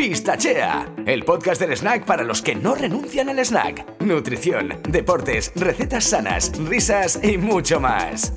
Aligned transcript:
Pistachea, 0.00 0.86
el 1.04 1.24
podcast 1.24 1.60
del 1.60 1.76
snack 1.76 2.06
para 2.06 2.24
los 2.24 2.40
que 2.40 2.54
no 2.54 2.74
renuncian 2.74 3.28
al 3.28 3.38
snack. 3.44 4.00
Nutrición, 4.00 4.80
deportes, 4.88 5.52
recetas 5.54 6.04
sanas, 6.04 6.52
risas 6.58 7.20
y 7.22 7.36
mucho 7.36 7.80
más. 7.80 8.32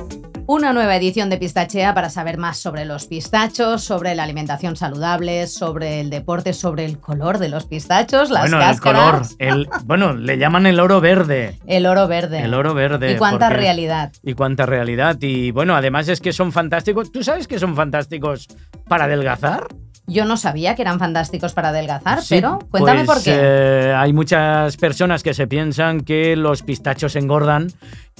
Una 0.45 0.73
nueva 0.73 0.97
edición 0.97 1.29
de 1.29 1.37
Pistachea 1.37 1.93
para 1.93 2.09
saber 2.09 2.37
más 2.37 2.57
sobre 2.57 2.83
los 2.83 3.07
pistachos, 3.07 3.81
sobre 3.81 4.13
la 4.13 4.23
alimentación 4.23 4.75
saludable, 4.75 5.47
sobre 5.47 6.01
el 6.01 6.09
deporte, 6.09 6.51
sobre 6.51 6.83
el 6.83 6.99
color 6.99 7.37
de 7.37 7.47
los 7.47 7.65
pistachos, 7.65 8.29
las 8.29 8.41
bueno, 8.41 8.59
cáscaras. 8.59 9.37
el 9.39 9.65
color. 9.67 9.79
El, 9.79 9.85
bueno, 9.85 10.13
le 10.17 10.37
llaman 10.37 10.65
el 10.65 10.81
oro 10.81 10.99
verde. 10.99 11.61
El 11.65 11.85
oro 11.85 12.09
verde. 12.09 12.41
El 12.43 12.55
oro 12.55 12.73
verde. 12.73 13.13
Y 13.13 13.15
cuánta 13.15 13.47
porque- 13.47 13.61
realidad. 13.61 14.11
Y 14.21 14.33
cuánta 14.33 14.65
realidad. 14.65 15.15
Y 15.21 15.51
bueno, 15.51 15.77
además 15.77 16.09
es 16.09 16.19
que 16.19 16.33
son 16.33 16.51
fantásticos. 16.51 17.09
¿Tú 17.09 17.23
sabes 17.23 17.47
que 17.47 17.57
son 17.57 17.73
fantásticos 17.73 18.49
para 18.89 19.05
adelgazar? 19.05 19.67
Yo 20.05 20.25
no 20.25 20.35
sabía 20.35 20.75
que 20.75 20.81
eran 20.81 20.99
fantásticos 20.99 21.53
para 21.53 21.69
adelgazar, 21.69 22.21
Sí, 22.21 22.35
pero 22.35 22.59
cuéntame 22.69 23.05
pues, 23.05 23.17
por 23.19 23.23
qué. 23.23 23.31
eh, 23.35 23.93
hay 23.95 24.11
muchas 24.11 24.75
personas 24.75 25.23
que 25.23 25.33
se 25.33 25.47
piensan 25.47 26.01
que 26.01 26.35
los 26.35 26.61
pistachos 26.61 27.15
engordan 27.15 27.67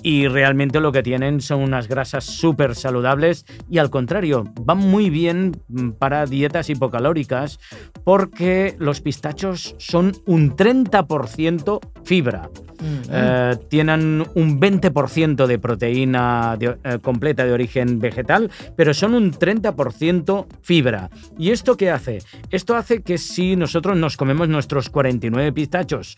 y 0.04 0.28
realmente 0.28 0.80
lo 0.80 0.92
que 0.92 1.02
tienen 1.02 1.42
son 1.42 1.62
unas 1.62 1.88
grasas 1.88 2.26
súper 2.26 2.76
saludables 2.76 3.46
y 3.70 3.78
al 3.80 3.90
contrario, 3.90 4.44
van 4.62 4.78
muy 4.78 5.10
bien 5.10 5.54
mm, 5.70 5.92
para 5.92 6.26
dietas 6.26 6.70
hipocalóricas 6.70 7.60
porque 8.04 8.76
los 8.80 9.02
pistachos 9.02 9.76
son 9.80 10.12
un 10.26 10.56
30% 10.56 11.80
fibra. 12.04 12.50
Mm. 12.82 13.10
Eh, 13.10 13.58
tienen 13.70 14.26
un 14.36 14.60
20% 14.60 15.48
de 15.48 15.58
proteína 15.60 16.58
de- 16.58 16.78
eh, 16.84 17.00
completa 17.02 17.46
de 17.46 17.54
origen 17.54 18.00
vegetal, 18.00 18.52
pero 18.76 18.94
son 18.94 19.14
un 19.14 19.32
30% 19.32 20.48
fibra. 20.62 21.10
¿Y 21.38 21.52
esto 21.52 21.78
qué 21.78 21.92
hace? 21.92 22.20
Esto 22.52 22.76
hace 22.76 23.02
que 23.02 23.18
si 23.18 23.56
nosotros 23.56 23.96
nos 23.96 24.18
comemos 24.18 24.50
nuestros 24.50 24.90
49 24.90 25.54
pistachos, 25.54 26.18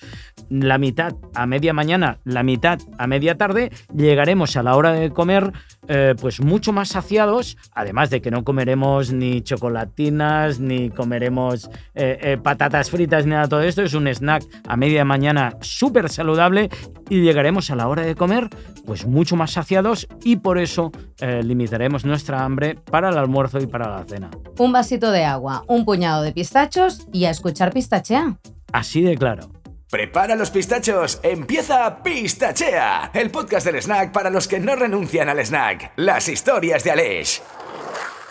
la 0.49 0.79
mitad 0.79 1.13
a 1.35 1.45
media 1.45 1.73
mañana, 1.73 2.17
la 2.23 2.41
mitad 2.41 2.79
a 2.97 3.05
media 3.05 3.37
tarde, 3.37 3.69
llegaremos 3.93 4.55
a 4.57 4.63
la 4.63 4.75
hora 4.75 4.91
de 4.93 5.11
comer 5.11 5.51
eh, 5.87 6.15
pues 6.19 6.39
mucho 6.39 6.73
más 6.73 6.89
saciados, 6.89 7.57
además 7.73 8.09
de 8.09 8.21
que 8.21 8.31
no 8.31 8.43
comeremos 8.43 9.13
ni 9.13 9.41
chocolatinas, 9.41 10.59
ni 10.59 10.89
comeremos 10.89 11.69
eh, 11.93 12.17
eh, 12.21 12.37
patatas 12.41 12.89
fritas, 12.89 13.25
ni 13.25 13.31
nada 13.31 13.43
de 13.43 13.49
todo 13.49 13.61
esto. 13.61 13.83
Es 13.83 13.93
un 13.93 14.07
snack 14.07 14.43
a 14.67 14.77
media 14.77 15.05
mañana 15.05 15.57
súper 15.61 16.09
saludable 16.09 16.69
y 17.09 17.21
llegaremos 17.21 17.69
a 17.69 17.75
la 17.75 17.87
hora 17.87 18.03
de 18.03 18.15
comer 18.15 18.49
pues 18.85 19.05
mucho 19.05 19.35
más 19.35 19.51
saciados 19.51 20.07
y 20.23 20.37
por 20.37 20.57
eso 20.59 20.91
limitaremos 21.19 22.05
nuestra 22.05 22.43
hambre 22.43 22.75
para 22.75 23.09
el 23.09 23.17
almuerzo 23.17 23.59
y 23.59 23.67
para 23.67 23.89
la 23.89 24.03
cena. 24.03 24.29
Un 24.59 24.71
vasito 24.71 25.11
de 25.11 25.23
agua, 25.23 25.63
un 25.67 25.85
puñado 25.85 26.21
de 26.21 26.31
pistachos 26.31 27.07
y 27.11 27.25
a 27.25 27.31
escuchar 27.31 27.73
Pistachea. 27.73 28.37
Así 28.71 29.01
de 29.01 29.17
claro. 29.17 29.54
Prepara 29.95 30.35
los 30.35 30.51
pistachos, 30.51 31.21
empieza 31.23 32.03
Pistachea, 32.03 33.11
el 33.13 33.31
podcast 33.31 33.65
del 33.65 33.81
snack 33.81 34.11
para 34.11 34.29
los 34.29 34.45
que 34.45 34.59
no 34.59 34.75
renuncian 34.75 35.29
al 35.29 35.39
snack. 35.39 35.93
Las 35.95 36.27
historias 36.27 36.83
de 36.83 36.91
Aleix. 36.91 37.41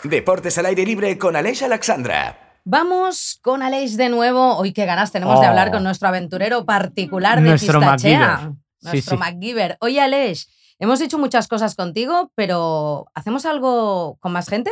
Deportes 0.03 0.59
al 0.59 0.67
aire 0.67 0.85
libre 0.85 1.17
con 1.17 1.35
Aleix 1.35 1.63
Alexandra. 1.63 2.59
Vamos 2.65 3.39
con 3.41 3.63
Aleix 3.63 3.97
de 3.97 4.09
nuevo. 4.09 4.55
Hoy 4.57 4.73
qué 4.73 4.85
ganas 4.85 5.11
tenemos 5.11 5.39
de 5.39 5.47
Oh. 5.47 5.49
hablar 5.49 5.71
con 5.71 5.83
nuestro 5.83 6.07
aventurero 6.07 6.67
particular 6.67 7.41
de 7.41 7.49
Nuestro 7.49 7.79
Pistachea. 7.79 8.19
MacGyver. 8.19 8.53
Sí, 8.81 8.87
Nuestro 8.87 9.15
sí. 9.15 9.19
MacGyver. 9.19 9.77
Oye, 9.79 10.01
Aleix, 10.01 10.47
hemos 10.77 11.01
hecho 11.01 11.17
muchas 11.17 11.47
cosas 11.47 11.73
contigo, 11.73 12.31
pero 12.35 13.07
¿hacemos 13.15 13.43
algo 13.47 14.17
con 14.19 14.33
más 14.33 14.49
gente? 14.49 14.69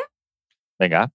Venga. 0.77 1.09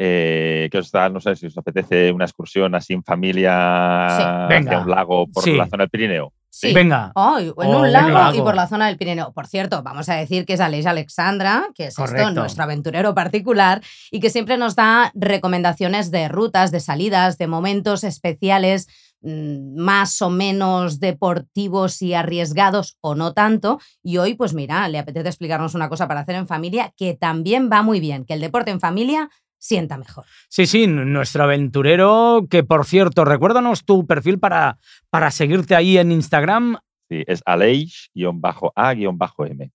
Eh, 0.00 0.68
que 0.70 0.78
os 0.78 0.92
da, 0.92 1.08
no 1.08 1.20
sé 1.20 1.34
si 1.34 1.46
os 1.46 1.58
apetece 1.58 2.12
una 2.12 2.24
excursión 2.24 2.72
así 2.76 2.92
en 2.92 3.02
familia 3.02 4.06
Sí. 4.16 4.22
hacia 4.22 4.78
un 4.80 4.90
lago 4.90 5.26
por 5.26 5.42
Sí. 5.42 5.56
la 5.56 5.66
zona 5.66 5.82
del 5.82 5.90
Pirineo. 5.90 6.32
Sí. 6.50 6.72
Venga. 6.72 7.06
En 7.06 7.12
Oh, 7.14 7.36
un 7.80 7.92
lago, 7.92 8.34
y 8.36 8.40
por 8.40 8.54
la 8.54 8.66
zona 8.66 8.86
del 8.86 8.96
Pirineo. 8.96 9.32
Por 9.32 9.46
cierto, 9.46 9.82
vamos 9.82 10.08
a 10.08 10.14
decir 10.14 10.46
que 10.46 10.54
es 10.54 10.60
Aleix 10.60 10.86
Alexandra, 10.86 11.66
que 11.74 11.86
es 11.86 11.98
esto, 11.98 12.30
nuestro 12.30 12.64
aventurero 12.64 13.14
particular, 13.14 13.80
y 14.10 14.20
que 14.20 14.30
siempre 14.30 14.56
nos 14.56 14.74
da 14.76 15.10
recomendaciones 15.14 16.10
de 16.10 16.28
rutas, 16.28 16.70
de 16.70 16.80
salidas, 16.80 17.36
de 17.38 17.46
momentos 17.48 18.02
especiales, 18.04 18.88
mm, 19.20 19.76
más 19.80 20.22
o 20.22 20.30
menos 20.30 21.00
deportivos 21.00 22.02
y 22.02 22.14
arriesgados, 22.14 22.96
o 23.00 23.14
no 23.14 23.34
tanto. 23.34 23.78
Y 24.02 24.16
hoy, 24.18 24.34
pues 24.34 24.54
mira, 24.54 24.88
le 24.88 24.98
apetece 24.98 25.28
explicarnos 25.28 25.74
una 25.74 25.88
cosa 25.88 26.08
para 26.08 26.20
hacer 26.20 26.36
en 26.36 26.46
familia 26.46 26.92
que 26.96 27.14
también 27.14 27.68
va 27.70 27.82
muy 27.82 28.00
bien, 28.00 28.24
que 28.24 28.34
el 28.34 28.40
deporte 28.40 28.70
en 28.70 28.80
familia 28.80 29.28
sienta 29.58 29.98
mejor. 29.98 30.24
Sí, 30.48 30.66
sí, 30.66 30.86
nuestro 30.86 31.44
aventurero, 31.44 32.46
que 32.50 32.64
por 32.64 32.86
cierto, 32.86 33.24
recuérdanos 33.24 33.84
tu 33.84 34.06
perfil 34.06 34.38
para, 34.38 34.78
para 35.10 35.30
seguirte 35.30 35.74
ahí 35.74 35.98
en 35.98 36.12
Instagram, 36.12 36.78
Sí, 37.10 37.24
es 37.26 37.42
aleix-a-m. 37.46 39.70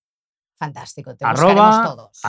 Fantástico, 0.55 1.15
te 1.15 1.25
arroba 1.25 1.53
buscaremos 1.53 1.95
todos. 1.95 2.19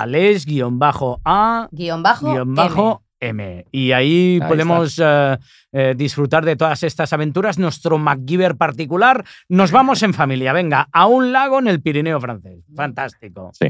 bajo 2.47 3.05
M. 3.21 3.67
Y 3.71 3.93
ahí, 3.93 4.39
Ahí 4.41 4.49
podemos 4.49 4.99
eh, 5.03 5.39
eh, 5.73 5.95
disfrutar 5.97 6.45
de 6.45 6.57
todas 6.57 6.83
estas 6.83 7.13
aventuras. 7.13 7.59
Nuestro 7.59 7.99
MacGyver 7.99 8.57
particular. 8.57 9.25
Nos 9.49 9.71
vamos 9.71 10.03
en 10.03 10.15
familia. 10.15 10.53
Venga, 10.53 10.89
a 10.93 11.07
un 11.07 11.33
lago 11.33 11.59
en 11.59 11.69
el 11.69 11.81
Pirineo 11.81 12.21
francés. 12.21 12.65
Fantástico. 12.75 13.51
Sí. 13.55 13.69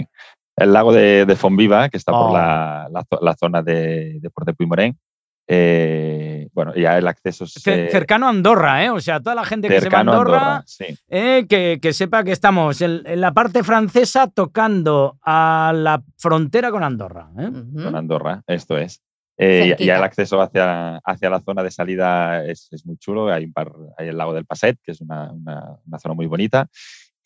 El 0.57 0.73
lago 0.73 0.93
de, 0.93 1.27
de 1.27 1.37
Fonviva, 1.37 1.89
que 1.89 1.97
está 1.97 2.13
Oh. 2.13 2.27
por 2.27 2.33
la, 2.33 2.89
la 2.93 3.03
zo- 3.05 3.21
la 3.23 3.35
zona 3.35 3.63
de, 3.63 4.19
de 4.21 4.31
Port 4.31 4.47
de 4.47 4.55
Puigmorén. 4.55 4.99
Eh, 5.47 6.49
bueno, 6.53 6.75
ya 6.75 6.97
el 6.97 7.07
acceso 7.07 7.45
es 7.45 7.53
Ce- 7.53 7.87
eh, 7.87 7.91
cercano 7.91 8.27
a 8.27 8.31
Andorra, 8.31 8.85
¿eh? 8.85 8.91
O 8.91 9.01
sea, 9.01 9.21
toda 9.21 9.35
la 9.35 9.45
gente 9.45 9.69
que 9.69 9.81
se 9.81 9.89
va 9.91 9.99
a 9.99 10.01
Andorra, 10.01 10.37
Andorra. 10.39 10.63
Sí. 10.67 10.87
eh, 11.09 11.47
que, 11.49 11.79
que 11.83 11.93
sepa 11.93 12.25
que 12.25 12.33
estamos 12.33 12.81
en, 12.81 13.03
en 13.05 13.21
la 13.21 13.33
parte 13.33 13.63
francesa 13.63 14.27
tocando 14.29 15.19
a 15.23 15.73
la 15.75 16.03
frontera 16.17 16.71
con 16.71 16.83
Andorra. 16.83 17.29
¿eh? 17.39 17.51
Con 17.75 17.95
Andorra, 17.95 18.43
esto 18.47 18.79
es. 18.79 19.03
Eh, 19.37 19.59
y- 19.59 19.65
y 19.65 19.69
Cerquita. 19.71 19.97
el 19.97 20.03
acceso 20.05 20.41
hacia, 20.41 20.97
hacia 21.05 21.29
la 21.31 21.41
zona 21.41 21.63
de 21.63 21.71
salida 21.73 22.45
es, 22.45 22.69
es 22.71 22.87
muy 22.87 22.97
chulo. 22.97 23.33
Hay, 23.33 23.45
un 23.45 23.53
par, 23.53 23.71
hay 23.99 24.09
el 24.09 24.17
lago 24.17 24.33
del 24.33 24.47
Passet, 24.47 24.79
que 24.83 24.93
es 24.93 25.01
una, 25.01 25.31
una- 25.33 25.77
una 25.87 25.99
zona 25.99 26.15
muy 26.15 26.27
bonita. 26.27 26.69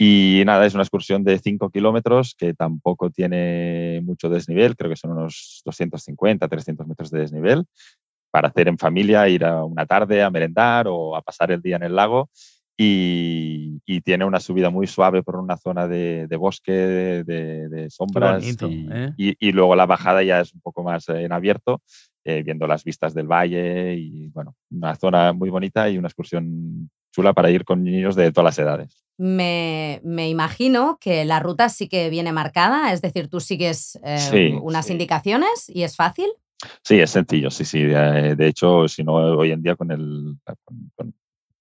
Y 0.01 0.43
nada, 0.47 0.65
es 0.65 0.75
una 0.75 0.85
excursión 0.85 1.25
de 1.25 1.39
5 1.39 1.71
kilómetros 1.71 2.35
que 2.39 2.55
tampoco 2.55 3.11
tiene 3.11 4.01
mucho 4.05 4.29
desnivel, 4.29 4.77
creo 4.77 4.91
que 4.91 4.97
son 4.97 5.11
unos 5.11 5.61
250, 5.65 6.47
300 6.47 6.87
metros 6.87 7.11
de 7.11 7.19
desnivel, 7.21 7.65
para 8.31 8.49
hacer 8.49 8.69
en 8.69 8.79
familia, 8.79 9.29
ir 9.29 9.45
a 9.45 9.65
una 9.65 9.87
tarde 9.87 10.23
a 10.23 10.31
merendar 10.31 10.87
o 10.89 11.17
a 11.17 11.23
pasar 11.23 11.51
el 11.51 11.61
día 11.63 11.77
en 11.77 11.83
el 11.83 11.97
lago. 11.97 12.31
Y, 12.81 13.81
y 13.87 14.03
tiene 14.03 14.25
una 14.25 14.39
subida 14.39 14.71
muy 14.71 14.87
suave 14.87 15.25
por 15.25 15.35
una 15.35 15.57
zona 15.57 15.89
de, 15.89 16.29
de 16.29 16.37
bosque, 16.37 16.71
de, 16.71 17.25
de 17.69 17.91
sombras. 17.91 18.41
bonito, 18.41 18.69
y, 18.69 18.89
¿eh? 18.93 19.13
y- 19.17 19.49
y 19.49 19.51
luego 19.51 19.75
la 19.75 19.85
bajada 19.85 20.23
ya 20.23 20.41
es 20.41 20.55
un 20.55 20.61
poco 20.61 20.85
más 20.85 21.09
eh, 21.09 21.25
en 21.25 21.33
abierto, 21.33 21.83
eh, 22.25 22.45
viendo 22.45 22.69
las 22.69 22.85
vistas 22.85 23.15
del 23.15 23.27
valle 23.27 23.95
y 23.97 24.29
bueno, 24.29 24.55
una 24.71 24.95
zona 24.95 25.33
muy 25.33 25.51
bonita 25.51 25.91
y 25.91 25.99
una 25.99 26.07
excursión 26.07 26.89
chula 27.19 27.33
para 27.33 27.51
ir 27.51 27.65
con 27.65 27.83
niños 27.83 28.15
de 28.15 28.31
todas 28.31 28.45
las 28.45 28.59
edades. 28.61 29.03
Me, 29.19 30.01
me 30.05 30.29
imagino 30.29 30.99
que 31.01 31.25
la 31.25 31.41
ruta 31.41 31.69
sí 31.69 31.89
que 31.89 32.09
viene 32.11 32.31
marcada, 32.33 32.93
es 32.93 33.03
decir, 33.03 33.29
tú 33.29 33.41
sigues 33.41 33.99
eh, 34.05 34.19
Sí, 34.19 34.59
unas 34.63 34.87
sí. 34.87 34.93
indicaciones 34.93 35.69
y 35.69 35.83
es 35.83 35.97
fácil. 35.97 36.29
Sí, 36.85 37.01
es 37.01 37.11
sencillo, 37.11 37.51
sí, 37.51 37.65
sí. 37.65 37.81
eh, 37.83 38.35
De 38.37 38.47
hecho, 38.47 38.87
si 38.87 39.03
no, 39.03 39.15
hoy 39.15 39.51
en 39.51 39.63
día 39.63 39.75
con 39.75 39.91
el 39.91 40.37
con- 40.65 40.91
con 40.95 41.15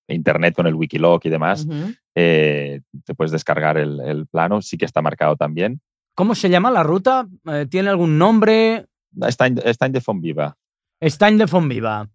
internet, 0.07 0.55
con 0.55 0.67
el 0.67 0.75
Wikiloc 0.75 1.25
y 1.25 1.29
demás, 1.29 1.67
eh, 2.15 2.81
te 3.03 3.15
puedes 3.15 3.31
descargar 3.31 3.77
el, 3.77 3.99
el 4.01 4.27
plano, 4.27 4.61
sí 4.61 4.77
que 4.77 4.85
está 4.85 5.01
marcado 5.01 5.35
también. 5.35 5.81
¿Cómo 6.15 6.35
se 6.35 6.49
llama 6.49 6.69
la 6.71 6.83
ruta? 6.83 7.27
¿Tiene 7.69 7.89
algún 7.89 8.17
nombre? 8.19 8.85
Está 9.27 9.47
en, 9.47 9.59
está 9.65 9.87
en 9.87 9.91
De 9.93 10.01
Fonviva. 10.01 10.55
Estany 10.99 11.37
de 11.37 11.47
Fonviva. 11.47 12.07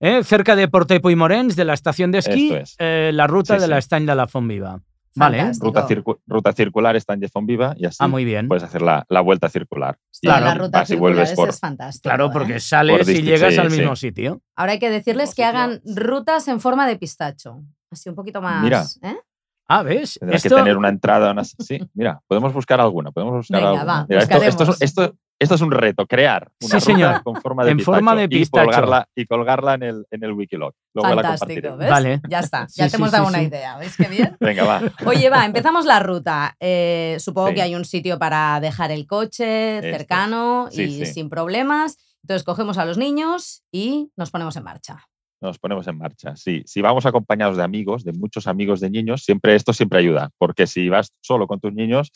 ¿Eh? 0.00 0.22
Cerca 0.24 0.56
de 0.56 0.68
Porte 0.68 1.00
Puigmorens, 1.00 1.56
de 1.56 1.64
la 1.64 1.74
estación 1.74 2.12
de 2.12 2.18
esquí, 2.18 2.52
es. 2.54 2.74
eh, 2.78 3.10
la 3.14 3.26
ruta 3.26 3.56
Sí, 3.56 3.60
de 3.62 3.68
la. 3.68 3.78
Estany 3.78 4.06
de 4.06 4.14
la 4.14 4.26
Fonviva. 4.26 4.80
Vale. 5.14 5.50
Ruta, 5.58 5.88
circu- 5.88 6.20
ruta 6.28 6.52
circular 6.52 6.94
está 6.94 7.14
en 7.14 7.20
De 7.20 7.28
Fonviva 7.28 7.74
y 7.76 7.86
así 7.86 7.96
ah, 7.98 8.06
muy 8.06 8.24
bien. 8.24 8.46
puedes 8.46 8.62
hacer 8.62 8.82
la, 8.82 9.04
la 9.08 9.20
vuelta 9.20 9.48
circular. 9.48 9.98
Claro, 10.22 10.44
la 10.46 10.54
ruta 10.54 10.78
vas 10.78 10.88
y 10.90 10.92
circular 10.92 11.12
vuelves 11.14 11.28
ese 11.30 11.36
por- 11.36 11.48
es 11.48 11.58
fantástico. 11.58 12.02
Claro, 12.04 12.26
¿eh? 12.26 12.30
porque 12.32 12.60
sales 12.60 13.08
y 13.08 13.22
llegas 13.22 13.54
sí, 13.54 13.58
al 13.58 13.70
sí. 13.70 13.78
mismo 13.78 13.96
sitio. 13.96 14.40
Ahora 14.54 14.72
hay 14.72 14.78
que 14.78 14.90
decirles 14.90 15.30
que 15.30 15.42
sitio. 15.42 15.46
hagan 15.48 15.80
rutas 15.84 16.46
en 16.46 16.60
forma 16.60 16.86
de 16.86 16.96
pistacho. 16.96 17.62
Así 17.90 18.08
un 18.08 18.14
poquito 18.14 18.40
más. 18.40 18.62
Mira. 18.62 18.84
¿eh? 19.02 19.16
Ah, 19.68 19.82
¿ves? 19.82 20.14
Tendrás 20.18 20.44
Esto- 20.44 20.56
que 20.56 20.62
tener 20.62 20.76
una 20.78 20.88
entrada. 20.88 21.30
Una... 21.32 21.44
Sí, 21.44 21.78
mira, 21.94 22.20
podemos 22.26 22.52
buscar 22.54 22.80
alguna. 22.80 23.10
Podemos 23.12 23.34
buscar 23.36 23.58
Venga, 23.60 23.70
alguna. 23.70 23.84
va, 23.84 24.06
Mira, 24.08 24.22
esto, 24.22 24.64
es, 24.64 24.80
esto- 24.82 25.14
esto 25.40 25.54
es 25.54 25.60
un 25.60 25.70
reto, 25.70 26.06
crear 26.06 26.50
una 26.64 26.80
Sí, 26.80 26.92
ruta 26.94 27.20
con 27.22 27.36
forma 27.40 27.64
de 27.64 27.70
En 27.72 27.76
pistacho, 27.76 27.94
forma 27.96 28.14
de 28.16 28.26
y 28.30 28.46
colgarla, 28.46 29.08
y 29.14 29.26
colgarla 29.26 29.74
en 29.74 29.82
el, 29.84 30.06
en 30.10 30.24
el 30.24 30.32
Wikiloc. 30.32 30.74
Luego 30.94 31.14
Fantástico. 31.14 31.76
¿ves? 31.76 31.90
Vale. 31.90 32.20
Ya 32.28 32.40
está, 32.40 32.66
ya 32.74 32.86
sí, 32.86 32.90
te 32.90 32.96
hemos 32.96 33.10
sí, 33.10 33.16
dado 33.16 33.28
una 33.28 33.38
sí. 33.38 33.44
idea. 33.44 33.76
¿Veis 33.78 33.96
qué 33.96 34.08
bien? 34.08 34.36
Venga, 34.40 34.64
va. 34.64 34.82
Oye, 35.06 35.28
va, 35.30 35.44
empezamos 35.44 35.84
la 35.86 36.00
ruta. 36.00 36.56
Eh, 36.58 37.16
supongo 37.20 37.48
Sí. 37.48 37.54
que 37.54 37.62
hay 37.62 37.74
un 37.74 37.84
sitio 37.84 38.18
para 38.18 38.58
dejar 38.60 38.90
el 38.90 39.06
coche 39.06 39.80
cercano 39.82 40.68
Sí, 40.72 40.82
y 40.82 41.04
sí. 41.04 41.12
sin 41.12 41.28
problemas. 41.28 41.98
Entonces 42.22 42.42
cogemos 42.42 42.78
a 42.78 42.84
los 42.84 42.98
niños 42.98 43.62
y 43.70 44.10
nos 44.16 44.30
ponemos 44.32 44.56
en 44.56 44.64
marcha. 44.64 45.04
Nos 45.40 45.58
ponemos 45.58 45.86
en 45.86 45.98
marcha, 45.98 46.34
sí. 46.36 46.62
Si 46.66 46.80
vamos 46.82 47.06
acompañados 47.06 47.56
de 47.56 47.62
amigos, 47.62 48.04
de 48.04 48.12
muchos 48.12 48.46
amigos 48.46 48.80
de 48.80 48.90
niños, 48.90 49.22
siempre 49.22 49.54
esto 49.54 49.72
siempre 49.72 50.00
ayuda, 50.00 50.30
porque 50.38 50.66
si 50.66 50.88
vas 50.88 51.12
solo 51.20 51.46
con 51.46 51.60
tus 51.60 51.72
niños, 51.72 52.10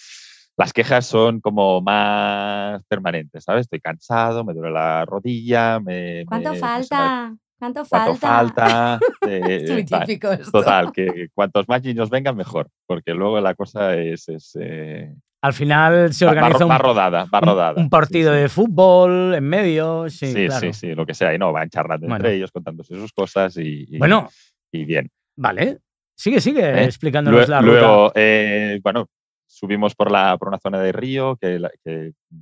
las 0.57 0.73
quejas 0.73 1.07
son 1.07 1.41
como 1.41 1.81
más 1.81 2.83
permanentes, 2.89 3.45
¿sabes? 3.45 3.63
Estoy 3.63 3.81
cansado, 3.81 4.45
me 4.45 4.53
duele 4.53 4.73
la 4.73 5.05
rodilla, 5.05 5.79
me... 5.81 6.25
¿Cuánto 6.27 6.53
me- 6.53 6.59
falta? 6.59 7.37
¿Cuánto 7.59 7.85
¿Cuánto 7.85 8.15
falta? 8.17 8.99
falta? 8.99 9.01
Eh, 9.25 9.61
es 9.63 9.71
muy 9.71 9.85
vale. 9.85 10.05
típico 10.07 10.33
esto. 10.33 10.51
Total, 10.51 10.91
que 10.93 11.29
cuantos 11.33 11.69
más 11.69 11.81
niños 11.85 12.11
vengan, 12.11 12.37
mejor, 12.37 12.69
porque 12.87 13.15
luego 13.15 13.41
la 13.41 13.55
cosa 13.55 13.95
es, 13.97 14.29
es, 14.29 14.57
eh, 14.61 15.15
Al 15.43 15.53
final 15.53 16.13
se 16.15 16.25
va, 16.25 16.33
va 16.35 16.41
ro- 16.41 16.47
organiza 16.47 16.65
va 16.67 16.79
rodada, 16.79 17.25
va 17.25 17.39
un- 17.41 17.49
rodada. 17.49 17.75
un 17.81 17.91
partido 17.91 18.31
Sí, 18.33 18.37
sí. 18.37 18.43
de 18.43 18.49
fútbol 18.49 19.35
en 19.35 19.45
medio. 19.45 20.09
Sí, 20.09 20.27
Sí, 20.27 20.33
sí, 20.33 20.47
claro. 20.47 20.73
sí, 20.73 20.95
lo 20.95 21.05
que 21.05 21.15
sea, 21.15 21.35
y 21.35 21.39
no, 21.39 21.53
van 21.53 21.69
charlando 21.69 22.07
Bueno. 22.07 22.17
entre 22.17 22.37
ellos, 22.37 22.53
contándose 22.53 22.95
sus 22.95 23.13
cosas 23.13 23.57
y, 23.57 23.87
y- 23.89 23.99
Bueno, 23.99 24.29
y 24.71 24.85
bien. 24.85 25.11
vale. 25.37 25.79
Sigue, 26.15 26.41
sigue 26.41 26.63
¿Eh? 26.63 26.85
explicándonos 26.85 27.41
Lue- 27.41 27.49
la 27.49 27.61
ruta. 27.61 27.73
Luego, 27.73 28.13
eh, 28.15 28.79
bueno, 28.85 29.07
subimos 29.47 29.95
por, 29.97 30.11
la, 30.13 30.37
por 30.39 30.47
una 30.49 30.59
zona 30.59 30.79
de 30.81 30.93
río 30.93 31.37
que, 31.37 31.61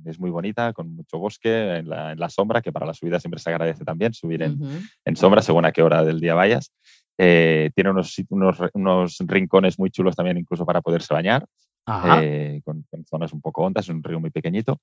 es 0.05 0.19
muy 0.19 0.29
bonita, 0.29 0.71
con 0.71 0.93
mucho 0.95 1.17
bosque 1.17 1.77
en 1.77 1.89
la, 1.89 2.11
en 2.11 2.19
la 2.19 2.29
sombra, 2.29 2.61
que 2.61 2.71
para 2.71 2.85
la 2.85 2.93
subida 2.93 3.19
siempre 3.19 3.39
se 3.39 3.49
agradece 3.49 3.83
también, 3.83 4.13
subir 4.13 4.43
en, 4.43 4.59
en 5.05 5.15
sombra 5.15 5.41
según 5.41 5.65
a 5.65 5.71
qué 5.71 5.81
hora 5.81 6.03
del 6.03 6.19
día 6.19 6.35
vayas. 6.35 6.71
Eh, 7.17 7.71
tiene 7.75 7.89
unos, 7.89 8.15
unos, 8.29 8.57
unos 8.73 9.17
rincones 9.21 9.77
muy 9.79 9.89
chulos 9.89 10.15
también 10.15 10.37
incluso 10.37 10.65
para 10.65 10.81
poderse 10.81 11.13
bañar. 11.13 11.45
Eh, 12.05 12.61
con, 12.63 12.83
con 12.89 13.05
zonas 13.05 13.33
un 13.33 13.41
poco 13.41 13.63
hondas, 13.63 13.89
un 13.89 14.03
río 14.03 14.19
muy 14.19 14.29
pequeñito. 14.29 14.79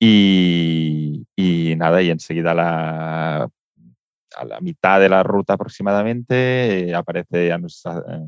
Y, 0.00 1.26
y 1.36 1.74
nada, 1.76 2.00
y 2.02 2.10
enseguida 2.10 2.52
a 2.52 2.54
la, 2.54 3.36
a 4.36 4.44
la 4.44 4.60
mitad 4.60 5.00
de 5.00 5.08
la 5.08 5.22
ruta 5.22 5.54
aproximadamente 5.54 6.88
eh, 6.90 6.94
aparece 6.94 7.56
nuestra- 7.58 8.02
eh, 8.08 8.26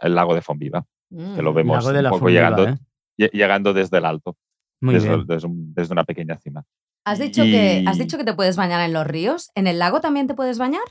el 0.00 0.14
lago 0.14 0.34
de 0.34 0.42
Fonviva, 0.42 0.84
que 1.08 1.42
lo 1.42 1.52
Mm. 1.52 1.54
vemos 1.54 1.86
un 1.86 1.92
poco 2.04 2.18
Fondiva, 2.18 2.28
llegando, 2.50 2.68
¿eh? 2.68 2.76
lle- 3.18 3.30
llegando 3.32 3.72
desde 3.72 3.98
el 3.98 4.04
alto, 4.04 4.36
desde, 4.80 5.24
desde 5.24 5.46
un- 5.46 5.72
desde 5.74 5.92
una 5.92 6.04
pequeña 6.04 6.36
cima. 6.38 6.64
¿Has 7.04 7.18
dicho, 7.18 7.42
que, 7.44 7.84
¿Has 7.86 7.96
Y- 7.96 8.00
dicho 8.00 8.16
que 8.18 8.24
te 8.24 8.34
puedes 8.34 8.56
bañar 8.56 8.80
en 8.82 8.92
los 8.92 9.06
ríos? 9.06 9.50
¿En 9.54 9.66
el 9.66 9.78
lago 9.78 10.00
también 10.00 10.26
te 10.26 10.34
puedes 10.34 10.58
bañar? 10.58 10.82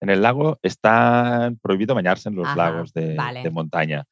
En 0.00 0.10
el 0.10 0.20
lago 0.22 0.58
está 0.62 1.52
prohibido 1.62 1.94
bañarse 1.94 2.28
en 2.28 2.36
los 2.36 2.46
Ajá, 2.46 2.56
lagos 2.56 2.92
de, 2.92 3.14
vale. 3.16 3.42
de 3.42 3.50
montaña. 3.50 4.04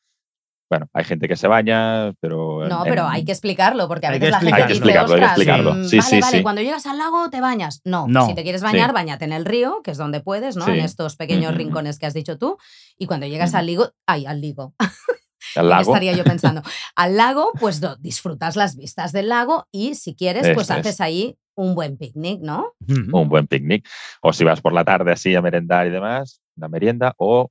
Bueno, 0.74 0.88
hay 0.92 1.04
gente 1.04 1.28
que 1.28 1.36
se 1.36 1.46
baña, 1.46 2.12
pero... 2.20 2.66
No, 2.68 2.84
en- 2.84 2.90
pero 2.90 3.06
hay 3.06 3.24
que 3.24 3.30
explicarlo, 3.30 3.86
porque 3.86 4.08
a 4.08 4.10
veces 4.10 4.30
la 4.30 4.40
gente 4.40 4.50
dice, 4.56 4.62
Hay 4.62 4.66
que 4.66 4.72
explicarlo, 4.72 5.14
hay 5.14 5.20
que 5.20 5.24
"Ostras, 5.24 5.38
explicarlo. 5.38 5.74
mm, 5.74 5.84
Sí, 5.84 5.96
vale, 5.98 6.10
sí, 6.10 6.20
vale, 6.20 6.36
sí. 6.38 6.42
cuando 6.42 6.62
llegas 6.62 6.86
al 6.86 6.98
lago 6.98 7.30
te 7.30 7.40
bañas. 7.40 7.80
No, 7.84 8.06
No. 8.08 8.26
si 8.26 8.34
te 8.34 8.42
quieres 8.42 8.60
Sí. 8.60 8.66
bañar, 8.66 8.92
bañate 8.92 9.24
en 9.24 9.32
el 9.32 9.44
río, 9.44 9.82
que 9.84 9.92
es 9.92 9.98
donde 9.98 10.18
puedes, 10.20 10.56
¿no? 10.56 10.66
En 10.66 10.80
estos 10.80 11.14
pequeños 11.14 11.54
rincones 11.54 12.00
que 12.00 12.06
has 12.06 12.14
dicho 12.14 12.38
tú. 12.38 12.58
Y 12.98 13.06
cuando 13.06 13.26
llegas 13.26 13.54
al 13.54 13.66
ligo, 13.66 13.90
ay, 14.04 14.26
al 14.26 14.40
ligo, 14.40 14.74
al 14.80 14.88
¿qué 15.54 15.62
lago. 15.62 15.82
estaría 15.92 16.12
yo 16.14 16.24
pensando? 16.40 16.62
Al 16.96 17.16
lago, 17.16 17.52
pues 17.60 17.80
no, 17.80 17.94
disfrutas 17.94 18.56
las 18.56 18.74
vistas 18.76 19.12
del 19.12 19.28
lago 19.28 19.68
y 19.70 19.94
si 19.94 20.16
quieres, 20.16 20.50
pues 20.54 20.70
es. 20.70 20.76
haces 20.76 21.00
ahí 21.00 21.36
un 21.54 21.76
buen 21.76 21.96
picnic, 21.98 22.40
¿no? 22.40 22.72
Un 23.12 23.28
buen 23.28 23.46
picnic. 23.46 23.86
O 24.22 24.32
si 24.32 24.42
vas 24.42 24.60
por 24.60 24.72
la 24.72 24.84
tarde 24.84 25.12
así 25.12 25.36
a 25.36 25.40
merendar 25.40 25.86
y 25.86 25.90
demás, 25.90 26.40
una 26.56 26.66
merienda, 26.66 27.14
o 27.16 27.48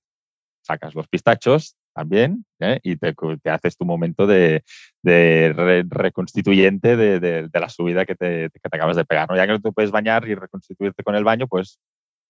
sacas 0.61 0.93
los 0.93 1.07
pistachos 1.07 1.75
también 1.93 2.45
¿eh? 2.59 2.79
y 2.83 2.95
te, 2.97 3.13
haces 3.49 3.77
tu 3.77 3.85
momento 3.85 4.25
de, 4.27 4.63
de 5.01 5.53
re- 5.55 5.85
reconstituyente 5.87 6.95
de, 6.97 7.19
de- 7.19 7.47
de 7.47 7.59
la 7.59 7.69
subida 7.69 8.05
que 8.05 8.15
te, 8.15 8.49
que 8.51 8.59
te 8.69 8.77
acabas 8.77 8.95
de 8.95 9.05
pegar. 9.05 9.29
¿no? 9.29 9.35
Ya 9.35 9.45
que 9.45 9.53
no 9.53 9.61
te 9.61 9.71
puedes 9.71 9.91
bañar 9.91 10.27
y 10.27 10.35
reconstituirte 10.35 11.03
con 11.03 11.15
el 11.15 11.23
baño, 11.23 11.47
pues 11.47 11.79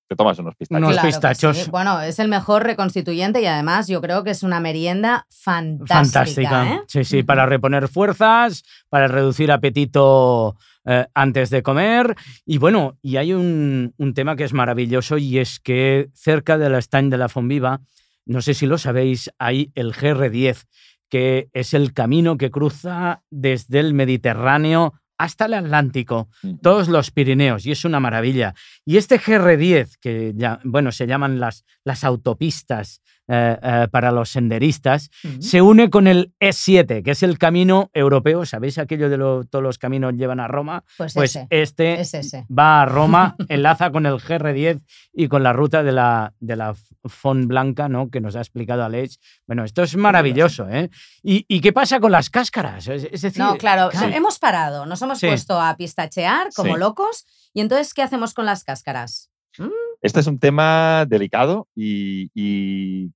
te 0.10 0.18
tomas 0.18 0.38
unos 0.38 0.54
pistachos. 0.56 0.83
Unos 0.83 0.94
Claro 0.94 1.07
pistachos. 1.07 1.57
sí. 1.57 1.71
Bueno, 1.71 2.01
es 2.01 2.19
el 2.19 2.27
mejor 2.27 2.63
reconstituyente 2.63 3.42
y 3.42 3.45
además 3.45 3.88
yo 3.88 4.01
creo 4.01 4.24
que 4.25 4.31
es 4.31 4.44
una 4.44 4.60
merienda 4.60 5.25
fantástica. 5.31 5.95
Fantástica. 5.95 6.74
¿eh? 6.74 6.81
Sí, 6.88 7.04
sí, 7.06 7.24
para 7.24 7.45
reponer 7.45 7.88
fuerzas, 7.88 8.63
para 8.89 9.07
reducir 9.07 9.50
apetito 9.51 10.57
eh, 10.86 11.06
antes 11.13 11.50
de 11.50 11.63
comer. 11.63 12.15
Y 12.45 12.57
bueno, 12.57 12.98
y 13.01 13.15
hay 13.15 13.31
un, 13.33 13.94
un 13.98 14.13
tema 14.13 14.36
que 14.36 14.44
es 14.44 14.51
maravilloso 14.54 15.18
y 15.18 15.39
es 15.39 15.60
que 15.62 16.10
cerca 16.13 16.57
del 16.57 16.75
stand 16.75 17.10
de 17.10 17.18
la 17.18 17.30
Fonviva, 17.30 17.80
no 18.25 18.41
sé 18.41 18.53
si 18.53 18.65
lo 18.65 18.77
sabéis, 18.77 19.31
hay 19.37 19.71
el 19.75 19.93
GR10, 19.93 20.65
que 21.09 21.49
es 21.53 21.73
el 21.73 21.93
camino 21.93 22.37
que 22.37 22.51
cruza 22.51 23.21
desde 23.29 23.79
el 23.79 23.93
Mediterráneo 23.93 24.93
hasta 25.17 25.45
el 25.45 25.53
Atlántico, 25.53 26.29
todos 26.61 26.87
los 26.89 27.11
Pirineos, 27.11 27.65
y 27.65 27.71
es 27.71 27.85
una 27.85 27.99
maravilla. 27.99 28.55
Y 28.83 28.97
este 28.97 29.19
GR10, 29.19 29.97
que 30.01 30.33
ya, 30.35 30.59
bueno, 30.63 30.91
se 30.91 31.07
llaman 31.07 31.39
las, 31.39 31.65
las 31.83 32.03
autopistas 32.03 33.01
eh, 33.27 33.57
eh, 33.61 33.87
para 33.91 34.11
los 34.11 34.29
senderistas, 34.29 35.09
se 35.39 35.61
une 35.61 35.89
con 35.89 36.07
el 36.07 36.33
E7, 36.41 37.03
que 37.03 37.11
es 37.11 37.23
el 37.23 37.37
camino 37.37 37.89
europeo. 37.93 38.45
¿Sabéis 38.45 38.77
aquello 38.77 39.09
de 39.09 39.17
lo- 39.17 39.45
todos 39.45 39.63
los 39.63 39.77
caminos 39.77 40.13
llevan 40.15 40.39
a 40.39 40.47
Roma? 40.47 40.83
Pues, 40.97 41.13
Pues 41.13 41.35
ese. 41.35 41.47
este 41.49 41.99
es 42.01 42.13
ese. 42.13 42.45
va 42.51 42.81
a 42.81 42.85
Roma, 42.85 43.35
enlaza 43.49 43.91
con 43.91 44.05
el 44.05 44.15
GR10 44.15 44.81
y 45.13 45.27
con 45.29 45.41
la 45.43 45.53
ruta 45.53 45.83
de 45.83 45.91
la, 45.93 46.33
de 46.39 46.55
la 46.55 46.75
Font 47.05 47.45
Blanca, 47.47 47.87
¿no? 47.87 48.09
Que 48.09 48.19
nos 48.21 48.35
ha 48.35 48.39
explicado 48.39 48.83
Alex. 48.83 49.19
Bueno, 49.47 49.63
esto 49.63 49.83
es 49.83 49.95
maravilloso, 49.95 50.67
¿eh? 50.69 50.89
¿Y, 51.21 51.45
y 51.47 51.61
qué 51.61 51.71
pasa 51.71 51.99
con 51.99 52.11
las 52.11 52.29
cáscaras? 52.29 52.87
Es, 52.87 53.07
es 53.11 53.21
decir, 53.21 53.41
No, 53.41 53.55
claro, 53.57 53.89
hemos 54.13 54.39
parado, 54.39 54.85
nos 54.85 55.01
hemos 55.01 55.19
Sí. 55.19 55.27
puesto 55.27 55.59
a 55.61 55.75
pistachear 55.77 56.49
como 56.55 56.73
Sí. 56.73 56.79
locos. 56.79 57.25
¿Y 57.53 57.61
entonces 57.61 57.93
qué 57.93 58.01
hacemos 58.01 58.33
con 58.33 58.45
las 58.45 58.63
cáscaras? 58.63 59.29
Mm, 59.57 59.69
Este 60.03 60.19
es 60.19 60.27
un 60.27 60.38
tema 60.38 61.05
delicado 61.07 61.69
y, 61.73 62.29
y 62.35 63.09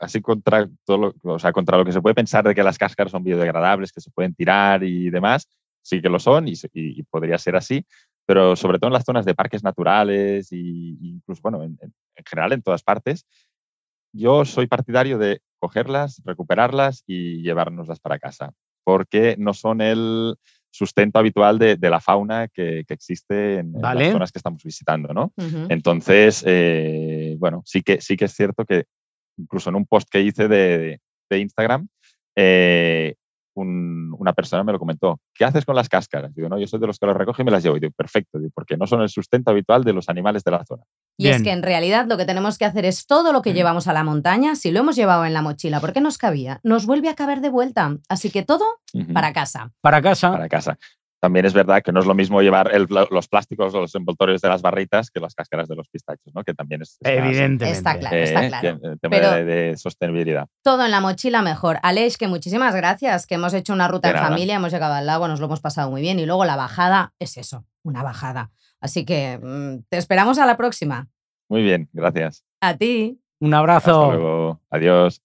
así 0.00 0.20
contra 0.22 0.68
todo 0.84 0.98
lo, 0.98 1.34
o 1.34 1.38
sea, 1.40 1.52
contra 1.52 1.76
lo 1.78 1.84
que 1.84 1.90
se 1.92 2.00
puede 2.00 2.14
pensar 2.14 2.44
de 2.46 2.54
que 2.54 2.62
las 2.62 2.78
cáscaras 2.78 3.10
son 3.10 3.24
biodegradables, 3.24 3.90
que 3.92 4.00
se 4.00 4.12
pueden 4.12 4.32
tirar 4.34 4.84
y 4.84 5.10
demás, 5.10 5.48
sí 5.82 6.00
que 6.00 6.08
lo 6.08 6.20
son 6.20 6.46
y, 6.46 6.54
y- 6.72 7.02
podría 7.04 7.38
ser 7.38 7.56
así, 7.56 7.84
pero 8.24 8.54
sobre 8.54 8.78
todo 8.78 8.88
en 8.88 8.94
las 8.94 9.04
zonas 9.04 9.24
de 9.24 9.34
parques 9.34 9.64
naturales 9.64 10.52
y 10.52 10.96
incluso, 11.02 11.42
bueno, 11.42 11.64
en, 11.64 11.76
en- 11.82 11.92
en 12.14 12.24
general 12.24 12.52
en 12.52 12.62
todas 12.62 12.84
partes, 12.84 13.26
yo 14.12 14.44
soy 14.44 14.68
partidario 14.68 15.18
de 15.18 15.40
cogerlas, 15.58 16.22
recuperarlas 16.24 17.02
y 17.06 17.42
llevárnoslas 17.42 18.00
para 18.00 18.18
casa, 18.20 18.52
porque 18.84 19.36
no 19.38 19.54
son 19.54 19.80
el 19.80 20.36
sustento 20.76 21.18
habitual 21.18 21.58
de, 21.58 21.76
de 21.76 21.90
la 21.90 22.00
fauna 22.00 22.48
que, 22.48 22.84
que 22.86 22.94
existe 22.94 23.58
en, 23.58 23.72
las 23.80 24.12
zonas 24.12 24.32
que 24.32 24.38
estamos 24.38 24.62
visitando, 24.62 25.12
¿no? 25.12 25.32
Entonces, 25.68 26.44
eh, 26.46 27.36
bueno, 27.38 27.62
sí 27.64 27.82
que, 27.82 28.00
sí 28.00 28.16
que 28.16 28.26
es 28.26 28.32
cierto 28.32 28.64
que 28.64 28.84
incluso 29.38 29.70
en 29.70 29.76
un 29.76 29.86
post 29.86 30.08
que 30.10 30.20
hice 30.20 30.48
de, 30.48 31.00
de 31.28 31.38
Instagram, 31.38 31.88
eh, 32.36 33.14
un- 33.56 34.14
una 34.18 34.32
persona 34.32 34.62
me 34.64 34.72
lo 34.72 34.78
comentó. 34.78 35.18
¿Qué 35.34 35.44
haces 35.44 35.64
con 35.64 35.74
las 35.74 35.88
cáscaras? 35.88 36.34
Digo, 36.34 36.48
no, 36.48 36.58
yo 36.58 36.66
soy 36.66 36.78
de 36.80 36.86
los 36.86 36.98
que 36.98 37.06
las 37.06 37.16
recojo 37.16 37.42
y 37.42 37.44
me 37.44 37.50
las 37.50 37.62
llevo. 37.62 37.76
Y 37.76 37.80
digo, 37.80 37.92
perfecto, 37.96 38.38
digo, 38.38 38.50
porque 38.54 38.76
no 38.76 38.86
son 38.86 39.02
el 39.02 39.08
sustento 39.08 39.50
habitual 39.50 39.82
de 39.84 39.92
los 39.92 40.08
animales 40.08 40.44
de 40.44 40.50
la 40.52 40.64
zona. 40.64 40.82
Y 41.18 41.28
es 41.28 41.42
que 41.42 41.50
en 41.52 41.62
realidad 41.62 42.06
lo 42.08 42.16
que 42.16 42.24
tenemos 42.26 42.58
que 42.58 42.64
hacer 42.66 42.84
es 42.84 43.06
todo 43.06 43.32
lo 43.32 43.42
que 43.42 43.50
llevamos 43.54 43.88
a 43.88 43.92
la 43.92 44.04
montaña, 44.04 44.54
si 44.56 44.70
lo 44.70 44.80
hemos 44.80 44.94
llevado 44.96 45.24
en 45.24 45.32
la 45.32 45.42
mochila 45.42 45.80
porque 45.80 46.00
nos 46.00 46.18
cabía, 46.18 46.60
nos 46.62 46.86
vuelve 46.86 47.08
a 47.08 47.14
caber 47.14 47.40
de 47.40 47.48
vuelta. 47.48 47.96
Así 48.08 48.30
que 48.30 48.42
todo 48.42 48.64
para 49.14 49.32
casa. 49.32 49.72
para 49.80 50.02
casa. 50.02 50.30
para 50.32 50.48
casa. 50.48 50.78
También 51.26 51.44
es 51.44 51.54
verdad 51.54 51.82
que 51.82 51.90
no 51.90 51.98
es 51.98 52.06
lo 52.06 52.14
mismo 52.14 52.40
llevar 52.40 52.72
el 52.72 52.86
los 53.10 53.26
plásticos 53.26 53.74
o 53.74 53.80
los 53.80 53.92
envoltorios 53.96 54.40
de 54.40 54.48
las 54.48 54.62
barritas 54.62 55.10
que 55.10 55.18
las 55.18 55.34
cáscaras 55.34 55.66
de 55.66 55.74
los 55.74 55.88
pistachos, 55.88 56.32
¿no? 56.32 56.44
Que 56.44 56.54
también 56.54 56.82
es, 56.82 56.98
es 57.00 57.10
Evidentemente. 57.18 57.68
Está 57.68 57.98
claro, 57.98 58.16
eh, 58.16 58.22
está 58.22 58.46
claro. 58.46 58.68
el 58.84 59.00
tema 59.00 59.10
Pero- 59.10 59.30
de, 59.32 59.44
de 59.44 59.76
sostenibilidad. 59.76 60.46
Todo 60.62 60.84
en 60.84 60.92
la 60.92 61.00
mochila 61.00 61.42
mejor. 61.42 61.80
Aleix, 61.82 62.16
que 62.16 62.28
muchísimas 62.28 62.76
gracias, 62.76 63.26
que 63.26 63.34
hemos 63.34 63.54
hecho 63.54 63.72
una 63.72 63.88
ruta 63.88 64.06
De 64.06 64.12
en 64.12 64.20
nada. 64.20 64.28
familia, 64.28 64.54
hemos 64.54 64.70
llegado 64.72 64.94
al 64.94 65.04
lago, 65.06 65.26
nos 65.26 65.40
lo 65.40 65.46
hemos 65.46 65.60
pasado 65.60 65.90
muy 65.90 66.00
bien 66.00 66.20
y 66.20 66.26
luego 66.26 66.44
la 66.44 66.54
bajada 66.54 67.12
es 67.18 67.36
eso, 67.38 67.64
una 67.82 68.04
bajada. 68.04 68.52
Así 68.80 69.04
que 69.04 69.40
mm, 69.42 69.84
te 69.88 69.96
esperamos 69.98 70.38
a 70.38 70.46
la 70.46 70.56
próxima. 70.56 71.08
Muy 71.48 71.62
bien, 71.64 71.88
gracias. 71.92 72.44
A 72.60 72.76
ti. 72.76 73.20
Un 73.40 73.52
Hasta 73.52 73.58
abrazo. 73.58 74.12
luego. 74.12 74.60
Adiós. 74.70 75.22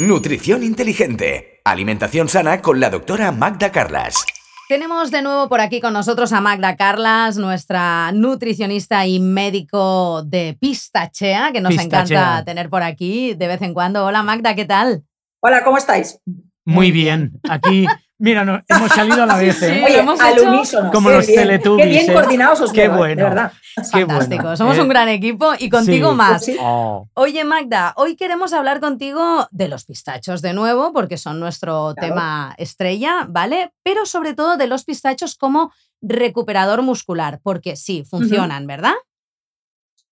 Nutrición 0.00 0.62
inteligente. 0.62 1.60
Alimentación 1.64 2.28
sana 2.28 2.60
con 2.60 2.78
la 2.78 2.90
doctora 2.90 3.32
Magda 3.32 3.72
Carlas. 3.72 4.22
Tenemos 4.70 5.10
de 5.10 5.20
nuevo 5.20 5.48
por 5.48 5.60
aquí 5.60 5.80
con 5.80 5.92
nosotros 5.92 6.32
a 6.32 6.40
Magda 6.40 6.76
Carlas, 6.76 7.36
nuestra 7.36 8.12
nutricionista 8.12 9.04
y 9.04 9.18
médico 9.18 10.22
de 10.22 10.56
Pistachea, 10.60 11.50
que 11.50 11.60
nos 11.60 11.72
Pistachea. 11.72 12.18
encanta 12.18 12.44
tener 12.44 12.70
por 12.70 12.84
aquí 12.84 13.34
de 13.34 13.48
vez 13.48 13.62
en 13.62 13.74
cuando. 13.74 14.06
Hola 14.06 14.22
Magda, 14.22 14.54
¿qué 14.54 14.64
tal? 14.64 15.02
Hola, 15.42 15.64
¿cómo 15.64 15.76
estáis? 15.76 16.20
Muy 16.64 16.92
bien. 16.92 17.32
Aquí, 17.50 17.84
mira, 18.20 18.44
no- 18.44 18.62
hemos 18.68 18.92
salido 18.92 19.22
a 19.24 19.26
la 19.26 19.36
vez, 19.38 19.58
Sí, 19.58 19.64
¿eh? 19.64 19.82
Oye, 19.84 19.98
hemos 19.98 20.20
al 20.20 20.38
hecho 20.38 20.48
unísono. 20.48 20.90
como 20.92 21.10
los 21.10 21.26
bien, 21.26 21.40
Teletubbies, 21.40 21.84
Qué 21.86 21.90
bien 21.90 22.10
¿eh? 22.10 22.14
coordinados 22.14 22.60
os 22.60 22.72
Qué 22.72 22.86
bueno. 22.88 23.16
de 23.16 23.22
verdad. 23.28 23.52
Qué 23.92 24.06
Fantástico, 24.06 24.42
bueno. 24.42 24.56
somos 24.56 24.78
Eh, 24.78 24.82
un 24.82 24.88
gran 24.88 25.08
equipo 25.08 25.52
y 25.58 25.68
contigo 25.68 26.10
sí. 26.10 26.16
más. 26.16 26.44
Sí. 26.44 26.56
Oh, 26.60 27.08
Oye, 27.14 27.42
Magda, 27.44 27.92
hoy 27.96 28.14
queremos 28.16 28.52
hablar 28.52 28.78
contigo 28.80 29.48
de 29.50 29.68
los 29.68 29.84
pistachos 29.84 30.42
de 30.42 30.52
nuevo, 30.52 30.92
porque 30.92 31.16
son 31.16 31.40
nuestro 31.40 31.94
Claro. 31.96 32.08
tema 32.14 32.54
estrella, 32.58 33.26
¿vale? 33.28 33.72
Pero 33.82 34.06
sobre 34.06 34.34
todo 34.34 34.56
de 34.56 34.66
los 34.68 34.84
pistachos 34.84 35.34
como 35.36 35.72
recuperador 36.00 36.82
muscular, 36.82 37.40
porque 37.42 37.74
sí, 37.76 38.04
funcionan, 38.08 38.66
¿verdad? 38.66 38.94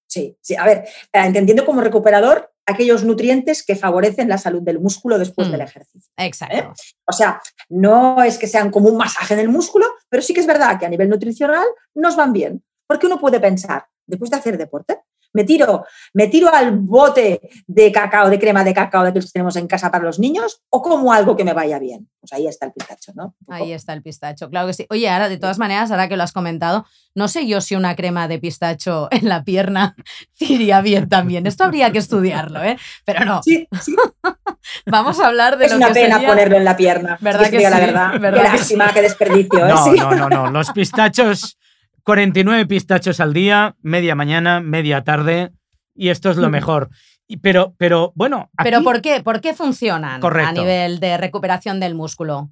Sí, 0.07 0.37
sí. 0.41 0.57
A 0.57 0.65
ver, 0.65 0.89
entendiendo 1.13 1.67
como 1.67 1.81
recuperador 1.83 2.51
aquellos 2.69 3.03
nutrientes 3.03 3.65
que 3.65 3.77
favorecen 3.77 4.29
la 4.29 4.39
salud 4.39 4.63
del 4.63 4.79
músculo 4.79 5.19
después 5.19 5.51
del 5.51 5.61
Mm, 5.61 5.65
ejercicio. 5.65 6.13
Exacto. 6.19 6.57
¿eh? 6.57 6.69
O 7.07 7.13
sea, 7.13 7.41
no 7.71 8.23
es 8.23 8.39
que 8.39 8.47
sean 8.47 8.71
como 8.71 8.89
un 8.89 8.97
masaje 8.97 9.35
en 9.35 9.41
el 9.41 9.49
músculo, 9.49 9.87
pero 10.09 10.23
sí 10.23 10.35
que 10.35 10.41
es 10.41 10.47
verdad 10.47 10.79
que 10.79 10.87
a 10.87 10.89
nivel 10.89 11.09
nutricional 11.09 11.67
nos 11.95 12.15
van 12.15 12.33
bien. 12.33 12.63
Porque 12.87 13.07
uno 13.07 13.19
puede 13.19 13.41
pensar, 13.41 13.87
después 14.07 14.31
de 14.31 14.37
hacer 14.37 14.59
deporte, 14.59 15.01
me 15.33 15.45
tiro, 15.45 15.85
me 16.15 16.27
tiro 16.29 16.53
al 16.53 16.73
bote 16.79 17.41
de 17.67 17.93
cacao, 17.93 18.29
de 18.31 18.39
crema 18.39 18.65
de 18.65 18.75
cacao 18.75 19.05
de 19.05 19.13
que 19.13 19.21
tenemos 19.33 19.57
en 19.57 19.67
casa 19.67 19.91
para 19.91 20.05
los 20.05 20.19
niños, 20.19 20.63
o 20.71 20.83
como 20.83 21.13
algo 21.13 21.37
que 21.37 21.45
me 21.45 21.53
vaya 21.53 21.79
bien. 21.79 22.09
Pues 22.21 22.33
ahí 22.33 22.47
está 22.49 22.67
el 22.67 22.73
pistacho, 22.73 23.13
¿no? 23.15 23.35
Ahí 23.49 23.73
está 23.73 23.93
el 23.93 24.03
pistacho, 24.03 24.51
claro 24.51 24.67
que 24.67 24.75
sí. 24.75 24.87
Oye, 24.91 25.09
ahora, 25.09 25.29
de 25.29 25.37
todas 25.37 25.59
maneras, 25.59 25.91
ahora 25.91 26.09
que 26.09 26.17
lo 26.17 26.23
has 26.25 26.33
comentado, 26.33 26.85
no 27.15 27.29
sé 27.29 27.47
yo 27.47 27.61
si 27.61 27.77
una 27.77 27.95
crema 27.95 28.27
de 28.29 28.39
pistacho 28.39 29.09
en 29.11 29.29
la 29.29 29.45
pierna 29.45 29.95
iría 30.41 30.81
bien 30.81 31.09
también. 31.09 31.47
Esto 31.47 31.65
habría 31.65 31.93
que 31.93 31.99
estudiarlo, 31.99 32.63
¿eh? 32.63 32.77
Pero 33.05 33.25
no, 33.25 33.43
Sí, 33.43 33.69
sí. 33.83 33.95
vamos 34.87 35.21
a 35.21 35.29
hablar 35.29 35.59
de 35.59 35.67
Es 35.67 35.71
lo 35.73 35.77
una 35.79 35.89
que 35.89 35.95
pena 35.95 36.15
sería- 36.17 36.29
ponerlo 36.29 36.57
en 36.57 36.65
la 36.65 36.77
pierna. 36.77 37.19
¿Verdad 37.21 37.51
que 37.51 37.61
la 37.71 37.79
verdad. 37.81 38.13
¿Verdad 38.21 38.43
qué 38.45 38.51
que 38.51 38.57
lástima, 38.57 38.89
sí? 38.89 38.95
qué 38.95 39.03
desperdicio. 39.03 39.67
¿eh? 39.67 39.69
No, 39.69 39.95
no, 39.95 40.15
no, 40.17 40.29
no. 40.29 40.51
Los 40.51 40.71
pistachos, 40.73 41.59
49 42.09 42.65
pistachos 42.65 43.21
al 43.21 43.35
día, 43.35 43.77
media 43.83 44.15
mañana, 44.15 44.61
media 44.61 45.05
tarde, 45.05 45.53
y 45.95 46.09
esto 46.09 46.31
es 46.31 46.39
lo 46.39 46.49
Mm. 46.49 46.53
mejor. 46.53 46.89
Y- 47.27 47.37
Pero, 47.37 47.75
pero 47.77 48.13
bueno, 48.15 48.49
aquí, 48.57 48.71
¿Pero 48.71 48.83
por 48.83 49.03
qué? 49.03 49.23
¿Por 49.23 49.43
qué 49.43 49.53
funcionan 49.53 50.19
Correcto. 50.19 50.49
a 50.49 50.53
nivel 50.55 51.01
de 51.01 51.19
recuperación 51.19 51.79
del 51.81 51.95
músculo? 51.95 52.49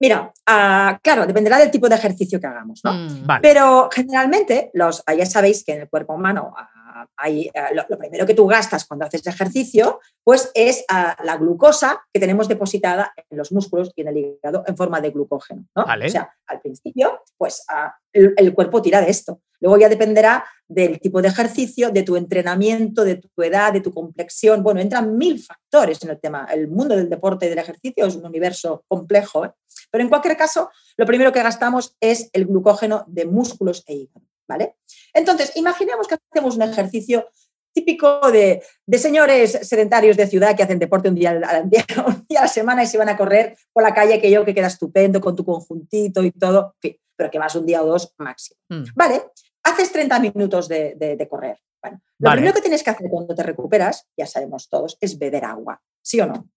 Mira, 0.00 0.32
ah, 0.48 0.98
claro, 1.00 1.26
dependerá 1.28 1.58
del 1.58 1.70
tipo 1.70 1.88
de 1.88 1.94
ejercicio 1.94 2.40
que 2.40 2.46
hagamos, 2.48 2.80
¿no? 2.82 2.92
Mm, 2.92 3.24
Vale. 3.24 3.40
Pero 3.40 3.88
generalmente, 3.92 4.72
los, 4.74 5.04
ya 5.16 5.26
sabéis 5.26 5.62
que 5.64 5.74
en 5.74 5.82
el 5.82 5.88
cuerpo 5.88 6.14
humano 6.14 6.52
ah, 6.58 6.68
hay, 7.16 7.50
ah, 7.54 7.70
lo, 7.72 7.84
lo 7.88 7.98
primero 7.98 8.26
que 8.26 8.34
tú 8.34 8.46
gastas 8.46 8.84
cuando 8.84 9.06
haces 9.06 9.26
ejercicio, 9.26 10.00
pues 10.24 10.50
es 10.54 10.84
ah, 10.88 11.16
la 11.24 11.36
glucosa 11.36 12.02
que 12.12 12.20
tenemos 12.20 12.48
depositada 12.48 13.12
en 13.30 13.38
los 13.38 13.52
músculos 13.52 13.92
y 13.96 14.02
en 14.02 14.08
el 14.08 14.16
hígado 14.18 14.64
en 14.66 14.76
forma 14.76 15.00
de 15.00 15.10
glucógeno. 15.10 15.64
¿no? 15.74 15.84
Vale. 15.84 16.06
O 16.06 16.08
sea, 16.08 16.32
al 16.46 16.60
principio, 16.60 17.22
pues 17.36 17.64
ah, 17.68 17.94
el, 18.12 18.34
el 18.36 18.54
cuerpo 18.54 18.82
tira 18.82 19.00
de 19.00 19.10
esto. 19.10 19.40
Luego 19.60 19.78
ya 19.78 19.88
dependerá 19.88 20.44
del 20.66 20.98
tipo 20.98 21.22
de 21.22 21.28
ejercicio, 21.28 21.90
de 21.90 22.02
tu 22.02 22.16
entrenamiento, 22.16 23.04
de 23.04 23.16
tu 23.16 23.42
edad, 23.42 23.72
de 23.72 23.80
tu 23.80 23.92
complexión. 23.92 24.62
Bueno, 24.62 24.80
entran 24.80 25.16
mil 25.16 25.38
factores 25.38 26.02
en 26.02 26.10
el 26.10 26.20
tema. 26.20 26.48
El 26.52 26.66
mundo 26.66 26.96
del 26.96 27.08
deporte 27.08 27.46
y 27.46 27.48
del 27.48 27.58
ejercicio 27.58 28.06
es 28.06 28.16
un 28.16 28.26
universo 28.26 28.84
complejo. 28.88 29.44
¿eh? 29.44 29.52
Pero 29.90 30.02
en 30.02 30.08
cualquier 30.08 30.36
caso, 30.36 30.70
lo 30.96 31.06
primero 31.06 31.32
que 31.32 31.42
gastamos 31.42 31.96
es 32.00 32.28
el 32.32 32.46
glucógeno 32.46 33.04
de 33.06 33.26
músculos 33.26 33.84
e 33.86 33.94
hígado, 33.94 34.26
¿vale? 34.48 34.76
Entonces, 35.14 35.52
imaginemos 35.56 36.06
que 36.08 36.16
hacemos 36.30 36.56
un 36.56 36.62
ejercicio 36.62 37.28
típico 37.74 38.30
de, 38.30 38.62
de 38.86 38.98
señores 38.98 39.52
sedentarios 39.62 40.16
de 40.16 40.26
ciudad 40.26 40.54
que 40.54 40.62
hacen 40.62 40.78
deporte 40.78 41.08
un 41.08 41.14
día, 41.14 41.30
al- 41.30 41.44
al 41.44 41.70
día- 41.70 41.84
un 42.06 42.26
día 42.28 42.40
a 42.40 42.42
la 42.42 42.48
semana 42.48 42.82
y 42.82 42.86
se 42.86 42.98
van 42.98 43.08
a 43.08 43.16
correr 43.16 43.56
por 43.72 43.82
la 43.82 43.94
calle, 43.94 44.20
que 44.20 44.30
yo 44.30 44.44
que 44.44 44.54
queda 44.54 44.66
estupendo 44.66 45.20
con 45.20 45.34
tu 45.34 45.44
conjuntito 45.44 46.22
y 46.22 46.30
todo, 46.32 46.74
en 46.76 46.90
fin, 46.90 47.00
pero 47.16 47.30
que 47.30 47.38
vas 47.38 47.54
un 47.54 47.64
día 47.66 47.82
o 47.82 47.86
dos 47.86 48.14
máximo. 48.18 48.58
mm. 48.68 48.84
Vale, 48.94 49.22
haces 49.64 49.90
30 49.92 50.18
minutos 50.20 50.68
de, 50.68 50.94
de- 50.96 51.16
de 51.16 51.28
correr. 51.28 51.58
Bueno, 51.82 52.00
lo 52.18 52.28
Vale. 52.28 52.36
primero 52.40 52.54
que 52.54 52.60
tienes 52.60 52.82
que 52.82 52.90
hacer 52.90 53.08
cuando 53.10 53.34
te 53.34 53.42
recuperas, 53.42 54.06
ya 54.16 54.26
sabemos 54.26 54.68
todos, 54.68 54.98
es 55.00 55.18
beber 55.18 55.44
agua, 55.46 55.80
¿sí 56.02 56.20
o 56.20 56.26
no? 56.26 56.48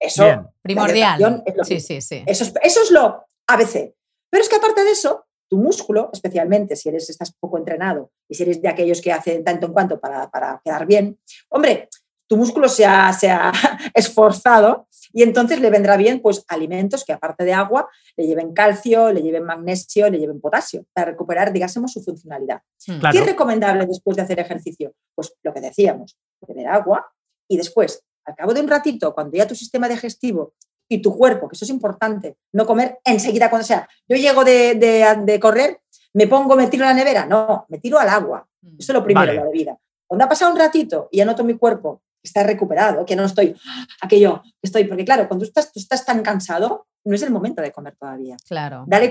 Eso, 0.00 0.52
Primordial. 0.62 1.42
es 1.46 1.66
Sí, 1.68 1.80
sí, 1.80 2.00
sí. 2.00 2.22
eso 2.26 2.44
es, 2.44 2.52
eso 2.62 2.82
es 2.82 2.90
lo 2.90 3.26
ABC. 3.46 3.94
Pero 4.30 4.42
es 4.42 4.48
que 4.48 4.56
aparte 4.56 4.84
de 4.84 4.90
eso, 4.90 5.25
tu 5.48 5.56
músculo, 5.58 6.10
especialmente 6.12 6.76
si 6.76 6.88
eres, 6.88 7.08
estás 7.08 7.32
poco 7.32 7.58
entrenado 7.58 8.10
y 8.28 8.34
si 8.34 8.42
eres 8.42 8.60
de 8.60 8.68
aquellos 8.68 9.00
que 9.00 9.12
hacen 9.12 9.44
tanto 9.44 9.66
en 9.66 9.72
cuanto 9.72 10.00
para, 10.00 10.30
para 10.30 10.60
quedar 10.64 10.86
bien, 10.86 11.18
hombre, 11.48 11.88
tu 12.28 12.36
músculo 12.36 12.68
se 12.68 12.84
ha, 12.84 13.12
se 13.12 13.30
ha 13.30 13.52
esforzado 13.94 14.88
y 15.12 15.22
entonces 15.22 15.60
le 15.60 15.70
vendrá 15.70 15.96
bien 15.96 16.20
pues 16.20 16.44
alimentos 16.48 17.04
que 17.04 17.12
aparte 17.12 17.44
de 17.44 17.52
agua 17.52 17.88
le 18.16 18.26
lleven 18.26 18.52
calcio, 18.52 19.12
le 19.12 19.22
lleven 19.22 19.44
magnesio, 19.44 20.10
le 20.10 20.18
lleven 20.18 20.40
potasio 20.40 20.84
para 20.92 21.12
recuperar, 21.12 21.52
digásemos, 21.52 21.92
su 21.92 22.02
funcionalidad. 22.02 22.62
Mm. 22.86 22.98
Claro. 22.98 23.12
¿Qué 23.12 23.18
es 23.20 23.26
recomendable 23.26 23.86
después 23.86 24.16
de 24.16 24.22
hacer 24.22 24.40
ejercicio? 24.40 24.92
Pues 25.14 25.34
lo 25.42 25.54
que 25.54 25.60
decíamos, 25.60 26.18
beber 26.46 26.66
agua 26.68 27.06
y 27.48 27.56
después, 27.56 28.02
al 28.24 28.34
cabo 28.34 28.52
de 28.52 28.60
un 28.60 28.68
ratito, 28.68 29.14
cuando 29.14 29.36
ya 29.36 29.46
tu 29.46 29.54
sistema 29.54 29.88
digestivo 29.88 30.54
y 30.88 31.02
tu 31.02 31.16
cuerpo, 31.16 31.48
que 31.48 31.54
eso 31.56 31.64
es 31.64 31.70
importante, 31.70 32.36
no 32.52 32.66
comer 32.66 32.98
enseguida 33.04 33.50
cuando 33.50 33.66
sea. 33.66 33.88
Yo 34.08 34.16
llego 34.16 34.44
de, 34.44 34.74
de- 34.76 35.16
de 35.24 35.40
correr, 35.40 35.80
me 36.14 36.26
pongo, 36.26 36.56
me 36.56 36.66
tiro 36.68 36.84
a 36.84 36.88
la 36.88 36.94
nevera. 36.94 37.26
No, 37.26 37.66
me 37.68 37.78
tiro 37.78 37.98
al 37.98 38.08
agua. 38.08 38.46
Mm. 38.62 38.76
Eso 38.78 38.92
es 38.92 38.94
lo 38.94 39.04
primero, 39.04 39.26
Vale. 39.26 39.38
la 39.38 39.44
bebida. 39.44 39.76
Cuando 40.06 40.24
ha 40.24 40.28
pasado 40.28 40.52
un 40.52 40.58
ratito 40.58 41.08
y 41.10 41.18
ya 41.18 41.24
noto 41.24 41.42
mi 41.44 41.54
cuerpo 41.58 42.02
que 42.22 42.28
está 42.28 42.42
recuperado, 42.44 43.04
que 43.04 43.16
no 43.16 43.24
estoy 43.24 43.54
aquello 44.00 44.42
que 44.42 44.50
estoy, 44.62 44.84
porque 44.84 45.04
claro, 45.04 45.26
cuando 45.28 45.44
tú 45.44 45.48
estás, 45.48 45.72
tú 45.72 45.80
estás 45.80 46.04
tan 46.04 46.22
cansado, 46.22 46.86
no 47.04 47.14
es 47.14 47.22
el 47.22 47.30
momento 47.30 47.60
de 47.62 47.72
comer 47.72 47.96
todavía. 47.96 48.36
Claro. 48.48 48.84
Dale, 48.86 49.08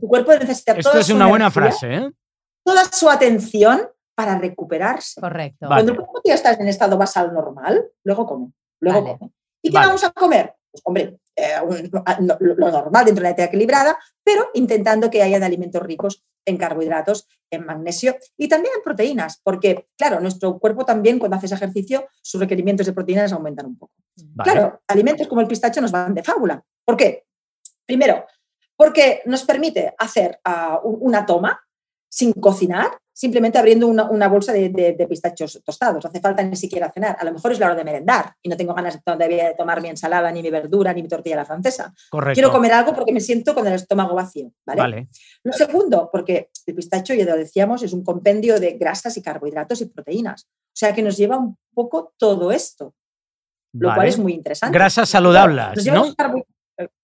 tu 0.00 0.08
cuerpo 0.08 0.32
necesita 0.34 0.72
Esto 0.72 0.90
toda 0.90 1.00
es 1.00 1.06
su 1.06 1.14
una 1.16 1.26
buena 1.26 1.46
energía, 1.46 1.62
frase, 1.70 1.94
¿eh? 1.94 2.10
toda 2.64 2.84
su 2.84 3.08
atención 3.10 3.88
para 4.14 4.38
recuperarse. 4.38 5.20
Correcto. 5.20 5.68
Vale. 5.68 5.82
Cuando 5.84 5.92
el 5.92 5.98
cuerpo 5.98 6.20
ya 6.24 6.34
está 6.34 6.52
en 6.52 6.68
estado 6.68 6.96
basal 6.98 7.32
normal, 7.32 7.84
luego 8.04 8.26
come, 8.26 8.52
luego 8.80 9.02
Vale. 9.02 9.18
come. 9.18 9.30
¿Y 9.62 9.70
qué 9.70 9.74
Vale. 9.74 9.86
vamos 9.88 10.04
a 10.04 10.10
comer? 10.10 10.54
Pues 10.70 10.82
hombre, 10.84 11.18
eh, 11.36 11.54
un- 11.66 11.90
no- 12.26 12.36
lo 12.40 12.70
normal 12.70 13.04
dentro 13.06 13.22
de 13.22 13.30
la 13.30 13.34
dieta 13.34 13.44
equilibrada, 13.48 13.98
pero 14.24 14.48
intentando 14.54 15.10
que 15.10 15.22
hayan 15.22 15.42
alimentos 15.42 15.82
ricos 15.82 16.24
en 16.46 16.56
carbohidratos, 16.56 17.26
en 17.50 17.64
magnesio 17.66 18.16
y 18.36 18.48
también 18.48 18.74
en 18.76 18.82
proteínas, 18.82 19.40
porque 19.42 19.88
claro, 19.96 20.20
nuestro 20.20 20.58
cuerpo 20.58 20.84
también 20.84 21.18
cuando 21.18 21.36
haces 21.36 21.52
ejercicio, 21.52 22.06
sus 22.22 22.40
requerimientos 22.40 22.86
de 22.86 22.92
proteínas 22.92 23.32
aumentan 23.32 23.66
un 23.66 23.78
poco. 23.78 23.92
Vale. 24.34 24.50
Claro, 24.52 24.82
alimentos 24.88 25.26
como 25.28 25.40
el 25.40 25.46
pistacho 25.46 25.80
nos 25.80 25.92
van 25.92 26.14
de 26.14 26.22
fábula. 26.22 26.62
¿Por 26.84 26.96
qué? 26.96 27.24
Primero, 27.86 28.24
porque 28.76 29.22
nos 29.26 29.44
permite 29.44 29.94
hacer 29.98 30.38
ah, 30.44 30.80
un- 30.84 30.98
una 31.00 31.24
toma 31.26 31.60
sin 32.08 32.32
cocinar, 32.32 32.98
simplemente 33.12 33.58
abriendo 33.58 33.86
una, 33.88 34.04
una 34.10 34.28
bolsa 34.28 34.52
de, 34.52 34.68
de- 34.68 34.92
de 34.92 35.06
pistachos 35.08 35.60
tostados. 35.64 36.04
No 36.04 36.08
hace 36.08 36.20
falta 36.20 36.42
ni 36.42 36.54
siquiera 36.56 36.90
cenar. 36.92 37.16
A 37.18 37.24
lo 37.24 37.32
mejor 37.32 37.50
es 37.52 37.58
la 37.58 37.66
hora 37.66 37.74
de 37.74 37.84
merendar 37.84 38.32
y 38.40 38.48
no 38.48 38.56
tengo 38.56 38.74
ganas 38.74 38.94
de- 38.94 39.00
todavía 39.04 39.48
de 39.48 39.54
tomar 39.54 39.82
mi 39.82 39.88
ensalada, 39.88 40.30
ni 40.30 40.40
mi 40.42 40.50
verdura, 40.50 40.92
ni 40.92 41.02
mi 41.02 41.08
tortilla 41.08 41.34
a 41.34 41.38
la 41.38 41.44
francesa. 41.44 41.92
Correcto. 42.10 42.34
Quiero 42.34 42.52
comer 42.52 42.72
algo 42.72 42.94
porque 42.94 43.12
me 43.12 43.20
siento 43.20 43.54
con 43.54 43.66
el 43.66 43.74
estómago 43.74 44.14
vacío. 44.14 44.52
¿vale? 44.64 44.80
Vale. 44.80 45.08
Lo 45.42 45.52
segundo, 45.52 46.08
porque 46.12 46.48
el 46.66 46.74
pistacho, 46.74 47.12
ya 47.14 47.24
lo 47.24 47.36
decíamos, 47.36 47.82
es 47.82 47.92
un 47.92 48.04
compendio 48.04 48.60
de 48.60 48.72
grasas 48.78 49.16
y 49.16 49.22
carbohidratos 49.22 49.80
y 49.80 49.86
proteínas. 49.86 50.44
O 50.48 50.76
sea 50.78 50.94
que 50.94 51.02
nos 51.02 51.16
lleva 51.16 51.36
un 51.38 51.56
poco 51.74 52.14
todo 52.16 52.52
esto 52.52 52.94
lo 53.74 53.94
cual 53.94 54.08
es 54.08 54.18
muy 54.18 54.32
interesante. 54.32 54.76
Grasas 54.76 55.08
saludables, 55.08 55.84
¿no? 55.86 56.06
eh, 56.06 56.14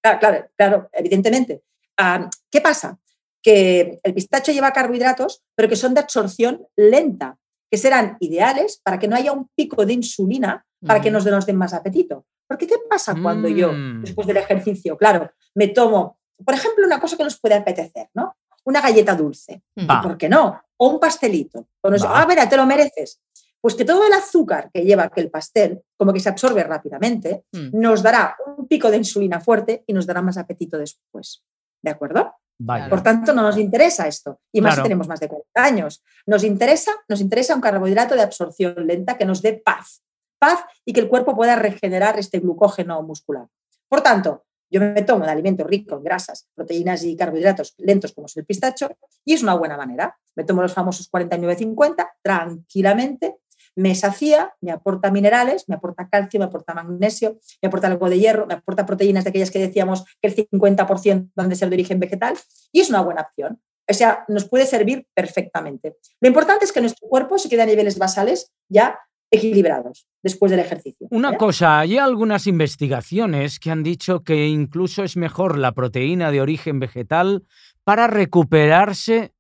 Claro, 0.01 0.19
claro, 0.21 0.47
claro, 0.57 0.89
evidentemente. 0.93 1.63
Ah, 1.99 2.29
¿Qué 2.51 2.61
pasa? 2.61 2.99
Que 3.45 4.01
el 4.03 4.15
pistacho 4.15 4.51
lleva 4.53 4.73
carbohidratos, 4.73 5.43
pero 5.55 5.69
que 5.69 5.77
son 5.77 5.93
de 5.93 6.01
absorción 6.01 6.67
lenta, 6.77 7.37
que 7.71 7.77
serán 7.77 8.17
ideales 8.21 8.81
para 8.83 8.99
que 8.99 9.07
no 9.07 9.17
haya 9.17 9.33
un 9.33 9.49
pico 9.55 9.85
de 9.85 9.93
insulina 9.93 10.65
para 10.87 11.01
que 11.01 11.11
nos, 11.11 11.25
nos 11.27 11.45
den 11.47 11.57
más 11.57 11.73
apetito. 11.75 12.25
Porque 12.49 12.67
¿qué 12.67 12.77
pasa 12.91 13.15
cuando 13.23 13.49
yo, 13.49 13.73
Mm. 13.73 14.03
después 14.03 14.27
del 14.27 14.37
ejercicio, 14.39 14.97
claro, 14.99 15.31
me 15.55 15.69
tomo, 15.69 16.19
por 16.45 16.55
ejemplo, 16.55 16.87
una 16.87 17.01
cosa 17.01 17.17
que 17.17 17.25
nos 17.25 17.39
puede 17.41 17.55
apetecer, 17.55 18.09
¿no? 18.15 18.35
Una 18.65 18.81
galleta 18.81 19.15
dulce. 19.15 19.63
Mm. 19.77 19.91
Va. 19.91 20.03
¿Por 20.03 20.17
qué 20.19 20.29
no? 20.29 20.61
O 20.79 20.89
un 20.89 20.99
pastelito. 21.01 21.69
O 21.83 21.91
no 21.91 21.99
sé, 21.99 22.07
ah, 22.09 22.27
mira, 22.29 22.49
te 22.49 22.57
lo 22.57 22.67
mereces. 22.67 23.21
Pues 23.61 23.75
que 23.75 23.85
todo 23.87 24.07
el 24.07 24.13
azúcar 24.13 24.71
que 24.73 24.83
lleva 24.85 25.05
aquel 25.05 25.31
pastel, 25.31 25.81
como 25.97 26.13
que 26.13 26.21
se 26.21 26.29
absorbe 26.29 26.63
rápidamente, 26.65 27.45
Mm. 27.53 27.81
nos 27.81 28.03
dará 28.03 28.37
un 28.59 28.67
pico 28.69 28.91
de 28.91 28.99
insulina 28.99 29.41
fuerte 29.41 29.85
y 29.87 29.93
nos 29.95 30.07
dará 30.07 30.21
más 30.23 30.37
apetito 30.37 30.77
después. 30.79 31.43
¿De 31.83 31.91
acuerdo? 31.91 32.35
Vaya. 32.59 32.89
Por 32.89 33.03
tanto, 33.03 33.33
no 33.33 33.43
nos 33.43 33.59
interesa 33.59 34.07
esto. 34.07 34.41
Y 34.53 34.61
más 34.61 34.75
Claro. 34.75 34.83
si 34.83 34.89
tenemos 34.89 35.09
más 35.09 35.21
de 35.21 35.29
40 35.29 35.65
años. 35.65 36.05
Nos 36.27 36.45
interesa, 36.45 36.93
nos 37.09 37.21
interesa 37.21 37.55
un 37.55 37.61
carbohidrato 37.61 38.15
de 38.15 38.23
absorción 38.23 38.87
lenta 38.87 39.17
que 39.19 39.25
nos 39.25 39.43
dé 39.43 39.55
paz. 39.55 40.03
Paz 40.39 40.61
y 40.85 40.93
que 40.93 41.01
el 41.01 41.09
cuerpo 41.09 41.35
pueda 41.35 41.57
regenerar 41.57 42.19
este 42.19 42.39
glucógeno 42.39 43.03
muscular. 43.03 43.49
Por 43.89 44.03
tanto, 44.03 44.45
yo 44.71 44.81
me 44.81 45.03
tomo 45.03 45.25
un 45.25 45.31
alimento 45.31 45.65
rico 45.65 45.97
en 45.97 46.03
grasas, 46.03 46.49
proteínas 46.55 47.05
y 47.05 47.17
carbohidratos 47.17 47.75
lentos 47.79 48.13
como 48.13 48.27
es 48.27 48.37
el 48.37 48.45
pistacho 48.45 48.89
y 49.25 49.35
es 49.35 49.43
una 49.43 49.55
buena 49.55 49.77
manera. 49.77 50.17
Me 50.35 50.45
tomo 50.45 50.63
los 50.63 50.73
famosos 50.73 51.09
49-50 51.11 52.09
tranquilamente, 52.23 53.37
me 53.77 53.95
sacía, 53.95 54.55
me 54.61 54.71
aporta 54.71 55.11
minerales, 55.11 55.65
me 55.69 55.75
aporta 55.75 56.09
calcio, 56.09 56.39
me 56.39 56.47
aporta 56.47 56.75
magnesio, 56.75 57.39
me 57.63 57.69
aporta 57.69 57.89
algo 57.89 58.09
de 58.09 58.19
hierro, 58.19 58.47
me 58.47 58.55
aporta 58.55 58.87
proteínas 58.87 59.25
de 59.25 59.31
aquellas 59.31 59.51
que 59.51 59.59
decíamos 59.59 60.05
que 60.21 60.29
el 60.29 60.37
50% 60.37 61.31
han 61.37 61.49
de 61.49 61.57
ser 61.57 61.69
de 61.69 61.77
origen 61.77 61.99
vegetal 61.99 62.35
y 62.73 62.81
es 62.81 62.91
una 62.91 63.01
buena 63.01 63.23
opción. 63.23 63.61
O 63.89 63.93
sea, 63.93 64.25
nos 64.29 64.49
puede 64.49 64.65
servir 64.65 65.07
perfectamente. 65.15 65.97
Lo 66.21 66.29
importante 66.29 66.65
es 66.65 66.73
que 66.73 66.81
nuestro 66.81 67.07
cuerpo 67.09 67.39
se 67.39 67.49
quede 67.49 67.63
a 67.63 67.67
niveles 67.67 67.99
basales 67.99 68.53
ya 68.69 68.99
equilibrados 69.31 70.07
después 70.23 70.51
del 70.51 70.61
ejercicio. 70.61 71.09
Una 71.11 71.37
cosa, 71.37 71.81
hay 71.81 71.99
algunas 71.99 72.47
investigaciones 72.47 73.59
que 73.59 73.71
han 73.71 73.83
dicho 73.83 74.23
que 74.23 74.47
incluso 74.47 75.03
es 75.03 75.17
mejor 75.17 75.59
la 75.59 75.73
proteína 75.73 76.31
de 76.31 76.41
origen 76.41 76.79
vegetal 76.79 77.45
para 77.83 78.07
recuperarse 78.07 79.33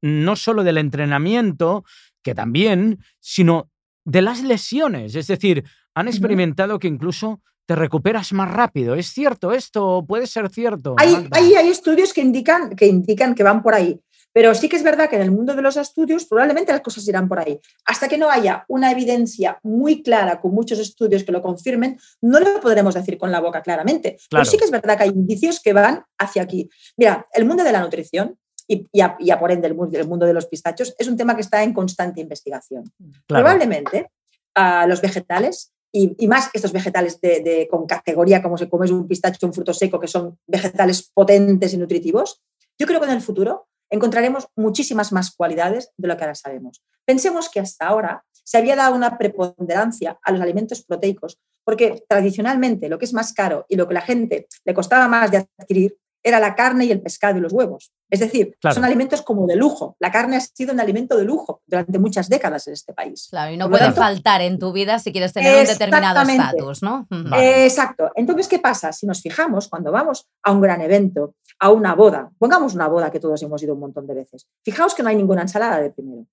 no 0.00 0.34
solo 0.36 0.64
del 0.64 0.78
entrenamiento, 0.78 1.84
que 2.22 2.34
también, 2.34 3.00
sino 3.20 3.70
de 4.04 4.22
las 4.22 4.42
lesiones. 4.42 5.14
Es 5.14 5.26
decir, 5.26 5.64
han 5.94 6.08
experimentado 6.08 6.78
que 6.78 6.88
incluso 6.88 7.40
te 7.66 7.74
recuperas 7.74 8.32
más 8.32 8.50
rápido. 8.50 8.94
¿Es 8.94 9.08
cierto 9.08 9.52
esto? 9.52 10.04
¿Puede 10.06 10.26
ser 10.26 10.50
cierto? 10.50 10.94
Hay, 10.98 11.28
hay, 11.30 11.54
hay, 11.54 11.68
estudios 11.68 12.12
que 12.12 12.20
indican, 12.20 12.76
que 12.76 12.86
indican 12.86 13.34
que 13.34 13.42
van 13.42 13.62
por 13.62 13.74
ahí. 13.74 14.00
Pero 14.34 14.52
sí 14.52 14.68
que 14.68 14.74
es 14.74 14.82
verdad 14.82 15.08
que 15.08 15.14
en 15.14 15.22
el 15.22 15.30
mundo 15.30 15.54
de 15.54 15.62
los 15.62 15.76
estudios 15.76 16.26
probablemente 16.26 16.72
las 16.72 16.80
cosas 16.80 17.06
irán 17.06 17.28
por 17.28 17.38
ahí. 17.38 17.60
Hasta 17.86 18.08
que 18.08 18.18
no 18.18 18.28
haya 18.28 18.64
una 18.66 18.90
evidencia 18.90 19.60
muy 19.62 20.02
clara 20.02 20.40
con 20.40 20.52
muchos 20.52 20.80
estudios 20.80 21.22
que 21.22 21.30
lo 21.30 21.40
confirmen, 21.40 21.98
no 22.20 22.40
lo 22.40 22.60
podremos 22.60 22.94
decir 22.94 23.16
con 23.16 23.30
la 23.30 23.40
boca 23.40 23.62
claramente. 23.62 24.16
Pero 24.28 24.44
sí 24.44 24.58
que 24.58 24.64
es 24.64 24.72
verdad 24.72 24.96
que 24.96 25.04
hay 25.04 25.10
indicios 25.10 25.60
que 25.60 25.72
van 25.72 26.02
hacia 26.18 26.42
aquí. 26.42 26.68
Mira, 26.96 27.28
el 27.32 27.44
mundo 27.44 27.62
de 27.62 27.70
la 27.70 27.80
nutrición 27.80 28.36
y, 28.66 28.88
y, 28.92 29.32
por 29.38 29.52
ende 29.52 29.68
el 29.68 29.74
mundo, 29.74 30.26
de 30.26 30.32
los 30.32 30.46
pistachos 30.46 30.94
es 30.98 31.08
un 31.08 31.16
tema 31.16 31.34
que 31.34 31.42
está 31.42 31.62
en 31.62 31.72
constante 31.72 32.20
investigación. 32.20 32.84
Probablemente 33.26 34.10
a 34.54 34.86
los 34.86 35.00
vegetales 35.00 35.72
y, 35.92 36.26
más 36.26 36.50
estos 36.52 36.72
vegetales 36.72 37.20
de, 37.20 37.68
con 37.70 37.86
categoría 37.86 38.42
como 38.42 38.58
se 38.58 38.68
come 38.68 38.90
un 38.90 39.06
pistacho, 39.06 39.46
un 39.46 39.54
fruto 39.54 39.72
seco, 39.72 40.00
que 40.00 40.08
son 40.08 40.38
vegetales 40.46 41.10
potentes 41.14 41.72
y 41.72 41.76
nutritivos, 41.76 42.42
yo 42.78 42.86
creo 42.86 42.98
que 43.00 43.06
en 43.06 43.12
el 43.12 43.20
futuro 43.20 43.68
encontraremos 43.90 44.48
muchísimas 44.56 45.12
más 45.12 45.34
cualidades 45.34 45.92
de 45.96 46.08
lo 46.08 46.16
que 46.16 46.24
ahora 46.24 46.34
sabemos. 46.34 46.82
Pensemos 47.04 47.48
que 47.48 47.60
hasta 47.60 47.86
ahora 47.86 48.24
se 48.42 48.58
había 48.58 48.76
dado 48.76 48.96
una 48.96 49.16
preponderancia 49.16 50.18
a 50.22 50.32
los 50.32 50.40
alimentos 50.40 50.84
proteicos, 50.84 51.38
porque 51.64 52.02
tradicionalmente 52.08 52.88
lo 52.88 52.98
que 52.98 53.04
es 53.04 53.14
más 53.14 53.32
caro 53.32 53.64
y 53.68 53.76
lo 53.76 53.86
que 53.86 53.94
la 53.94 54.00
gente 54.00 54.48
le 54.64 54.74
costaba 54.74 55.06
más 55.06 55.30
de 55.30 55.48
adquirir 55.58 55.96
era 56.24 56.40
la 56.40 56.54
carne 56.54 56.86
y 56.86 56.90
el 56.90 57.02
pescado 57.02 57.38
y 57.38 57.40
los 57.40 57.52
huevos. 57.52 57.92
Es 58.10 58.20
decir, 58.20 58.56
son 58.72 58.84
alimentos 58.84 59.22
como 59.22 59.46
de 59.46 59.56
lujo. 59.56 59.96
La 59.98 60.10
carne 60.10 60.36
ha 60.36 60.40
sido 60.40 60.72
un 60.72 60.80
alimento 60.80 61.16
de 61.16 61.24
lujo 61.24 61.62
durante 61.66 61.98
muchas 61.98 62.28
décadas 62.28 62.66
en 62.66 62.72
este 62.72 62.94
país. 62.94 63.28
Claro, 63.30 63.52
y 63.52 63.56
no 63.56 63.68
puede 63.68 63.92
faltar 63.92 64.40
en 64.40 64.58
tu 64.58 64.72
vida 64.72 64.98
si 64.98 65.12
quieres 65.12 65.32
tener 65.32 65.60
un 65.60 65.66
determinado 65.66 66.22
estatus, 66.22 66.82
¿no? 66.82 67.06
Exacto. 67.36 68.10
Entonces, 68.14 68.48
¿qué 68.48 68.58
pasa? 68.58 68.92
Si 68.92 69.06
nos 69.06 69.20
fijamos, 69.20 69.68
cuando 69.68 69.92
vamos 69.92 70.26
a 70.42 70.52
un 70.52 70.60
gran 70.60 70.80
evento, 70.80 71.34
a 71.60 71.70
una 71.70 71.94
boda, 71.94 72.30
pongamos 72.38 72.74
una 72.74 72.88
boda 72.88 73.10
que 73.10 73.20
todos 73.20 73.42
hemos 73.42 73.62
ido 73.62 73.74
un 73.74 73.80
montón 73.80 74.06
de 74.06 74.14
veces, 74.14 74.46
fijaos 74.64 74.94
que 74.94 75.02
no 75.02 75.08
hay 75.10 75.16
ninguna 75.16 75.42
ensalada 75.42 75.80
de 75.80 75.90
primero, 75.90 76.26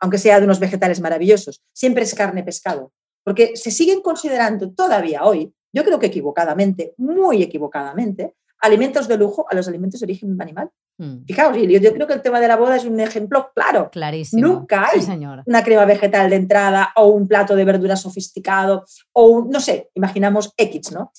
aunque 0.00 0.18
sea 0.18 0.38
de 0.38 0.44
unos 0.44 0.58
vegetales 0.58 1.00
maravillosos, 1.00 1.62
siempre 1.72 2.02
es 2.02 2.14
carne 2.14 2.42
pescado, 2.42 2.92
porque 3.24 3.56
se 3.56 3.70
siguen 3.70 4.02
considerando 4.02 4.70
todavía 4.72 5.24
hoy, 5.24 5.54
yo 5.72 5.84
creo 5.84 5.98
que 5.98 6.06
equivocadamente, 6.06 6.94
muy 6.98 7.42
equivocadamente, 7.42 8.34
alimentos 8.60 9.08
de 9.08 9.16
lujo 9.16 9.46
a 9.50 9.54
los 9.54 9.68
alimentos 9.68 10.00
de 10.00 10.04
origen 10.06 10.40
animal. 10.40 10.70
Hmm. 10.98 11.24
Fijaos, 11.26 11.56
yo, 11.56 11.64
yo, 11.64 11.92
creo 11.92 12.06
que 12.06 12.14
el 12.14 12.22
tema 12.22 12.40
de 12.40 12.48
la 12.48 12.56
boda 12.56 12.76
es 12.76 12.84
un 12.84 12.98
ejemplo 13.00 13.50
claro. 13.54 13.90
Clarísimo. 13.90 14.46
Nunca 14.46 14.88
hay 14.90 15.00
una 15.44 15.62
crema 15.62 15.84
vegetal 15.84 16.30
de 16.30 16.36
entrada 16.36 16.92
o 16.96 17.08
un 17.08 17.28
plato 17.28 17.54
de 17.54 17.64
verdura 17.64 17.96
sofisticado 17.96 18.84
o, 19.12 19.46
no 19.50 19.60
sé, 19.60 19.90
imaginamos 19.94 20.52
X, 20.56 20.92
¿no? 20.92 21.12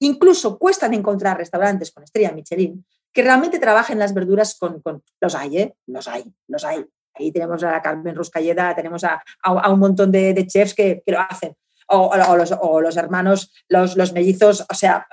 Incluso 0.00 0.58
cuestan 0.58 0.94
encontrar 0.94 1.38
restaurantes 1.38 1.92
con 1.92 2.02
estrella 2.02 2.32
Michelin 2.32 2.84
que 3.12 3.22
realmente 3.22 3.58
trabajen 3.58 3.98
las 3.98 4.14
verduras 4.14 4.56
con... 4.58 4.82
los 5.20 5.34
hay, 5.34 5.58
¿eh? 5.58 5.76
Los 5.86 6.08
hay, 6.08 6.24
los 6.48 6.64
hay. 6.64 6.84
Ahí 7.14 7.30
tenemos 7.30 7.62
a 7.62 7.80
Carmen 7.82 8.16
Ruscalleda, 8.16 8.74
tenemos 8.74 9.04
a, 9.04 9.22
a, 9.42 9.70
un 9.70 9.78
montón 9.78 10.10
de, 10.10 10.32
de 10.32 10.46
chefs 10.46 10.74
que, 10.74 11.02
que, 11.04 11.12
lo 11.12 11.20
hacen. 11.20 11.54
O, 11.88 12.06
o, 12.06 12.36
los, 12.36 12.54
o, 12.58 12.80
los, 12.80 12.96
hermanos, 12.96 13.52
los, 13.68 13.96
los 13.96 14.12
mellizos, 14.14 14.64
o 14.68 14.74
sea, 14.74 15.06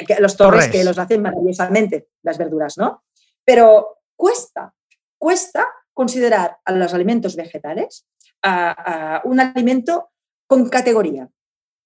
eh, 0.00 0.20
los 0.20 0.36
torres, 0.36 0.68
que 0.68 0.84
los 0.84 0.98
hacen 0.98 1.22
maravillosamente, 1.22 2.08
las 2.22 2.38
verduras, 2.38 2.78
¿no? 2.78 3.04
Pero 3.44 3.98
cuesta, 4.16 4.74
cuesta 5.18 5.68
considerar 5.92 6.58
a 6.64 6.72
los 6.72 6.94
alimentos 6.94 7.36
vegetales 7.36 8.06
a, 8.42 9.20
un 9.24 9.40
alimento 9.40 10.10
con 10.46 10.68
categoría. 10.68 11.28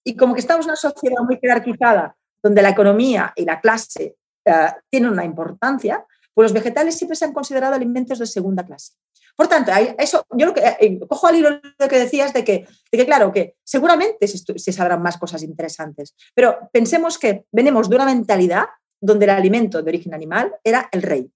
Y 0.05 0.17
como 0.17 0.35
que 0.35 0.41
estamos 0.41 0.67
en 0.67 0.71
una 0.71 0.77
sociedad 0.77 1.23
muy 1.23 1.39
jerarquizada, 1.39 2.17
donde 2.43 2.63
la 2.63 2.71
economía 2.71 3.33
y 3.35 3.45
la 3.45 3.61
clase 3.61 4.17
uh, 4.47 4.71
tienen 4.89 5.11
una 5.11 5.25
importancia, 5.25 6.05
pues 6.33 6.45
los 6.45 6.53
vegetales 6.53 6.97
siempre 6.97 7.17
se 7.17 7.25
han 7.25 7.33
considerado 7.33 7.75
alimentos 7.75 8.19
de 8.19 8.27
segunda 8.27 8.65
clase. 8.65 8.93
Por 9.37 9.49
tanto, 9.49 9.71
eso, 9.99 10.27
yo 10.33 10.47
lo 10.47 10.55
que 10.55 10.63
eh, 10.81 10.99
cojo 11.07 11.27
al 11.27 11.37
hilo 11.37 11.51
lo 11.79 11.89
que 11.89 11.99
decías 11.99 12.33
de 12.33 12.43
que, 12.43 12.67
de 12.91 12.99
que 12.99 13.05
claro, 13.05 13.31
que 13.33 13.57
seguramente 13.63 14.27
se, 14.27 14.73
sabrán 14.73 15.03
más 15.03 15.19
cosas 15.19 15.43
interesantes, 15.43 16.15
pero 16.35 16.71
pensemos 16.73 17.19
que 17.19 17.45
venimos 17.53 17.91
de 17.91 17.97
una 17.97 18.07
mentalidad 18.07 18.65
donde 18.99 19.27
el 19.27 19.31
alimento 19.31 19.83
de 19.83 19.91
origen 19.91 20.15
animal 20.15 20.55
era 20.65 20.89
el 20.91 21.03
rey, 21.03 21.31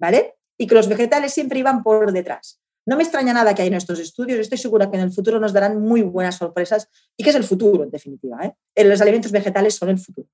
¿vale? 0.00 0.34
Y 0.58 0.66
que 0.66 0.74
los 0.74 0.88
vegetales 0.88 1.32
siempre 1.32 1.60
iban 1.60 1.84
por 1.84 2.12
detrás. 2.12 2.60
No 2.84 2.96
me 2.96 3.04
extraña 3.04 3.32
nada 3.32 3.54
que 3.54 3.62
hay 3.62 3.68
en 3.68 3.74
estos 3.74 4.00
estudios, 4.00 4.40
estoy 4.40 4.58
segura 4.58 4.90
que 4.90 4.96
en 4.96 5.04
el 5.04 5.12
futuro 5.12 5.38
nos 5.38 5.52
darán 5.52 5.80
muy 5.80 6.02
buenas 6.02 6.36
sorpresas 6.36 6.88
y 7.16 7.22
que 7.22 7.30
es 7.30 7.36
el 7.36 7.44
futuro, 7.44 7.84
en 7.84 7.90
definitiva. 7.90 8.44
¿eh? 8.44 8.84
Los 8.84 9.00
alimentos 9.00 9.30
vegetales 9.30 9.76
son 9.76 9.90
el 9.90 9.98
futuro. 9.98 10.28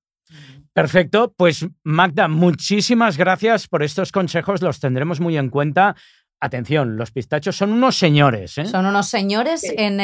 Perfecto, 0.73 1.31
pues 1.37 1.67
Magda, 1.83 2.27
muchísimas 2.27 3.17
gracias 3.17 3.67
por 3.67 3.83
estos 3.83 4.11
consejos, 4.11 4.63
los 4.63 4.79
tendremos 4.79 5.19
muy 5.19 5.37
en 5.37 5.49
cuenta. 5.49 5.95
Atención, 6.43 6.97
los 6.97 7.11
pistachos 7.11 7.55
son 7.55 7.71
unos 7.71 7.95
señores. 7.95 8.57
¿eh? 8.57 8.65
Son 8.65 8.85
unos 8.85 9.07
señores 9.07 9.63
en, 9.63 9.95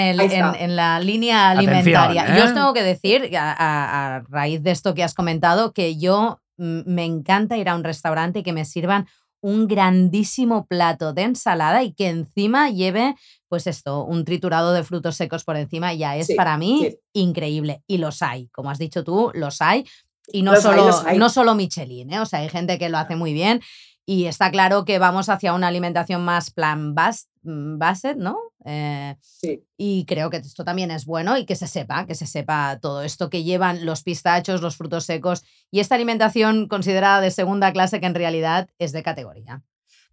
la 0.73 0.99
línea 1.01 1.49
alimentaria. 1.49 2.33
Yo 2.33 2.45
os 2.45 2.51
¿eh? 2.51 2.53
tengo 2.53 2.73
que 2.73 2.81
decir, 2.81 3.29
a, 3.37 4.23
raíz 4.29 4.63
de 4.63 4.71
esto 4.71 4.93
que 4.93 5.03
has 5.03 5.13
comentado, 5.13 5.73
que 5.73 5.97
yo 5.97 6.39
mm, 6.55 6.83
me 6.85 7.03
encanta 7.03 7.57
ir 7.57 7.67
a 7.67 7.75
un 7.75 7.83
restaurante 7.83 8.39
y 8.39 8.43
que 8.43 8.53
me 8.53 8.63
sirvan 8.63 9.05
un 9.41 9.67
grandísimo 9.67 10.65
plato 10.65 11.11
de 11.11 11.23
ensalada 11.23 11.83
y 11.83 11.93
que 11.93 12.07
encima 12.07 12.69
lleve, 12.69 13.15
pues 13.49 13.67
esto, 13.67 14.05
un 14.05 14.23
triturado 14.23 14.71
de 14.71 14.85
frutos 14.85 15.17
secos 15.17 15.43
por 15.43 15.57
encima, 15.57 15.93
ya 15.93 16.15
es 16.15 16.33
para 16.37 16.57
mí 16.57 16.95
increíble. 17.11 17.83
Y 17.85 17.97
los 17.97 18.21
hay, 18.21 18.47
como 18.53 18.69
has 18.69 18.79
dicho 18.79 19.03
tú, 19.03 19.29
los 19.33 19.61
hay. 19.61 19.83
Y 20.31 20.43
no, 20.43 20.55
solo, 20.55 20.89
no 21.17 21.29
solo 21.29 21.53
Michelin, 21.53 22.13
¿eh? 22.13 22.19
o 22.21 22.25
sea, 22.25 22.39
hay 22.39 22.49
gente 22.49 22.79
que 22.79 22.87
lo 22.87 22.97
hace 22.97 23.17
muy 23.17 23.33
bien 23.33 23.59
y 24.09 24.25
está 24.25 24.49
claro 24.49 24.85
que 24.85 24.97
vamos 24.97 25.29
hacia 25.29 25.53
una 25.53 25.67
alimentación 25.67 26.25
más 26.25 26.49
plan 26.49 26.95
mm, 27.43 27.77
based, 27.77 28.15
¿no? 28.15 28.39
Eh, 28.65 29.15
sí. 29.21 29.63
Y 29.77 30.05
creo 30.05 30.31
que 30.31 30.37
esto 30.37 30.63
también 30.63 30.89
es 30.89 31.05
bueno 31.05 31.37
y 31.37 31.45
que 31.45 31.55
se 31.55 31.67
sepa, 31.67 32.07
que 32.07 32.15
se 32.15 32.25
sepa 32.25 32.79
todo 32.81 33.03
esto 33.03 33.29
que 33.29 33.43
llevan 33.43 33.85
los 33.85 34.01
pistachos, 34.01 34.63
los 34.63 34.77
frutos 34.77 35.05
secos 35.05 35.43
y 35.69 35.79
esta 35.79 35.93
alimentación 35.93 36.67
considerada 36.67 37.21
de 37.21 37.29
segunda 37.29 37.71
clase 37.71 37.99
que 37.99 38.07
en 38.07 38.15
realidad 38.15 38.67
es 38.79 38.93
de 38.93 39.03
categoría. 39.03 39.61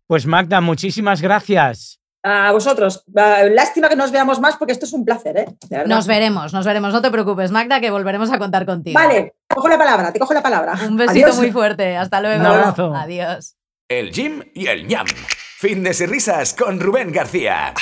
Pues 0.06 0.26
Magda, 0.26 0.60
muchísimas 0.60 1.22
gracias. 1.22 1.98
A 2.22 2.52
vosotros. 2.52 3.02
Lástima 3.14 3.88
que 3.88 3.96
nos 3.96 4.10
veamos 4.10 4.40
más 4.40 4.58
porque 4.58 4.72
esto 4.72 4.84
es 4.84 4.92
un 4.92 5.06
placer, 5.06 5.38
¿eh? 5.38 5.46
Nos 5.86 6.06
veremos, 6.06 6.52
nos 6.52 6.66
veremos. 6.66 6.92
No 6.92 7.00
te 7.00 7.10
preocupes, 7.10 7.50
Magda, 7.50 7.80
que 7.80 7.90
volveremos 7.90 8.30
a 8.30 8.38
contar 8.38 8.66
contigo. 8.66 9.00
Vale, 9.00 9.36
cojo 9.48 9.68
la 9.68 9.78
palabra, 9.78 10.12
te 10.12 10.18
cojo 10.18 10.34
la 10.34 10.42
palabra. 10.42 10.74
Un 10.86 10.98
besito 10.98 11.34
muy 11.36 11.50
fuerte. 11.50 11.96
Hasta 11.96 12.20
luego. 12.20 12.40
Un 12.40 12.46
abrazo. 12.46 12.94
Adiós. 12.94 13.56
El 13.88 14.12
Jim 14.12 14.42
y 14.52 14.66
el 14.66 14.88
ñam. 14.88 15.06
Fitness 15.58 16.00
y 16.00 16.06
risas 16.06 16.54
con 16.54 16.80
Rubén 16.80 17.12
García. 17.12 17.72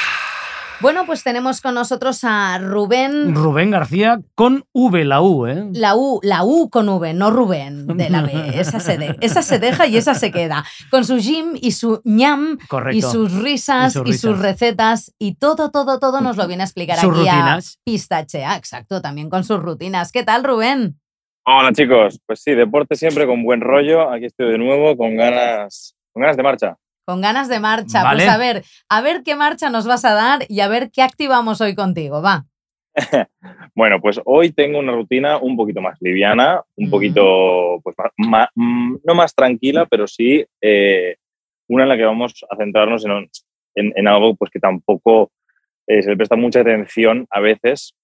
Bueno, 0.81 1.07
pues 1.07 1.23
tenemos 1.23 1.63
con 1.63 1.75
nosotros 1.75 2.21
a 2.25 2.59
Rubén. 2.59 3.35
Rubén 3.35 3.71
García 3.71 4.21
con 4.35 4.67
V, 4.75 5.03
la 5.07 5.23
U, 5.23 5.47
¿eh? 5.47 5.71
La 5.73 5.97
U, 5.97 6.21
la 6.23 6.45
U 6.45 6.69
con 6.69 6.91
V, 6.91 7.15
no 7.15 7.31
Rubén 7.31 7.87
de 7.87 8.11
la 8.11 8.21
B. 8.21 8.33
Esa 8.53 8.81
se, 8.81 9.17
esa 9.23 9.41
se 9.41 9.59
deja 9.59 9.87
y 9.87 9.97
esa 9.97 10.13
se 10.15 10.31
queda. 10.31 10.63
Con 10.91 11.07
su 11.07 11.17
Jim 11.17 11.57
y 11.59 11.73
su 11.73 12.03
ñam. 12.05 12.59
Y 12.93 13.01
sus 13.01 13.33
risas 13.33 13.97
y 14.05 14.13
sus, 14.13 14.39
recetas 14.39 15.15
y 15.19 15.37
todo, 15.37 15.71
todo, 15.71 15.99
todo 16.01 16.21
nos 16.21 16.37
lo 16.37 16.47
viene 16.47 16.65
a 16.65 16.67
explicar 16.67 16.99
aquí 16.99 17.07
rutinas. 17.07 17.79
a 17.79 17.81
Pistachea. 17.83 18.57
Exacto, 18.57 19.01
también 19.01 19.31
con 19.31 19.43
sus 19.43 19.59
rutinas. 19.59 20.13
¿Qué 20.13 20.23
tal, 20.23 20.45
Rubén? 20.45 20.99
Hola 21.47 21.73
chicos, 21.73 22.19
pues 22.25 22.41
sí, 22.41 22.55
deporte 22.55 22.97
siempre 22.97 23.27
con 23.27 23.43
buen 23.43 23.61
rollo. 23.61 24.11
Aquí 24.11 24.25
estoy 24.25 24.51
de 24.51 24.57
nuevo 24.57 24.97
con 24.97 25.15
ganas, 25.15 25.95
con 26.11 26.23
ganas 26.23 26.39
de 26.39 26.43
marcha. 26.43 26.77
Con 27.05 27.21
ganas 27.21 27.51
de 27.51 27.61
marcha. 27.61 28.03
Pues 28.11 28.27
a 28.27 28.39
ver, 28.39 28.65
a 28.89 29.03
ver 29.03 29.23
qué 29.23 29.35
marcha 29.35 29.69
nos 29.69 29.87
vas 29.87 30.07
a 30.07 30.15
dar 30.15 30.47
y 30.49 30.61
a 30.61 30.69
ver 30.69 30.91
qué 30.91 31.03
activamos 31.03 31.61
hoy 31.61 31.75
contigo, 31.75 32.23
va. 32.23 32.47
bueno, 33.75 34.01
pues 34.01 34.23
hoy 34.25 34.53
tengo 34.53 34.79
una 34.79 34.93
rutina 34.93 35.37
un 35.37 35.55
poquito 35.55 35.83
más 35.83 35.99
liviana, 36.01 36.63
un 36.77 36.89
poquito, 36.89 37.79
pues 37.83 37.95
mm, 38.17 38.97
no 39.05 39.15
más 39.15 39.35
tranquila, 39.35 39.85
pero 39.85 40.07
sí 40.07 40.47
eh, 40.63 41.17
una 41.69 41.83
en 41.83 41.91
la 41.91 41.97
que 41.99 42.05
vamos 42.05 42.43
a 42.49 42.57
centrarnos 42.57 43.05
en, 43.05 43.29
en, 43.75 44.09
algo 44.09 44.35
pues 44.35 44.51
que 44.51 44.61
tampoco 44.61 45.31
eh, 45.87 46.01
se 46.01 46.09
le 46.09 46.17
presta 46.17 46.37
mucha 46.37 46.61
atención 46.61 47.27
a 47.29 47.41
veces, 47.41 47.95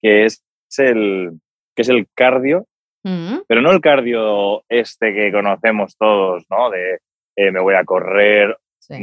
que 0.00 0.24
es 0.24 0.42
el, 0.78 1.40
que 1.74 1.82
es 1.82 1.88
el 1.88 2.06
cardio, 2.14 2.66
mm. 3.02 3.40
pero 3.46 3.60
no 3.60 3.70
el 3.70 3.80
cardio 3.80 4.62
este 4.68 5.12
que 5.14 5.32
conocemos 5.32 5.96
todos, 5.96 6.44
¿no? 6.50 6.70
De 6.70 6.98
eh, 7.36 7.50
me 7.50 7.60
voy 7.60 7.74
a 7.74 7.84
correr 7.84 8.56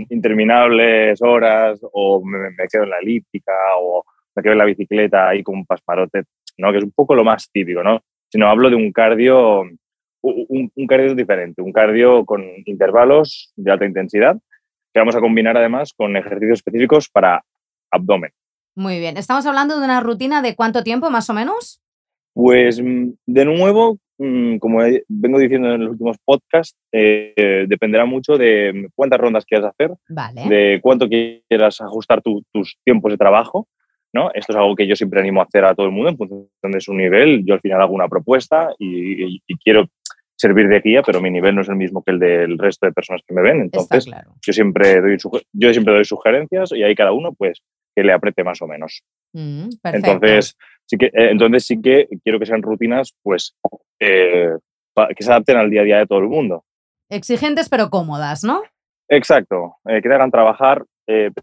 interminables 0.10 1.21
horas 1.23 1.79
o 1.91 2.23
me, 2.23 2.67
quedo 2.71 2.84
en 2.84 2.91
la 2.91 2.99
elíptica 2.99 3.51
o 3.79 4.03
me 4.36 4.43
quedo 4.43 4.53
en 4.53 4.60
la 4.60 4.65
bicicleta 4.65 5.27
ahí 5.27 5.41
con 5.41 5.55
un 5.55 5.65
pasparote, 5.65 6.23
¿no? 6.57 6.71
Que 6.71 6.77
es 6.77 6.84
un 6.84 6.91
poco 6.91 7.15
lo 7.15 7.23
más 7.23 7.49
típico, 7.51 7.84
¿no? 7.84 8.01
Sino 8.29 8.47
hablo 8.47 8.69
de 8.69 8.75
un 8.75 8.91
cardio 8.91 9.63
un, 10.23 10.71
un 10.75 10.88
cardio 10.88 11.15
diferente, 11.15 11.63
un 11.63 11.73
cardio 11.73 12.25
con 12.25 12.43
intervalos 12.65 13.51
de 13.55 13.71
alta 13.71 13.86
intensidad 13.86 14.38
que 14.93 14.99
vamos 14.99 15.15
a 15.15 15.19
combinar 15.19 15.57
además 15.57 15.93
con 15.93 16.15
ejercicios 16.17 16.60
específicos 16.60 17.10
para 17.10 17.43
abdomen. 17.91 18.31
Muy 18.75 18.99
bien. 18.99 19.17
¿Estamos 19.17 19.45
hablando 19.45 19.79
de 19.79 19.86
una 19.86 19.99
rutina 20.01 20.41
de 20.41 20.55
cuánto 20.55 20.84
tiempo 20.84 21.10
más 21.10 21.29
o 21.29 21.34
menos? 21.34 21.81
Pues 22.33 22.81
mm, 22.81 23.11
de 23.27 23.45
nuevo, 23.45 23.97
mm, 24.17 24.57
como 24.57 24.79
vengo 25.07 25.39
diciendo 25.39 25.73
en 25.73 25.81
los 25.81 25.91
últimos 25.91 26.17
podcasts, 26.23 26.77
eh, 26.91 27.65
dependerá 27.67 28.05
mucho 28.05 28.37
de 28.37 28.87
cuántas 28.95 29.19
rondas 29.19 29.45
quieras 29.45 29.71
hacer, 29.73 29.91
Vale. 30.09 30.41
de 30.47 30.79
cuánto 30.81 31.07
quieras 31.09 31.81
ajustar 31.81 32.21
tu- 32.21 32.43
tus 32.53 32.77
tiempos 32.85 33.11
de 33.11 33.17
trabajo. 33.17 33.67
¿no? 34.13 34.29
Esto 34.33 34.51
es 34.51 34.57
algo 34.57 34.75
que 34.75 34.85
yo 34.87 34.95
siempre 34.97 35.21
animo 35.21 35.39
a 35.39 35.45
hacer 35.45 35.63
a 35.63 35.73
todo 35.73 35.85
el 35.85 35.93
mundo 35.93 36.09
en 36.09 36.17
función 36.17 36.49
de 36.73 36.81
su 36.81 36.93
nivel. 36.93 37.45
Yo 37.45 37.53
al 37.53 37.61
final 37.61 37.81
hago 37.81 37.93
una 37.93 38.09
propuesta 38.09 38.73
y, 38.77 39.23
y- 39.35 39.41
y 39.47 39.57
quiero 39.57 39.87
servir 40.35 40.67
de 40.67 40.81
guía, 40.81 41.01
pero 41.01 41.21
mi 41.21 41.29
nivel 41.31 41.55
no 41.55 41.61
es 41.61 41.69
el 41.69 41.77
mismo 41.77 42.03
que 42.03 42.11
el 42.11 42.19
del 42.19 42.57
resto 42.57 42.87
de 42.87 42.91
personas 42.91 43.21
que 43.25 43.33
me 43.33 43.41
ven. 43.41 43.61
Entonces, 43.61 44.03
claro. 44.05 44.33
yo 44.45 44.51
siempre 44.51 44.99
doy 44.99 45.17
yo 45.53 45.71
siempre 45.71 45.93
doy 45.93 46.03
sugerencias 46.03 46.73
y 46.73 46.83
ahí 46.83 46.93
cada 46.93 47.13
uno 47.13 47.31
pues 47.31 47.61
que 47.95 48.03
le 48.03 48.11
apriete 48.11 48.43
más 48.43 48.61
o 48.61 48.67
menos. 48.67 49.01
Mm. 49.33 49.69
Entonces 49.93 50.57
sí 50.91 50.97
que 50.97 51.06
eh, 51.06 51.32
entonces 51.32 51.65
sí 51.65 51.82
que 51.82 52.08
quiero 52.23 52.38
que 52.38 52.45
sean 52.45 52.62
rutinas 52.62 53.15
pues 53.23 53.56
eh, 53.99 54.51
que 55.15 55.23
se 55.23 55.32
adapten 55.32 55.58
al 55.58 55.69
día 55.69 55.82
a 55.82 55.86
día 55.86 55.97
de 55.99 56.06
todo 56.06 56.19
el 56.19 56.27
mundo. 56.27 56.65
Exigentes 57.10 57.69
pero 57.69 57.89
cómodas, 57.89 58.43
¿no? 58.43 58.62
Exacto, 59.08 59.77
eh, 59.86 60.01
que 60.01 60.10
te 60.10 60.15
hagan 60.15 60.32
trabajar, 60.32 60.84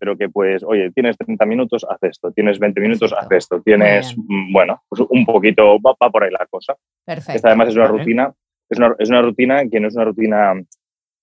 pero 0.00 0.16
que 0.16 0.30
pues, 0.30 0.62
oye, 0.64 0.90
tienes 0.92 1.18
30 1.18 1.44
minutos, 1.44 1.84
haz 1.86 2.02
esto, 2.02 2.32
tienes 2.32 2.58
20 2.58 2.80
minutos, 2.80 3.10
Perfecto. 3.10 3.34
haz 3.34 3.38
esto, 3.38 3.60
tienes, 3.60 4.16
mm, 4.16 4.50
bueno, 4.50 4.82
pues 4.88 5.02
un 5.10 5.26
poquito, 5.26 5.78
va, 5.78 5.94
va 6.02 6.10
por 6.10 6.24
ahí 6.24 6.30
la 6.30 6.46
cosa. 6.46 6.74
Perfecto. 7.04 7.32
Esta 7.36 7.48
además 7.48 7.68
es 7.68 7.76
una 7.76 7.86
Vale. 7.86 7.98
rutina, 7.98 8.32
es 8.70 8.78
una, 8.78 8.94
es 8.98 9.08
una 9.10 9.20
rutina 9.20 9.68
que 9.68 9.80
no 9.80 9.88
es 9.88 9.94
una 9.94 10.04
rutina 10.06 10.54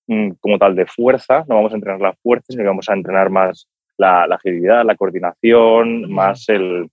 mm, 0.06 0.30
como 0.38 0.58
tal 0.58 0.76
de 0.76 0.86
fuerza, 0.86 1.44
no 1.48 1.56
vamos 1.56 1.72
a 1.72 1.76
entrenar 1.76 2.00
la 2.00 2.12
fuerza, 2.12 2.46
sino 2.50 2.62
que 2.62 2.68
vamos 2.68 2.88
a 2.88 2.94
entrenar 2.94 3.30
más 3.30 3.68
la, 3.98 4.28
la 4.28 4.36
agilidad, 4.36 4.84
la 4.84 4.94
coordinación, 4.94 6.08
más 6.12 6.48
el, 6.48 6.88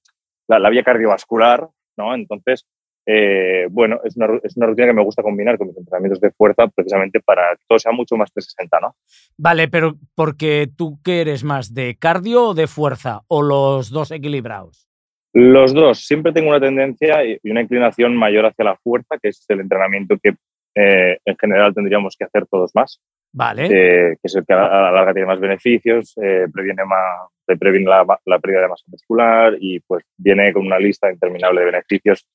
la, 0.48 0.60
la 0.60 0.70
vía 0.70 0.84
cardiovascular, 0.84 1.68
¿no? 1.98 2.16
Entonces, 2.16 2.66
eh, 3.06 3.68
bueno, 3.70 4.00
es 4.04 4.16
una, 4.16 4.28
es 4.44 4.56
una 4.56 4.68
rutina 4.68 4.88
que 4.88 4.94
me 4.94 5.04
gusta 5.04 5.24
combinar 5.24 5.58
con 5.58 5.68
mis 5.68 5.78
entrenamientos 5.78 6.22
de 6.22 6.32
fuerza 6.32 6.68
precisamente 6.68 7.20
para 7.20 7.56
que 7.56 7.64
todo 7.68 7.80
sea 7.80 7.92
mucho 7.92 8.16
más 8.16 8.32
360, 8.32 8.80
¿no? 8.80 8.96
Vale, 9.38 9.68
pero 9.68 9.96
porque 10.16 10.70
tú 10.76 11.00
qué 11.04 11.22
eres 11.22 11.44
más, 11.44 11.74
de 11.74 11.98
cardio 11.98 12.50
o 12.50 12.54
de 12.54 12.68
fuerza, 12.68 13.22
o 13.28 13.42
los 13.42 13.90
dos 13.90 14.12
equilibrados. 14.12 14.88
Los 15.34 15.74
dos, 15.74 16.06
siempre 16.06 16.32
tengo 16.32 16.50
una 16.50 16.60
tendencia 16.60 17.26
y 17.26 17.40
y 17.42 17.52
una 17.52 17.62
inclinación 17.62 18.16
mayor 18.16 18.46
hacia 18.46 18.66
la 18.66 18.78
fuerza, 18.78 19.18
que 19.22 19.30
es 19.30 19.44
el 19.50 19.60
entrenamiento 19.60 20.16
que 20.22 20.36
eh, 20.76 21.18
en 21.26 21.38
general 21.38 21.74
tendríamos 21.74 22.16
que 22.18 22.26
hacer 22.26 22.46
todos 22.48 22.72
más. 22.74 23.02
Vale. 23.34 23.66
eh, 23.66 24.16
que 24.22 24.28
es 24.28 24.36
el 24.36 24.46
que 24.46 24.54
a 24.54 24.58
la 24.58 24.92
larga 24.92 25.14
tiene 25.14 25.28
más 25.28 25.40
beneficios, 25.40 26.14
eh, 26.22 26.46
previene, 26.54 26.86
más, 26.86 27.30
previene 27.60 27.90
la, 27.90 28.06
la 28.26 28.40
pérdida 28.40 28.62
de 28.62 28.68
masa 28.68 28.84
muscular 28.88 29.58
y 29.60 29.80
pues 29.80 30.06
viene 30.18 30.54
con 30.54 30.66
una 30.66 30.78
lista 30.78 31.12
interminable 31.12 31.62
de 31.62 31.66
beneficios 31.66 32.28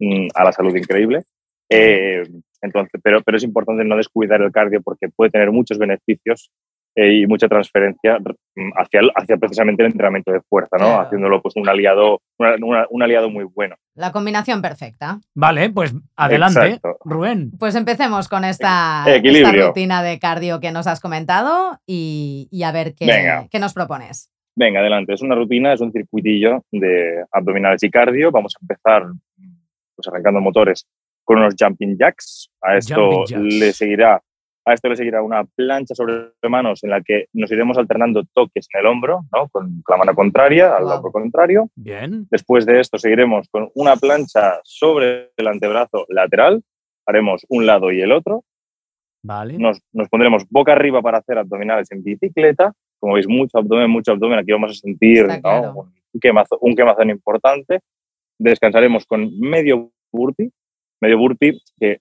mm, 0.00 0.28
a 0.34 0.44
la 0.44 0.52
salud 0.52 0.74
increíble. 0.74 1.24
Eh, 1.68 2.22
entonces, 2.62 3.00
pero, 3.02 3.22
pero 3.22 3.36
es 3.36 3.44
importante 3.44 3.84
no 3.84 3.96
descuidar 3.96 4.40
el 4.40 4.52
cardio 4.52 4.80
porque 4.82 5.08
puede 5.08 5.30
tener 5.30 5.50
muchos 5.50 5.78
beneficios 5.78 6.50
y 6.98 7.26
mucha 7.26 7.46
transferencia 7.46 8.18
mm, 8.18 8.70
hacia, 8.76 9.00
el- 9.00 9.10
hacia 9.14 9.36
precisamente 9.36 9.82
el 9.82 9.90
entrenamiento 9.92 10.32
de 10.32 10.40
fuerza, 10.48 10.76
¿no? 10.78 10.86
Claro. 10.86 11.00
haciéndolo 11.02 11.42
pues 11.42 11.54
un 11.56 11.68
aliado, 11.68 12.20
una- 12.38 12.54
una- 12.62 12.86
un 12.88 13.02
aliado 13.02 13.28
muy 13.28 13.44
bueno. 13.44 13.76
La 13.94 14.12
combinación 14.12 14.62
perfecta. 14.62 15.20
Vale, 15.34 15.68
pues 15.70 15.94
adelante, 16.16 16.60
Exacto. 16.66 16.96
Rubén. 17.04 17.50
Pues 17.58 17.74
empecemos 17.74 18.28
con 18.28 18.44
esta, 18.44 19.04
Equilibrio. 19.06 19.48
esta 19.50 19.66
rutina 19.68 20.02
de 20.02 20.18
cardio 20.18 20.58
que 20.60 20.72
nos 20.72 20.86
has 20.86 21.00
comentado 21.00 21.78
y, 21.86 22.48
y 22.50 22.62
a 22.62 22.72
ver 22.72 22.94
qué, 22.94 23.06
Venga. 23.06 23.46
qué 23.50 23.58
nos 23.58 23.74
propones. 23.74 24.30
Venga, 24.58 24.80
adelante. 24.80 25.12
Es 25.12 25.20
una 25.20 25.34
rutina, 25.34 25.74
es 25.74 25.82
un 25.82 25.92
circuitillo 25.92 26.64
de 26.72 27.24
abdominales 27.30 27.82
y 27.82 27.90
cardio. 27.90 28.30
Vamos 28.30 28.54
a 28.56 28.58
empezar 28.62 29.04
pues, 29.94 30.08
arrancando 30.08 30.40
motores 30.40 30.86
con 31.24 31.38
unos 31.38 31.54
jumping 31.58 31.98
jacks. 31.98 32.48
A 32.62 32.76
esto 32.78 32.94
Jumping 32.94 33.26
jacks. 33.26 33.54
le 33.54 33.72
seguirá 33.74 34.22
a 34.68 34.74
esto 34.74 34.88
le 34.88 34.96
seguirá 34.96 35.22
una 35.22 35.44
plancha 35.44 35.94
sobre 35.94 36.32
manos 36.50 36.82
en 36.82 36.90
la 36.90 37.00
que 37.00 37.26
nos 37.32 37.50
iremos 37.52 37.78
alternando 37.78 38.24
toques 38.34 38.66
en 38.74 38.80
el 38.80 38.86
hombro, 38.86 39.20
¿no? 39.32 39.48
con 39.48 39.82
la 39.88 39.96
mano 39.96 40.14
contraria 40.14 40.74
al 40.76 40.82
Wow. 40.82 40.88
lado 40.90 41.12
contrario. 41.12 41.70
Bien. 41.76 42.26
Después 42.30 42.66
de 42.66 42.80
esto 42.80 42.98
seguiremos 42.98 43.48
con 43.48 43.70
una 43.76 43.94
plancha 43.96 44.60
sobre 44.64 45.30
el 45.36 45.46
antebrazo 45.46 46.04
lateral. 46.08 46.62
Haremos 47.06 47.46
un 47.48 47.64
lado 47.66 47.92
y 47.92 48.00
el 48.00 48.10
otro 48.10 48.42
Vale. 49.22 49.56
nos, 49.58 49.80
nos 49.92 50.08
pondremos 50.08 50.44
boca 50.50 50.72
arriba 50.72 51.00
para 51.00 51.18
hacer 51.18 51.38
abdominales 51.38 51.90
en 51.92 52.02
bicicleta. 52.02 52.72
Como 52.98 53.14
veis, 53.14 53.28
mucho 53.28 53.58
abdomen, 53.58 53.88
mucho 53.90 54.12
abdomen. 54.12 54.38
Aquí 54.40 54.50
vamos 54.52 54.70
a 54.72 54.74
sentir 54.74 55.26
Está 55.26 55.36
¿no? 55.36 55.40
claro. 55.42 55.88
un, 56.12 56.20
quemazo- 56.20 56.58
un 56.60 56.74
quemazón 56.74 57.10
importante. 57.10 57.80
Descansaremos 58.38 59.06
con 59.06 59.38
medio 59.38 59.92
burpee. 60.12 60.50
Medio 61.00 61.18
burpee, 61.18 61.58
que. 61.78 61.98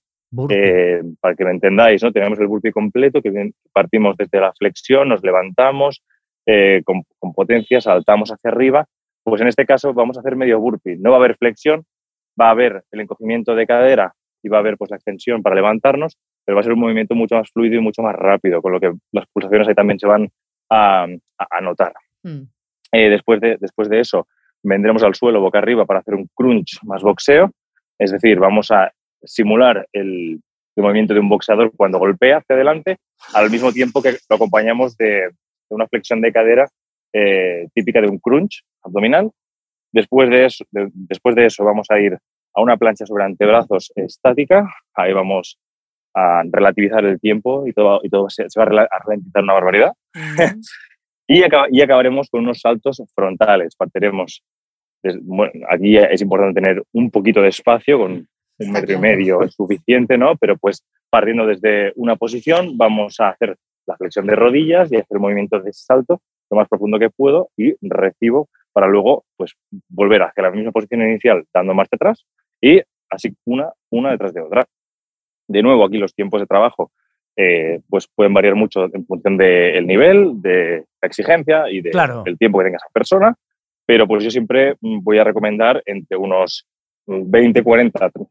Eh, 0.52 1.02
para 1.22 1.36
que 1.36 1.46
me 1.46 1.52
entendáis, 1.52 2.04
¿no? 2.04 2.12
tenemos 2.12 2.40
el 2.40 2.48
burpee 2.48 2.72
completo, 2.72 3.22
que 3.22 3.52
partimos 3.74 4.16
desde 4.18 4.40
la 4.40 4.54
flexión, 4.54 5.10
nos 5.10 5.24
levantamos 5.24 6.02
eh, 6.46 6.82
con, 6.86 7.04
con 7.20 7.34
potencia, 7.34 7.82
saltamos 7.82 8.32
hacia 8.32 8.52
arriba. 8.52 8.86
Pues 9.24 9.42
en 9.42 9.48
este 9.48 9.66
caso 9.66 9.94
vamos 9.94 10.18
a 10.18 10.20
hacer 10.20 10.36
medio 10.36 10.60
burpee. 10.60 10.98
No 10.98 11.10
va 11.12 11.18
a 11.18 11.20
haber 11.20 11.36
flexión, 11.38 11.84
va 12.40 12.48
a 12.48 12.52
haber 12.52 12.84
el 12.92 13.02
encogimiento 13.02 13.56
de 13.56 13.66
cadera 13.66 14.14
y 14.44 14.50
va 14.50 14.58
a 14.58 14.60
haber 14.60 14.78
pues, 14.78 14.92
la 14.92 14.98
extensión 14.98 15.42
para 15.42 15.56
levantarnos, 15.56 16.18
pero 16.46 16.56
va 16.56 16.60
a 16.60 16.64
ser 16.64 16.74
un 16.74 16.80
movimiento 16.80 17.16
mucho 17.16 17.36
más 17.36 17.50
fluido 17.52 17.76
y 17.78 17.82
mucho 17.82 18.04
más 18.04 18.16
rápido, 18.16 18.62
con 18.62 18.72
lo 18.74 18.80
que 18.80 18.92
las 19.12 19.26
pulsaciones 19.34 19.68
ahí 19.68 19.74
también 19.74 19.98
se 20.00 20.06
van 20.08 20.30
a, 20.70 21.04
a- 21.06 21.48
a 21.50 21.62
notar. 21.62 21.94
Mm, 22.24 22.44
Eh, 22.92 23.10
después, 23.10 23.42
de, 23.42 23.58
después 23.60 23.90
de 23.90 24.00
eso, 24.00 24.28
vendremos 24.64 25.02
al 25.04 25.16
suelo 25.16 25.42
boca 25.42 25.58
arriba 25.58 25.86
para 25.86 26.00
hacer 26.02 26.14
un 26.14 26.30
crunch 26.36 26.80
más 26.84 27.02
boxeo, 27.02 27.50
es 28.00 28.12
decir, 28.12 28.38
vamos 28.40 28.70
a 28.72 28.92
simular 29.26 29.88
el, 29.94 30.40
el 30.76 30.84
movimiento 30.84 31.14
de 31.14 31.20
un 31.20 31.30
boxeador 31.30 31.72
cuando 31.76 32.00
golpea 32.00 32.38
hacia 32.38 32.56
adelante, 32.56 32.98
al 33.34 33.50
mismo 33.50 33.72
tiempo 33.72 34.02
que 34.02 34.18
lo 34.30 34.36
acompañamos 34.36 34.96
de, 34.98 35.08
de 35.08 35.30
una 35.70 35.88
flexión 35.88 36.22
de 36.22 36.32
cadera 36.32 36.68
eh, 37.14 37.68
típica 37.74 38.02
de 38.02 38.08
un 38.10 38.20
crunch 38.20 38.64
abdominal. 38.84 39.32
Después 39.94 40.30
de, 40.30 40.46
eso, 40.46 40.66
de- 40.72 40.90
después 40.94 41.36
de 41.36 41.46
eso 41.46 41.64
vamos 41.64 41.88
a 41.90 42.00
ir 42.00 42.18
a 42.54 42.62
una 42.62 42.78
plancha 42.78 43.06
sobre 43.06 43.24
antebrazos 43.24 43.92
estática, 43.96 44.68
ahí 44.94 45.14
vamos 45.14 45.58
a 46.14 46.44
relativizar 46.50 47.04
el 47.06 47.20
tiempo 47.20 47.68
y 47.68 47.74
todo, 47.74 48.00
y 48.04 48.10
todo 48.10 48.30
se, 48.30 48.50
se 48.50 48.60
va 48.60 48.66
a 48.66 49.00
ralentizar 49.06 49.44
una 49.44 49.54
barbaridad. 49.54 49.92
Y, 51.28 51.42
acaba- 51.42 51.68
y 51.72 51.82
acabaremos 51.82 52.30
con 52.30 52.42
unos 52.44 52.60
saltos 52.60 53.02
frontales. 53.16 53.76
Partiremos. 53.76 54.44
bueno, 55.24 55.52
aquí 55.72 55.98
es 55.98 56.22
importante 56.22 56.62
tener 56.62 56.84
un 56.94 57.10
poquito 57.10 57.42
de 57.42 57.48
espacio, 57.50 57.98
con 57.98 58.28
un 58.60 58.72
metro 58.72 58.96
y 58.96 59.00
medio 59.00 59.42
es 59.42 59.54
suficiente, 59.54 60.18
¿no? 60.18 60.36
Pero 60.38 60.58
pues 60.58 60.84
partiendo 61.10 61.46
desde 61.46 61.92
una 61.96 62.16
posición, 62.16 62.78
vamos 62.78 63.20
a 63.20 63.30
hacer 63.30 63.56
la 63.88 63.96
flexión 63.98 64.26
de 64.28 64.36
rodillas 64.36 64.92
y 64.92 64.96
hacer 64.98 65.20
movimientos 65.20 65.64
de 65.64 65.72
salto 65.74 66.22
lo 66.50 66.58
más 66.58 66.68
profundo 66.70 66.98
que 67.00 67.10
puedo 67.10 67.50
y 67.58 67.74
recibo 67.82 68.50
para 68.72 68.88
luego 68.88 69.26
pues 69.38 69.54
volver 69.90 70.22
hacia 70.24 70.44
la 70.44 70.52
misma 70.52 70.72
posición 70.72 71.02
inicial 71.02 71.44
dando 71.54 71.74
marcha 71.74 71.96
atrás 71.96 72.26
y 72.62 72.82
así 73.10 73.34
una, 73.46 73.72
una 73.92 74.12
detrás 74.12 74.34
de 74.34 74.42
otra. 74.42 74.66
De 75.48 75.62
nuevo, 75.62 75.86
aquí 75.86 75.98
los 75.98 76.14
tiempos 76.14 76.42
de 76.42 76.48
trabajo 76.48 76.92
eh, 77.38 77.82
pues 77.90 78.08
pueden 78.14 78.34
variar 78.34 78.56
mucho 78.56 78.86
en 78.94 79.06
función 79.06 79.38
del 79.38 79.86
nivel, 79.86 80.42
de 80.42 80.86
la 81.02 81.08
exigencia 81.08 81.70
y 81.70 81.82
de- 81.82 81.92
Claro. 81.92 82.24
del 82.24 82.38
tiempo 82.38 82.60
que 82.60 82.66
tenga 82.66 82.78
esa 82.78 82.90
persona, 82.94 83.36
pero 83.86 84.08
pues 84.08 84.24
yo 84.24 84.32
siempre 84.32 84.76
mm, 84.82 85.04
voy 85.04 85.18
a 85.20 85.24
recomendar 85.24 85.82
entre 85.86 86.18
unos 86.18 86.66
mm, 87.08 87.30
20, 87.30 87.62
40 87.64 88.08
mm, 88.08 88.24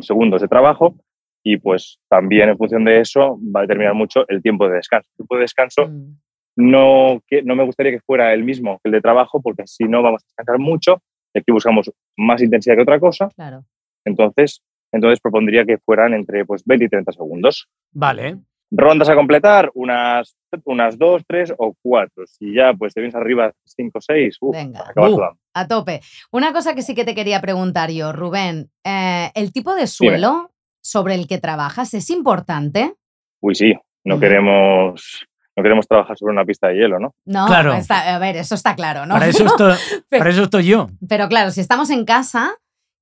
segundos 0.00 0.40
de 0.42 0.48
trabajo 0.48 0.96
y 1.42 1.58
pues 1.58 1.98
también 2.08 2.48
en 2.48 2.58
función 2.58 2.84
de 2.84 3.00
eso 3.00 3.38
va 3.54 3.60
a 3.60 3.62
determinar 3.62 3.94
mucho 3.94 4.24
el 4.28 4.42
tiempo 4.42 4.68
de 4.68 4.76
descanso. 4.76 5.08
El 5.12 5.16
tiempo 5.16 5.34
de 5.36 5.40
descanso 5.42 5.88
Mm, 5.88 6.16
no, 6.56 7.22
que, 7.26 7.42
no 7.42 7.54
me 7.54 7.64
gustaría 7.64 7.92
que 7.92 8.00
fuera 8.00 8.32
el 8.32 8.42
mismo 8.42 8.78
que 8.82 8.88
el 8.88 8.92
de 8.92 9.00
trabajo 9.00 9.40
porque 9.42 9.62
si 9.66 9.84
no 9.84 10.02
vamos 10.02 10.22
a 10.22 10.26
descansar 10.26 10.58
mucho 10.58 11.02
y 11.34 11.38
aquí 11.38 11.52
buscamos 11.52 11.92
más 12.16 12.42
intensidad 12.42 12.76
que 12.76 12.82
otra 12.82 12.98
cosa, 12.98 13.28
Claro. 13.36 13.64
entonces, 14.04 14.62
entonces 14.90 15.20
propondría 15.20 15.64
que 15.66 15.78
fueran 15.78 16.14
entre 16.14 16.44
pues, 16.46 16.64
20 16.64 16.86
y 16.86 16.88
30 16.88 17.12
segundos. 17.12 17.68
Vale. 17.92 18.38
Rondas 18.70 19.08
a 19.08 19.14
completar, 19.14 19.70
unas, 19.74 20.36
unas 20.64 20.98
dos, 20.98 21.22
tres 21.26 21.52
o 21.56 21.74
cuatro. 21.82 22.24
Si 22.26 22.54
ya 22.54 22.72
pues 22.74 22.94
te 22.94 23.00
vienes 23.00 23.14
arriba 23.14 23.52
cinco, 23.64 24.00
seis, 24.00 24.36
uf, 24.40 24.54
Venga. 24.56 24.84
acabas 24.88 25.12
Uh. 25.12 25.20
A 25.54 25.66
tope. 25.68 26.00
Una 26.32 26.52
cosa 26.52 26.74
que 26.74 26.82
sí 26.82 26.94
que 26.94 27.04
te 27.04 27.14
quería 27.14 27.40
preguntar 27.40 27.90
yo, 27.90 28.12
Rubén, 28.12 28.70
eh, 28.84 29.30
¿el 29.34 29.52
tipo 29.52 29.74
de 29.74 29.86
suelo 29.86 30.50
sobre 30.82 31.14
el 31.14 31.26
que 31.28 31.38
trabajas 31.38 31.94
es 31.94 32.10
importante? 32.10 32.94
Uy, 33.40 33.54
sí, 33.54 33.72
no 34.04 34.16
Mm. 34.16 34.20
queremos 34.20 35.26
no 35.58 35.62
queremos 35.62 35.88
trabajar 35.88 36.18
sobre 36.18 36.32
una 36.34 36.44
pista 36.44 36.68
de 36.68 36.74
hielo, 36.74 36.98
¿no? 36.98 37.14
No, 37.24 37.46
Claro. 37.46 37.72
está- 37.72 38.14
a 38.14 38.18
ver, 38.18 38.36
eso 38.36 38.54
está 38.54 38.74
claro, 38.76 39.06
¿no? 39.06 39.14
Para, 39.14 39.26
eso 39.28 39.44
estoy, 39.46 39.74
para 40.10 40.28
eso 40.28 40.42
estoy 40.42 40.66
yo. 40.66 40.88
Pero 41.08 41.28
claro, 41.28 41.50
si 41.50 41.62
estamos 41.62 41.88
en 41.88 42.04
casa, 42.04 42.52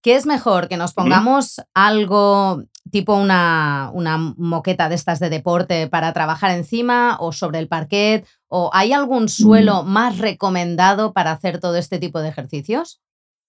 ¿qué 0.04 0.14
es 0.14 0.24
mejor? 0.24 0.68
¿Que 0.68 0.76
nos 0.76 0.94
pongamos 0.94 1.60
algo 1.74 2.62
tipo 2.94 3.14
una, 3.16 3.90
una 3.92 4.16
moqueta 4.36 4.88
de 4.88 4.94
estas 4.94 5.18
de 5.18 5.28
deporte 5.30 5.88
para 5.88 6.12
trabajar 6.12 6.52
encima 6.52 7.16
o 7.18 7.32
sobre 7.32 7.58
el 7.58 7.66
parquet? 7.68 8.24
¿O 8.48 8.70
hay 8.72 8.92
algún 8.92 9.28
suelo 9.28 9.82
Mm. 9.82 9.88
más 9.88 10.18
recomendado 10.18 11.12
para 11.12 11.32
hacer 11.32 11.58
todo 11.58 11.76
este 11.76 11.98
tipo 11.98 12.20
de 12.22 12.28
ejercicios? 12.28 13.00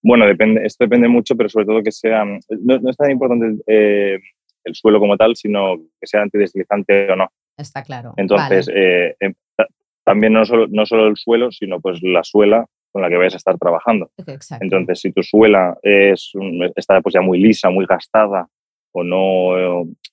Bueno, 0.03 0.25
depende, 0.25 0.65
esto 0.65 0.83
depende 0.83 1.07
mucho, 1.07 1.35
pero 1.35 1.47
sobre 1.49 1.65
todo 1.67 1.83
que 1.83 1.91
sea. 1.91 2.25
No, 2.25 2.79
no 2.79 2.89
es 2.89 2.97
tan 2.97 3.11
importante 3.11 3.61
eh, 3.67 4.19
el 4.63 4.73
suelo 4.75 4.99
como 4.99 5.15
tal, 5.15 5.35
sino 5.35 5.77
que 6.01 6.07
sea 6.07 6.21
antideslizante 6.23 7.11
o 7.11 7.15
no. 7.15 7.27
Está 7.57 7.83
claro. 7.83 8.13
Entonces, 8.17 8.67
Vale. 8.67 9.07
eh, 9.09 9.15
em, 9.19 9.33
ta- 9.55 9.67
también 10.03 10.33
no 10.33 10.43
solo, 10.45 10.65
no 10.69 10.85
solo 10.85 11.07
el 11.07 11.15
suelo, 11.17 11.51
sino 11.51 11.79
pues 11.79 11.99
la 12.03 12.23
suela 12.23 12.65
con 12.91 13.01
la 13.01 13.09
que 13.09 13.17
vayas 13.17 13.33
a 13.35 13.37
estar 13.37 13.57
trabajando. 13.57 14.09
Exacto. 14.25 14.63
Entonces, 14.63 15.01
si 15.01 15.11
tu 15.11 15.21
suela 15.21 15.77
es, 15.83 16.31
está 16.75 17.01
pues 17.01 17.13
ya 17.13 17.21
muy 17.21 17.39
lisa, 17.39 17.69
muy 17.69 17.85
gastada, 17.85 18.47
o 18.95 19.03
no, 19.03 19.17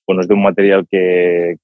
o 0.05 0.13
no 0.13 0.21
es 0.21 0.27
de 0.27 0.33
un 0.33 0.43
material 0.43 0.85
que, 0.89 1.55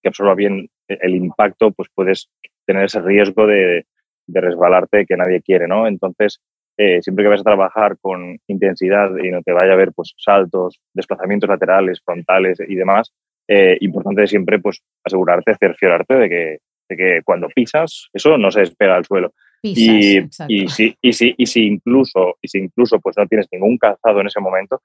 que 0.00 0.08
absorba 0.08 0.34
bien 0.34 0.68
el 0.86 1.16
impacto, 1.16 1.72
pues 1.72 1.88
puedes 1.92 2.30
tener 2.64 2.84
ese 2.84 3.00
riesgo 3.00 3.46
de, 3.46 3.86
de 4.26 4.40
resbalarte 4.40 5.04
que 5.04 5.16
nadie 5.16 5.42
quiere, 5.42 5.66
¿no? 5.66 5.88
Entonces, 5.88 6.40
eh, 6.76 7.02
siempre 7.02 7.24
que 7.24 7.30
vas 7.30 7.40
a 7.40 7.44
trabajar 7.44 7.98
con 8.00 8.38
intensidad 8.46 9.10
y 9.16 9.30
no 9.30 9.42
te 9.42 9.52
vaya 9.52 9.72
a 9.72 9.76
ver 9.76 9.90
pues, 9.92 10.14
saltos, 10.16 10.80
desplazamientos 10.94 11.50
laterales, 11.50 12.00
frontales 12.04 12.60
y 12.60 12.76
demás, 12.76 13.12
eh, 13.48 13.76
importante 13.80 14.28
siempre 14.28 14.60
pues, 14.60 14.80
asegurarte, 15.02 15.56
cerciorarte 15.58 16.14
de 16.14 16.28
que, 16.28 16.58
de 16.88 16.96
que 16.96 17.20
cuando 17.24 17.48
pisas, 17.48 18.08
eso 18.12 18.38
no 18.38 18.52
se 18.52 18.60
despega 18.60 18.94
al 18.94 19.04
suelo. 19.04 19.32
Pisas, 19.60 20.38
Y, 20.46 20.62
y, 20.62 20.68
si, 20.68 20.96
y, 21.02 21.12
si, 21.12 21.34
y 21.36 21.46
si 21.46 21.66
incluso, 21.66 22.36
y 22.40 22.46
si 22.46 22.58
incluso 22.58 23.00
pues, 23.00 23.16
no 23.18 23.26
tienes 23.26 23.48
ningún 23.50 23.76
calzado 23.78 24.20
en 24.20 24.28
ese 24.28 24.38
momento, 24.38 24.80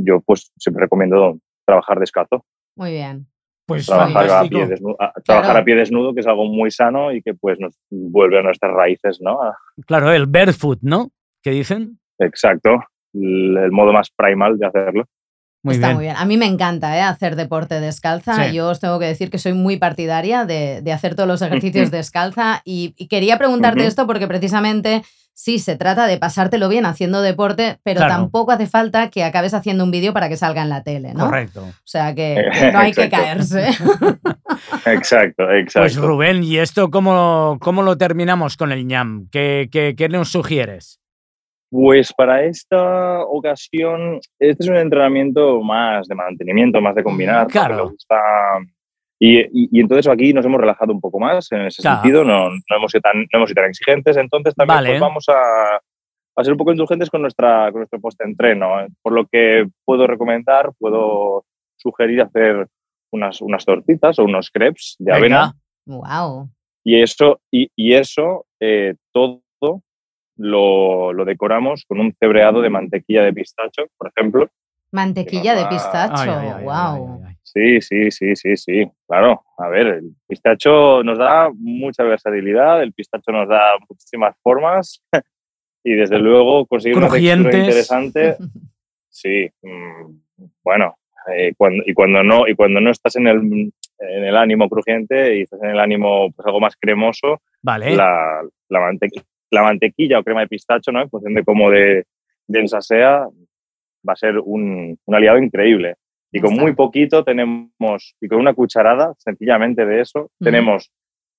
yo 0.00 0.20
pues 0.20 0.50
siempre 0.58 0.82
recomiendo 0.84 1.38
trabajar 1.66 1.98
descalzo, 2.00 2.44
Muy 2.76 2.92
bien. 2.92 3.26
Pues 3.66 3.84
trabajar, 3.84 4.30
a 4.30 4.48
pie, 4.48 4.66
desnudo, 4.66 4.96
a- 4.98 5.12
trabajar 5.22 5.50
Claro. 5.50 5.58
a 5.60 5.64
pie 5.64 5.74
desnudo, 5.74 6.14
que 6.14 6.20
es 6.20 6.26
algo 6.26 6.46
muy 6.46 6.70
sano 6.70 7.12
y 7.12 7.20
que 7.20 7.34
pues 7.34 7.58
nos 7.60 7.74
vuelve 7.90 8.38
a 8.38 8.42
nuestras 8.42 8.72
raíces, 8.72 9.18
¿no? 9.20 9.42
A- 9.42 9.56
Claro, 9.86 10.10
el 10.10 10.26
barefoot, 10.26 10.78
¿no? 10.80 11.10
¿Qué 11.42 11.50
dicen? 11.50 11.98
Exacto, 12.18 12.70
el, 13.12 13.56
el 13.58 13.70
modo 13.70 13.92
más 13.92 14.10
primal 14.10 14.58
de 14.58 14.66
hacerlo. 14.66 15.04
Muy 15.62 15.74
Está 15.74 15.88
bien. 15.88 15.96
muy 15.96 16.04
bien. 16.04 16.16
A 16.16 16.24
mí 16.24 16.36
me 16.38 16.46
encanta 16.46 16.96
¿eh? 16.96 17.02
hacer 17.02 17.36
deporte 17.36 17.80
descalza. 17.80 18.44
Sí. 18.48 18.54
Yo 18.54 18.68
os 18.70 18.80
tengo 18.80 18.98
que 19.00 19.06
decir 19.06 19.28
que 19.28 19.38
soy 19.38 19.52
muy 19.54 19.76
partidaria 19.76 20.44
de, 20.46 20.80
de 20.82 20.92
hacer 20.92 21.14
todos 21.16 21.28
los 21.28 21.42
ejercicios 21.82 21.90
descalza. 21.90 22.62
Y, 22.64 22.94
y 22.96 23.08
quería 23.08 23.36
preguntarte 23.38 23.84
esto 23.84 24.06
porque 24.06 24.28
precisamente 24.28 25.02
sí, 25.40 25.60
se 25.60 25.76
trata 25.76 26.08
de 26.08 26.18
pasártelo 26.18 26.68
bien 26.68 26.84
haciendo 26.84 27.22
deporte, 27.22 27.78
pero 27.84 27.98
Claro. 28.00 28.12
tampoco 28.14 28.50
hace 28.50 28.66
falta 28.66 29.08
que 29.08 29.22
acabes 29.22 29.54
haciendo 29.54 29.84
un 29.84 29.92
vídeo 29.92 30.12
para 30.12 30.28
que 30.28 30.36
salga 30.36 30.62
en 30.62 30.68
la 30.68 30.82
tele, 30.82 31.14
¿no? 31.14 31.26
Correcto. 31.26 31.62
O 31.62 31.72
sea 31.84 32.12
que, 32.12 32.42
que 32.52 32.72
no 32.72 32.78
hay 32.80 32.92
que 32.92 33.08
caerse. 33.08 33.68
Exacto, 34.86 35.48
exacto. 35.52 35.80
Pues 35.80 35.96
Rubén, 35.96 36.42
¿y 36.42 36.58
esto 36.58 36.90
cómo, 36.90 37.56
cómo 37.60 37.82
lo 37.82 37.96
terminamos 37.96 38.56
con 38.56 38.72
el 38.72 38.84
ñam? 38.86 39.28
¿Qué, 39.30 39.68
qué, 39.70 39.94
qué 39.96 40.08
nos 40.08 40.30
sugieres? 40.30 40.98
Pues 41.70 42.12
para 42.12 42.42
esta 42.44 43.20
ocasión, 43.24 44.18
este 44.40 44.64
es 44.64 44.68
un 44.70 44.76
entrenamiento 44.76 45.60
más 45.62 46.06
de 46.08 46.14
mantenimiento, 46.14 46.80
más 46.80 46.94
de 46.94 47.02
combinar. 47.04 47.46
Claro. 47.46 47.90
Gusta- 47.90 48.16
Y, 49.20 49.40
y- 49.40 49.68
y 49.72 49.80
entonces 49.80 50.06
aquí 50.06 50.32
nos 50.32 50.44
hemos 50.46 50.60
relajado 50.60 50.92
un 50.92 51.00
poco 51.00 51.18
más 51.18 51.50
en 51.52 51.62
ese 51.66 51.82
Claro. 51.82 52.02
sentido, 52.02 52.24
no, 52.24 52.50
no 52.50 52.76
hemos 52.76 52.90
sido 52.92 53.00
tan, 53.02 53.20
no 53.20 53.26
hemos 53.38 53.48
sido 53.50 53.62
tan 53.62 53.70
exigentes, 53.70 54.16
entonces 54.16 54.54
también 54.54 54.76
Vale. 54.76 54.88
pues 54.90 55.00
vamos 55.00 55.24
a, 55.28 55.76
a 56.36 56.44
ser 56.44 56.52
un 56.52 56.58
poco 56.58 56.70
indulgentes 56.70 57.10
con, 57.10 57.22
nuestra, 57.22 57.70
con 57.72 57.80
nuestro 57.80 58.00
post-entreno. 58.00 58.80
¿eh? 58.80 58.88
Por 59.02 59.12
lo 59.12 59.26
que 59.26 59.66
puedo 59.84 60.06
recomendar, 60.06 60.70
puedo 60.78 61.44
sugerir 61.76 62.22
hacer 62.22 62.68
unas, 63.10 63.40
unas 63.40 63.64
tortitas 63.64 64.18
o 64.20 64.24
unos 64.24 64.50
crepes 64.50 64.94
de 65.00 65.12
avena. 65.12 65.52
Venga. 65.86 66.00
wow. 66.26 66.48
Y 66.84 67.02
eso, 67.02 67.40
y, 67.50 67.70
y 67.76 67.94
eso 67.94 68.46
eh, 68.60 68.94
todo 69.12 69.42
lo, 70.36 71.12
lo 71.12 71.24
decoramos 71.24 71.84
con 71.86 71.98
un 72.00 72.14
cebreado 72.18 72.60
de 72.60 72.70
mantequilla 72.70 73.22
de 73.24 73.32
pistacho, 73.32 73.86
por 73.96 74.12
ejemplo. 74.16 74.48
Mantequilla 74.92 75.54
de 75.56 75.66
pistacho. 75.66 76.14
Ay, 76.14 76.28
ay, 76.30 76.36
ay, 76.46 76.54
ay, 76.58 76.64
wow. 76.64 77.18
ay, 77.18 77.22
ay. 77.26 77.27
Sí, 77.52 77.80
sí, 77.80 78.10
sí, 78.10 78.36
sí, 78.36 78.56
sí. 78.56 78.90
Claro, 79.06 79.42
a 79.56 79.68
ver, 79.68 79.86
el 79.86 80.12
pistacho 80.26 81.02
nos 81.02 81.16
da 81.18 81.48
mucha 81.54 82.02
versatilidad, 82.02 82.82
el 82.82 82.92
pistacho 82.92 83.32
nos 83.32 83.48
da 83.48 83.60
muchísimas 83.88 84.36
formas 84.42 85.02
y 85.84 85.94
desde 85.94 86.18
luego 86.18 86.66
conseguir 86.66 86.98
una 86.98 87.08
textura 87.08 87.58
interesante. 87.60 88.36
Sí, 89.10 89.48
mm, 89.62 90.14
bueno, 90.62 90.96
eh, 91.34 91.52
cuando, 91.56 91.82
y 91.86 91.92
cuando 91.94 92.22
no 92.22 92.46
y 92.46 92.54
cuando 92.54 92.80
no 92.80 92.90
estás 92.90 93.16
en 93.16 93.26
el, 93.26 93.38
en 93.98 94.24
el 94.24 94.36
ánimo 94.36 94.68
crujiente 94.68 95.36
y 95.38 95.42
estás 95.42 95.60
en 95.62 95.70
el 95.70 95.80
ánimo 95.80 96.30
pues, 96.30 96.46
algo 96.46 96.60
más 96.60 96.76
cremoso, 96.78 97.40
Vale. 97.62 97.96
la, 97.96 98.42
la, 98.68 98.78
mantequi- 98.80 99.24
la 99.50 99.62
mantequilla 99.62 100.20
o 100.20 100.22
crema 100.22 100.42
de 100.42 100.46
pistacho, 100.48 100.92
¿no? 100.92 101.00
En 101.02 101.10
función 101.10 101.34
de 101.34 101.42
cómo 101.42 101.68
de 101.70 102.04
densa 102.46 102.80
sea, 102.80 103.26
va 104.08 104.12
a 104.12 104.16
ser 104.16 104.38
un, 104.38 104.96
un 105.04 105.14
aliado 105.14 105.38
increíble. 105.38 105.96
Y 106.30 106.40
con 106.40 106.54
muy 106.54 106.74
poquito 106.74 107.24
tenemos, 107.24 108.14
y 108.20 108.28
con 108.28 108.38
una 108.38 108.54
cucharada, 108.54 109.14
sencillamente 109.18 109.86
de 109.86 110.00
eso, 110.00 110.30
tenemos 110.38 110.90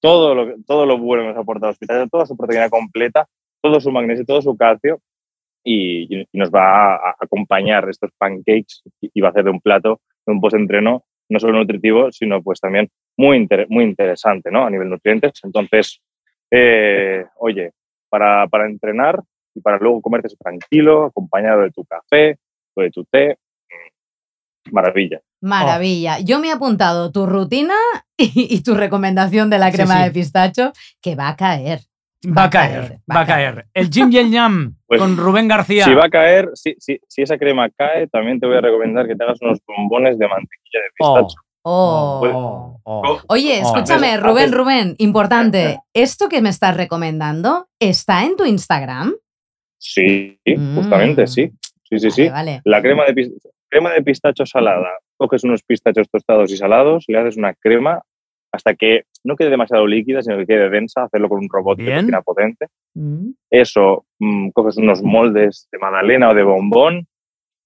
todo 0.02 0.34
lo, 0.34 0.56
todo 0.65 0.86
lo 0.86 0.97
bueno 0.97 1.23
que 1.23 1.30
nos 1.30 1.38
aporta 1.38 1.67
los 1.67 1.78
pistachos, 1.78 2.10
toda 2.10 2.25
su 2.25 2.36
proteína 2.36 2.69
completa, 2.69 3.28
todo 3.62 3.80
su 3.80 3.91
magnesio, 3.91 4.25
todo 4.25 4.41
su 4.41 4.58
calcio, 4.58 4.99
y, 5.63 6.21
y 6.21 6.28
nos 6.34 6.49
va 6.49 6.95
a, 6.95 7.15
acompañar 7.19 7.88
estos 7.89 8.12
pancakes 8.17 8.82
y, 9.02 9.21
va 9.21 9.28
a 9.28 9.32
hacer 9.32 9.43
de 9.43 9.52
un 9.52 9.62
plato, 9.62 10.02
de 10.25 10.34
un 10.34 10.41
post-entreno, 10.41 11.04
no 11.30 11.39
solo 11.39 11.60
nutritivo, 11.60 12.12
sino 12.12 12.41
pues 12.41 12.60
también 12.60 12.89
muy, 13.17 13.38
inter- 13.38 13.67
muy 13.69 13.84
interesante, 13.84 14.49
¿no? 14.49 14.65
A 14.65 14.69
nivel 14.69 14.89
nutrientes. 14.89 15.34
Entonces, 15.43 16.02
eh, 16.49 17.25
oye, 17.38 17.71
para, 18.10 18.47
para 18.47 18.65
entrenar 18.65 19.21
y 19.54 19.62
para 19.62 19.78
luego 19.78 20.02
comerte 20.02 20.30
tranquilo, 20.39 21.06
acompañado 21.06 21.62
de 21.62 21.71
tu 21.71 21.86
café 21.86 22.38
o 22.73 22.82
de 22.82 22.89
tu 22.89 23.04
té, 23.04 23.38
maravilla. 24.71 25.21
Maravilla. 25.41 26.19
Yo 26.19 26.39
me 26.39 26.47
he 26.47 26.51
apuntado 26.51 27.12
tu 27.12 27.25
rutina 27.25 27.75
y, 28.17 28.32
y 28.55 28.62
tu 28.62 28.73
recomendación 28.75 29.49
de 29.49 29.58
la 29.60 29.71
crema 29.71 29.97
sí. 29.97 30.03
de 30.03 30.12
pistacho, 30.12 30.71
que 31.01 31.15
va 31.15 31.29
a 31.29 31.36
caer. 31.36 31.82
Va 32.25 32.43
a 32.45 32.49
caer, 32.49 32.99
va 33.10 33.21
a 33.21 33.25
caer. 33.25 33.67
El 33.73 33.89
Jim 33.89 34.10
y 34.12 34.17
el 34.17 34.29
Pues, 34.88 34.99
con 34.99 35.15
Rubén 35.15 35.47
García. 35.47 35.86
Si 35.86 35.93
va 35.93 36.05
a 36.05 36.10
caer, 36.10 36.49
si, 36.53 36.75
si, 36.79 36.99
si 37.08 37.21
esa 37.21 37.38
crema 37.38 37.69
cae, 37.69 38.08
también 38.08 38.39
te 38.39 38.47
voy 38.47 38.58
a 38.58 38.62
recomendar 38.62 39.08
que 39.08 39.15
te 39.15 39.23
hagas 39.23 39.41
unos 39.41 39.60
bombones 39.65 40.17
de 40.19 40.27
mantequilla 40.27 40.79
de 40.82 40.89
Oh, 40.99 41.15
pistacho. 41.15 41.41
Oh. 41.62 42.21
oh, 42.34 42.82
oh. 42.84 43.19
Oye, 43.27 43.62
Oh. 43.63 43.67
escúchame, 43.67 44.08
Haces- 44.15 44.21
Rubén, 44.23 44.51
Rubén, 44.51 44.95
importante. 44.97 45.79
¿Esto 45.93 46.27
que 46.27 46.41
me 46.41 46.49
estás 46.49 46.75
recomendando 46.75 47.67
está 47.79 48.25
en 48.25 48.36
tu 48.36 48.45
Instagram? 48.45 49.13
Sí, 49.77 50.39
Mm. 50.45 50.75
justamente, 50.75 51.27
sí. 51.27 51.51
Sí, 51.84 51.99
sí, 51.99 52.12
sí. 52.12 52.21
Vale, 52.29 52.32
vale. 52.34 52.62
La 52.65 52.82
crema 52.82 53.05
de, 53.05 53.13
pis- 53.13 53.32
crema 53.69 53.93
de 53.93 54.03
pistacho 54.03 54.45
salada. 54.45 54.89
Coges 55.17 55.43
unos 55.43 55.63
pistachos 55.63 56.10
tostados 56.10 56.51
y 56.51 56.58
salados, 56.58 57.05
le 57.08 57.17
haces 57.17 57.38
una 57.38 57.53
crema 57.53 58.01
hasta 58.51 58.73
que 58.73 59.03
no 59.23 59.36
quede 59.36 59.51
demasiado 59.51 59.86
líquida, 59.86 60.21
sino 60.21 60.38
que 60.38 60.47
quede 60.47 60.69
densa, 60.69 61.03
hacerlo 61.03 61.29
con 61.29 61.39
un 61.39 61.49
robot 61.49 61.77
de 61.77 61.93
cocina 61.93 62.21
potente. 62.21 62.67
Mm. 62.95 63.32
Eso, 63.49 64.05
mm, 64.19 64.49
coges 64.49 64.77
unos 64.77 65.03
moldes 65.03 65.67
de 65.71 65.77
magdalena 65.77 66.29
o 66.29 66.34
de 66.34 66.43
bombón, 66.43 67.08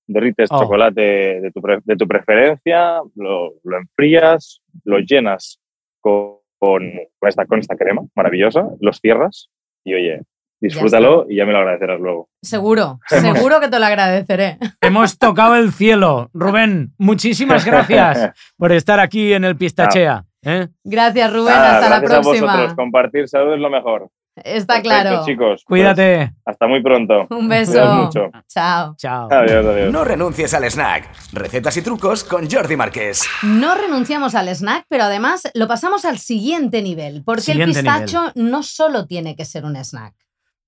derrites 0.08 0.50
Oh. 0.52 0.60
chocolate 0.60 1.42
de 1.42 1.52
tu, 1.52 1.62
de 1.62 1.96
tu 1.96 2.08
preferencia, 2.08 3.02
lo, 3.16 3.54
lo 3.64 3.78
enfrías, 3.78 4.62
lo 4.84 5.00
llenas 5.00 5.60
con, 6.02 6.38
con, 6.60 6.92
con 7.20 7.30
esta, 7.30 7.46
con 7.46 7.60
esta 7.60 7.78
crema 7.78 8.02
maravillosa, 8.16 8.68
los 8.82 9.00
cierras 9.00 9.50
y 9.86 9.94
oye, 9.94 10.22
disfrútalo 10.68 11.26
y 11.30 11.36
ya 11.36 11.46
me 11.46 11.52
lo 11.52 11.60
agradecerás 11.60 12.00
luego. 12.00 12.30
Seguro, 12.42 13.00
seguro 13.08 13.60
que 13.60 13.68
te 13.68 13.80
lo 13.80 13.86
agradeceré. 13.86 14.58
Hemos 14.82 15.18
tocado 15.18 15.56
el 15.56 15.72
cielo. 15.72 16.30
Rubén, 16.34 16.94
muchísimas 16.98 17.66
gracias 17.72 18.32
por 18.58 18.72
estar 18.72 19.00
aquí 19.00 19.34
en 19.34 19.44
el 19.44 19.56
Pistachea. 19.58 20.26
¿eh? 20.44 20.68
Gracias, 20.84 21.32
Rubén. 21.32 21.54
Nada, 21.54 21.76
Hasta 21.76 21.90
la 21.90 22.00
gracias 22.00 22.18
a 22.20 22.22
próxima. 22.22 22.52
vosotros. 22.54 22.74
Compartir 22.76 23.28
salud 23.28 23.54
es 23.54 23.60
lo 23.60 23.70
mejor. 23.70 24.10
Está 24.36 24.82
Perfecto, 24.82 24.90
claro. 24.90 25.26
chicos. 25.26 25.48
Pues, 25.48 25.64
Cuídate. 25.66 26.34
hasta 26.44 26.66
muy 26.68 26.82
pronto. 26.82 27.28
Un 27.30 27.48
beso. 27.48 27.86
Mucho. 27.94 28.32
Chao. 28.48 28.96
Chao. 28.98 29.28
Adiós, 29.32 29.64
adiós. 29.64 29.94
No 29.94 30.04
renuncies 30.04 30.52
al 30.56 30.64
snack. 30.64 31.08
Recetas 31.34 31.78
y 31.78 31.84
trucos 31.84 32.24
con 32.24 32.50
Jordi 32.50 32.76
Marqués. 32.76 33.28
No 33.44 33.76
renunciamos 33.76 34.34
al 34.34 34.48
snack, 34.50 34.86
pero 34.90 35.04
además 35.04 35.44
lo 35.54 35.68
pasamos 35.68 36.04
al 36.06 36.18
siguiente 36.18 36.82
nivel, 36.82 37.22
porque 37.24 37.42
Siguiente 37.44 37.78
el 37.82 37.86
pistacho 37.86 38.32
no 38.34 38.64
solo 38.64 39.06
tiene 39.06 39.36
que 39.36 39.46
ser 39.46 39.66
un 39.66 39.76
snack. 39.76 40.16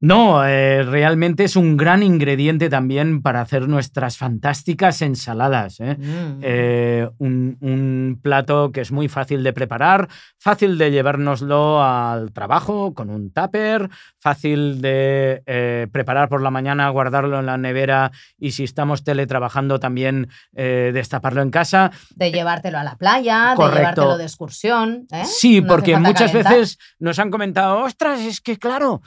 No, 0.02 0.46
eh, 0.46 0.84
realmente 0.84 1.46
es 1.46 1.56
un 1.56 1.78
gran 1.78 2.04
ingrediente 2.04 2.70
también 2.70 3.22
para 3.22 3.40
hacer 3.42 3.68
nuestras 3.68 4.18
fantásticas 4.18 5.02
ensaladas. 5.02 5.80
¿eh? 5.80 5.96
Mm. 5.98 6.40
Eh, 6.42 7.10
un, 7.18 7.58
un 7.62 8.20
plato 8.22 8.72
que 8.72 8.82
es 8.82 8.92
muy 8.92 9.08
fácil 9.08 9.42
de 9.42 9.54
preparar, 9.54 10.10
fácil 10.38 10.78
de 10.78 10.92
llevárnoslo 10.92 11.82
al 11.82 12.34
trabajo 12.34 12.94
con 12.94 13.10
un 13.10 13.32
tupper, 13.32 13.90
fácil 14.20 14.82
de 14.82 15.42
preparar 15.92 16.28
por 16.30 16.42
la 16.42 16.52
mañana, 16.52 16.90
guardarlo 16.90 17.40
en 17.40 17.46
la 17.46 17.58
nevera 17.58 18.12
y 18.38 18.52
si 18.52 18.64
estamos 18.66 19.04
teletrabajando 19.04 19.80
también 19.80 20.28
destaparlo 20.54 21.42
en 21.42 21.52
casa. 21.52 21.92
de 22.16 22.32
llevártelo 22.32 22.78
a 22.78 22.84
la 22.84 22.96
playa, 22.98 23.54
Correcto. 23.56 23.72
de 23.76 23.80
llevártelo 23.80 24.18
de 24.18 24.24
excursión. 24.26 25.08
Sí, 25.24 25.62
No 25.62 25.68
porque 25.68 25.98
muchas 25.98 26.32
calentar. 26.32 26.54
veces 26.58 26.78
nos 27.00 27.18
han 27.20 27.32
comentado, 27.32 27.80
ostras, 27.80 28.20
es 28.20 28.42
que 28.42 28.58
claro, 28.58 29.02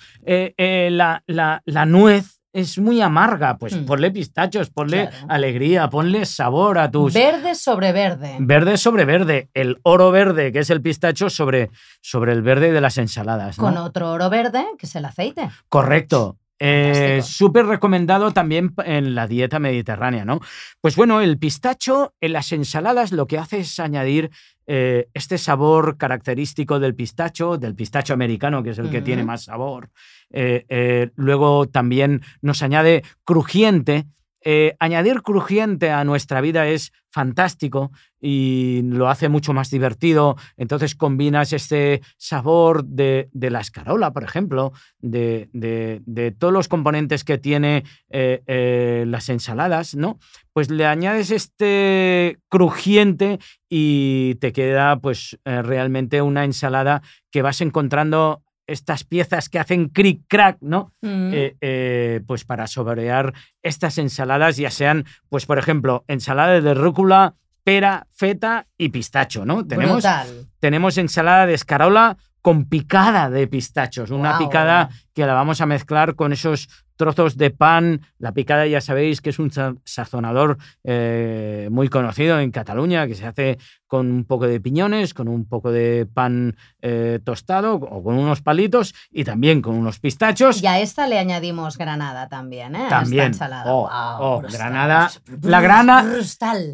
eh, 0.86 0.90
la, 0.90 1.22
la- 1.26 1.62
la 1.64 1.84
nuez 1.86 2.38
es 2.52 2.78
muy 2.78 3.00
amarga, 3.02 3.58
pues 3.58 3.76
Mm. 3.76 3.84
ponle 3.84 4.10
pistachos, 4.10 4.70
ponle 4.70 5.08
Claro. 5.08 5.26
alegría, 5.28 5.88
ponle 5.90 6.24
sabor 6.24 6.78
a 6.78 6.90
tus... 6.90 7.12
Verde 7.14 7.54
sobre 7.54 7.92
verde. 7.92 8.36
Verde 8.40 8.76
sobre 8.78 9.04
verde, 9.04 9.48
el 9.54 9.78
oro 9.82 10.10
verde, 10.10 10.50
que 10.50 10.60
es 10.60 10.70
el 10.70 10.80
pistacho, 10.80 11.28
sobre, 11.30 11.70
sobre 12.00 12.32
el 12.32 12.42
verde 12.42 12.72
de 12.72 12.80
las 12.80 12.96
ensaladas. 12.98 13.58
¿no? 13.58 13.64
Con 13.64 13.76
otro 13.76 14.10
oro 14.12 14.30
verde, 14.30 14.64
que 14.78 14.86
es 14.86 14.96
el 14.96 15.04
aceite. 15.04 15.50
Correcto. 15.68 16.38
Eh. 16.58 17.20
Súper 17.22 17.66
recomendado 17.66 18.32
también 18.32 18.74
en 18.84 19.14
la 19.14 19.26
dieta 19.26 19.58
mediterránea, 19.58 20.24
¿no? 20.24 20.40
Pues 20.80 20.96
bueno, 20.96 21.20
el 21.20 21.38
pistacho 21.38 22.14
en 22.20 22.32
las 22.32 22.52
ensaladas 22.52 23.12
lo 23.12 23.26
que 23.26 23.38
hace 23.38 23.60
es 23.60 23.78
añadir 23.78 24.30
eh, 24.66 25.08
este 25.14 25.38
sabor 25.38 25.96
característico 25.96 26.78
del 26.80 26.94
pistacho, 26.94 27.58
del 27.58 27.74
pistacho 27.74 28.12
americano, 28.12 28.62
que 28.62 28.70
es 28.70 28.78
el 28.78 28.90
que 28.90 29.02
tiene 29.02 29.24
más 29.24 29.44
sabor. 29.44 29.90
Eh, 30.30 31.10
luego 31.14 31.68
también 31.68 32.22
nos 32.42 32.62
añade 32.62 33.02
crujiente. 33.24 34.06
Eh, 34.42 34.76
añadir 34.78 35.22
crujiente 35.22 35.90
a 35.90 36.04
nuestra 36.04 36.40
vida 36.40 36.68
es 36.68 36.92
fantástico 37.10 37.90
y 38.20 38.82
lo 38.84 39.08
hace 39.08 39.28
mucho 39.28 39.52
más 39.52 39.70
divertido. 39.70 40.36
Entonces 40.56 40.94
combinas 40.94 41.52
este 41.52 42.02
sabor 42.16 42.84
de, 42.84 43.28
la 43.32 43.60
escarola, 43.60 44.12
por 44.12 44.24
ejemplo, 44.24 44.72
de, 45.00 46.34
todos 46.38 46.52
los 46.52 46.68
componentes 46.68 47.24
que 47.24 47.38
tiene 47.38 47.84
eh, 48.10 48.42
eh, 48.46 49.04
las 49.06 49.28
ensaladas, 49.28 49.94
¿no? 49.94 50.18
Pues 50.52 50.70
le 50.70 50.86
añades 50.86 51.30
este 51.30 52.38
crujiente 52.48 53.38
y 53.68 54.36
te 54.36 54.52
queda 54.52 54.98
pues 54.98 55.38
realmente 55.44 56.20
una 56.22 56.44
ensalada 56.44 57.02
que 57.30 57.42
vas 57.42 57.60
encontrando 57.60 58.42
estas 58.68 59.02
piezas 59.02 59.48
que 59.48 59.58
hacen 59.58 59.88
cric 59.88 60.22
crack, 60.28 60.58
¿no? 60.60 60.92
Mm. 61.00 61.30
eh, 61.32 61.56
eh, 61.60 62.20
pues 62.26 62.44
para 62.44 62.66
saborear 62.68 63.32
estas 63.62 63.98
ensaladas, 63.98 64.56
ya 64.56 64.70
sean, 64.70 65.04
pues 65.28 65.46
por 65.46 65.58
ejemplo, 65.58 66.04
ensalada 66.06 66.60
de 66.60 66.74
rúcula, 66.74 67.34
pera, 67.64 68.06
feta 68.12 68.66
y 68.76 68.90
pistacho, 68.90 69.44
¿no? 69.44 69.66
Tenemos, 69.66 69.96
Brutal. 69.96 70.46
tenemos 70.60 70.98
ensalada 70.98 71.46
de 71.46 71.54
escarola 71.54 72.16
con 72.40 72.66
picada 72.66 73.30
de 73.30 73.46
pistachos, 73.48 74.10
una 74.10 74.38
picada 74.38 74.90
que 75.12 75.26
la 75.26 75.34
vamos 75.34 75.60
a 75.60 75.66
mezclar 75.66 76.14
con 76.14 76.32
esos 76.32 76.68
trozos 76.98 77.38
de 77.38 77.48
pan. 77.48 78.02
La 78.18 78.32
picada 78.32 78.66
ya 78.66 78.82
sabéis 78.82 79.22
que 79.22 79.30
es 79.30 79.38
un 79.38 79.50
sa- 79.50 79.74
sazonador 79.84 80.58
eh, 80.84 81.68
muy 81.70 81.88
conocido 81.88 82.38
en 82.40 82.50
Cataluña, 82.50 83.06
que 83.06 83.14
se 83.14 83.24
hace 83.26 83.56
con 83.86 84.10
un 84.12 84.24
poco 84.26 84.46
de 84.46 84.60
piñones, 84.60 85.14
con 85.14 85.28
un 85.28 85.46
poco 85.48 85.72
de 85.72 86.06
pan 86.12 86.56
eh, 86.82 87.20
tostado 87.24 87.76
o 87.76 88.02
con 88.02 88.18
unos 88.18 88.42
palitos 88.42 88.94
y 89.10 89.24
también 89.24 89.62
con 89.62 89.76
unos 89.76 89.98
pistachos. 89.98 90.62
Y 90.62 90.66
a 90.66 90.78
esta 90.80 91.06
le 91.06 91.18
añadimos 91.18 91.78
granada 91.78 92.28
también, 92.28 92.74
¿eh? 92.76 92.80
A 92.80 92.82
esta 92.84 93.00
También. 93.00 93.24
ensalada. 93.28 93.72
Oh, 93.72 93.88
oh, 94.20 94.40
granada. 94.42 95.10
La 95.42 95.62
grana-. 95.62 96.04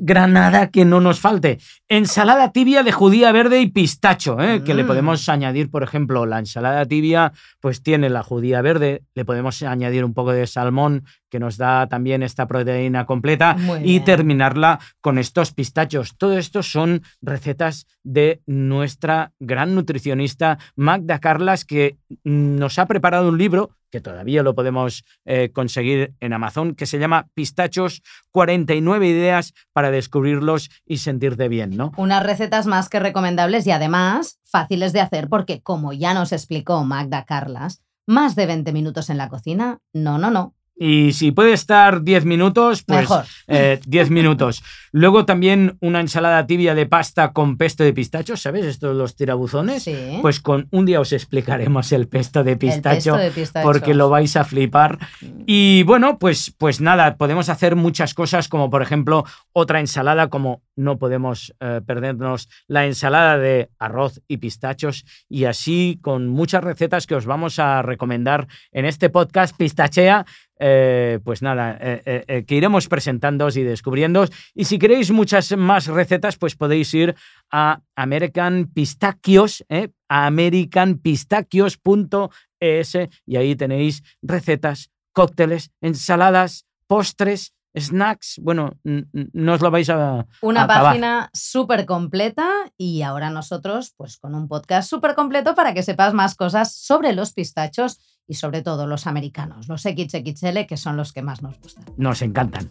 Granada 0.00 0.70
que 0.70 0.84
no 0.84 1.00
nos 1.00 1.20
falte. 1.20 1.58
Ensalada 1.88 2.50
tibia 2.52 2.82
de 2.82 2.90
judía 2.92 3.30
verde 3.32 3.60
y 3.60 3.68
pistacho, 3.68 4.40
¿eh? 4.40 4.62
que 4.64 4.74
le 4.74 4.84
Mm. 4.84 4.86
podemos 4.86 5.28
añadir, 5.28 5.70
por 5.70 5.82
ejemplo, 5.82 6.26
la 6.26 6.38
ensalada 6.38 6.84
tibia, 6.86 7.32
pues 7.60 7.82
tiene 7.82 8.10
la 8.10 8.22
judía 8.22 8.60
verde, 8.62 9.02
le 9.14 9.24
podemos 9.24 9.62
añadir 9.62 10.04
un 10.04 10.13
poco 10.14 10.32
de 10.32 10.46
salmón, 10.46 11.04
que 11.28 11.40
nos 11.40 11.56
da 11.56 11.88
también 11.88 12.22
esta 12.22 12.46
proteína 12.46 13.06
completa, 13.06 13.54
Muy 13.54 13.80
y 13.80 13.82
bien. 13.82 14.04
terminarla 14.04 14.78
con 15.00 15.18
estos 15.18 15.52
pistachos. 15.52 16.16
Todo 16.16 16.38
esto 16.38 16.62
son 16.62 17.02
recetas 17.20 17.86
de 18.02 18.40
nuestra 18.46 19.32
gran 19.40 19.74
nutricionista 19.74 20.58
Magda 20.76 21.18
Carlas, 21.18 21.64
que 21.64 21.98
nos 22.22 22.78
ha 22.78 22.86
preparado 22.86 23.28
un 23.28 23.38
libro 23.38 23.70
que 23.94 24.00
todavía 24.00 24.42
lo 24.42 24.56
podemos 24.56 25.04
eh, 25.24 25.50
conseguir 25.52 26.14
en 26.18 26.32
Amazon, 26.32 26.74
que 26.74 26.84
se 26.84 26.98
llama 26.98 27.28
Pistachos, 27.32 28.02
49 28.32 29.06
ideas 29.06 29.54
para 29.72 29.92
descubrirlos 29.92 30.68
y 30.84 30.96
sentirte 30.96 31.46
bien, 31.48 31.76
¿no? 31.76 31.92
Unas 31.96 32.24
recetas 32.24 32.66
más 32.66 32.88
que 32.88 32.98
recomendables 32.98 33.68
y 33.68 33.70
además 33.70 34.40
fáciles 34.42 34.92
de 34.92 35.00
hacer 35.00 35.28
porque, 35.28 35.62
como 35.62 35.92
ya 35.92 36.12
nos 36.12 36.32
explicó 36.32 36.82
Magda 36.82 37.24
Carlas, 37.24 37.82
más 38.06 38.34
de 38.36 38.46
20 38.46 38.72
minutos 38.72 39.10
en 39.10 39.18
la 39.18 39.28
cocina, 39.28 39.80
no, 39.92 40.18
no, 40.18 40.30
no, 40.30 40.54
Y 40.76 41.12
si 41.12 41.30
puede 41.30 41.52
estar 41.52 42.02
10 42.02 42.24
minutos, 42.24 42.82
pues 42.82 43.00
mejor. 43.02 43.24
eh, 43.46 43.78
10 43.86 44.10
minutos. 44.10 44.62
Luego 44.90 45.24
también 45.24 45.76
una 45.80 46.00
ensalada 46.00 46.46
tibia 46.46 46.74
de 46.74 46.86
pasta 46.86 47.32
con 47.32 47.56
pesto 47.56 47.84
de 47.84 47.92
pistachos, 47.92 48.42
¿sabes? 48.42 48.64
Estos 48.64 48.96
los 48.96 49.14
tirabuzones. 49.14 49.84
Sí. 49.84 50.18
Pues 50.20 50.40
con 50.40 50.66
un 50.72 50.84
día 50.86 51.00
os 51.00 51.12
explicaremos 51.12 51.92
el 51.92 52.08
pesto 52.08 52.42
de 52.42 52.52
El 52.52 52.58
pistacho. 52.58 53.12
pesto 53.12 53.16
de 53.18 53.30
pistachos. 53.30 53.62
porque 53.72 53.94
lo 53.94 54.08
vais 54.08 54.36
a 54.36 54.42
flipar. 54.44 54.98
Y 55.46 55.84
bueno, 55.84 56.18
pues, 56.18 56.52
pues 56.58 56.80
nada, 56.80 57.16
podemos 57.16 57.48
hacer 57.48 57.76
muchas 57.76 58.12
cosas, 58.14 58.48
como 58.48 58.68
por 58.68 58.82
ejemplo 58.82 59.24
otra 59.52 59.78
ensalada, 59.78 60.28
como 60.28 60.62
no 60.74 60.98
podemos 60.98 61.54
eh, 61.60 61.82
perdernos 61.86 62.48
la 62.66 62.84
ensalada 62.86 63.38
de 63.38 63.70
arroz 63.78 64.20
y 64.26 64.38
pistachos, 64.38 65.04
y 65.28 65.44
así 65.44 66.00
con 66.02 66.26
muchas 66.28 66.64
recetas 66.64 67.06
que 67.06 67.14
os 67.14 67.26
vamos 67.26 67.60
a 67.60 67.82
recomendar 67.82 68.48
en 68.72 68.86
este 68.86 69.08
podcast 69.08 69.56
Pistachea. 69.56 70.26
Eh, 70.58 71.20
pues 71.24 71.40
nada, 71.42 71.76
eh, 71.80 72.24
eh, 72.26 72.44
que 72.46 72.54
iremos 72.54 72.88
presentándoos 72.88 73.56
y 73.56 73.64
descubriendo. 73.64 74.24
Y 74.54 74.66
si 74.66 74.78
queréis 74.78 75.10
muchas 75.10 75.56
más 75.56 75.88
recetas, 75.88 76.36
pues 76.36 76.54
podéis 76.54 76.94
ir 76.94 77.16
a 77.50 77.80
American 77.96 78.70
Pistachios, 78.72 79.64
a 79.68 79.88
americanpistachios.es 80.26 82.98
y 83.26 83.36
ahí 83.36 83.56
tenéis 83.56 84.04
recetas, 84.22 84.92
cócteles, 85.12 85.72
ensaladas, 85.80 86.66
postres, 86.86 87.52
snacks. 87.76 88.38
Bueno, 88.40 88.74
no 88.84 89.52
os 89.52 89.60
lo 89.60 89.70
vais 89.70 89.90
a. 89.90 90.26
Una 90.40 90.66
página 90.66 91.30
súper 91.32 91.84
completa 91.84 92.48
y 92.76 93.02
ahora 93.02 93.30
nosotros, 93.30 93.92
pues 93.96 94.18
con 94.18 94.34
un 94.34 94.48
podcast 94.48 94.88
súper 94.88 95.14
completo 95.14 95.54
para 95.54 95.74
que 95.74 95.82
sepas 95.82 96.14
más 96.14 96.36
cosas 96.36 96.74
sobre 96.74 97.12
los 97.12 97.32
pistachos 97.32 97.98
y 98.26 98.34
sobre 98.34 98.62
todo 98.62 98.86
los 98.86 99.06
americanos, 99.06 99.68
los 99.68 99.82
XXL, 99.82 100.66
que 100.66 100.76
son 100.76 100.96
los 100.96 101.12
que 101.12 101.22
más 101.22 101.42
nos 101.42 101.58
gustan. 101.60 101.84
Nos 101.96 102.22
encantan. 102.22 102.70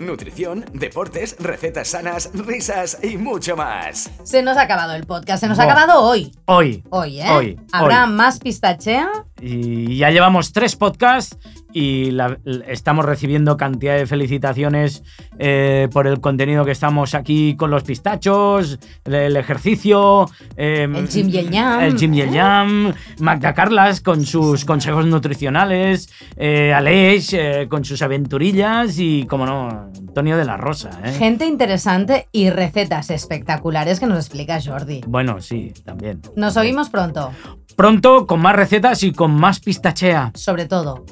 Nutrición, 0.00 0.64
deportes, 0.72 1.36
recetas 1.38 1.88
sanas, 1.88 2.30
risas 2.34 2.98
y 3.02 3.18
mucho 3.18 3.56
más. 3.56 4.10
Se 4.24 4.42
nos 4.42 4.56
ha 4.56 4.62
acabado 4.62 4.94
el 4.94 5.04
podcast, 5.06 5.40
se 5.42 5.48
nos 5.48 5.58
ha 5.58 5.64
acabado 5.64 6.02
hoy. 6.02 6.32
Hoy. 6.46 6.82
Hoy, 6.90 7.20
¿eh? 7.20 7.30
Hoy, 7.30 7.60
¿Habrá 7.72 8.04
hoy. 8.06 8.12
más 8.12 8.38
pistachea? 8.38 9.08
Y 9.40 9.98
ya 9.98 10.10
llevamos 10.10 10.52
tres 10.52 10.76
podcasts 10.76 11.36
y 11.72 12.10
la- 12.10 12.38
estamos 12.68 13.04
recibiendo 13.04 13.56
cantidad 13.56 13.96
de 13.96 14.06
felicitaciones 14.06 15.02
eh, 15.38 15.88
por 15.92 16.06
el 16.06 16.20
contenido 16.20 16.64
que 16.64 16.70
estamos 16.72 17.14
aquí 17.14 17.56
con 17.56 17.70
los 17.70 17.82
pistachos, 17.82 18.78
el, 19.04 19.14
el 19.14 19.36
ejercicio, 19.36 20.26
eh, 20.56 20.88
El 20.94 21.08
Jim 21.08 21.28
y 21.28 21.36
el 21.38 21.50
Yam, 21.50 21.80
el 21.82 21.98
Jim 21.98 22.14
y 22.14 22.20
el. 22.20 22.30
Yam, 22.32 22.94
Magda 23.20 23.54
Carlas 23.54 24.00
con 24.00 24.24
sus 24.24 24.64
consejos 24.64 25.06
nutricionales, 25.06 26.10
eh, 26.36 26.72
Aleix 26.72 27.32
eh, 27.32 27.66
con 27.68 27.84
sus 27.84 28.02
aventurillas 28.02 28.98
y, 28.98 29.26
como 29.26 29.46
no, 29.46 29.90
Antonio 29.98 30.36
de 30.36 30.44
la 30.44 30.56
Rosa. 30.56 30.90
¿eh? 31.04 31.12
Gente 31.12 31.46
interesante 31.46 32.28
y 32.32 32.50
recetas 32.50 33.10
espectaculares 33.10 34.00
que 34.00 34.06
nos 34.06 34.18
explica 34.18 34.58
Jordi. 34.64 35.02
Bueno, 35.06 35.40
sí, 35.40 35.72
también. 35.84 36.20
Nos 36.36 36.56
oímos 36.56 36.88
pronto. 36.90 37.30
Pronto 37.76 38.26
con 38.26 38.40
más 38.40 38.54
recetas 38.54 39.02
y 39.02 39.12
con 39.12 39.32
más 39.34 39.58
pistachea. 39.60 40.30
Sobre 40.34 40.66
todo, 40.66 41.04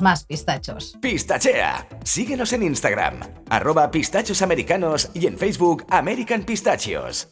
más 0.00 0.24
pistachos. 0.24 0.96
Pistachea. 1.00 1.88
Síguenos 2.04 2.52
en 2.52 2.62
Instagram, 2.62 3.20
arroba 3.48 3.90
pistachos 3.90 4.42
americanos 4.42 5.10
y 5.14 5.26
en 5.26 5.36
Facebook 5.36 5.84
American 5.90 6.44
Pistachios. 6.44 7.28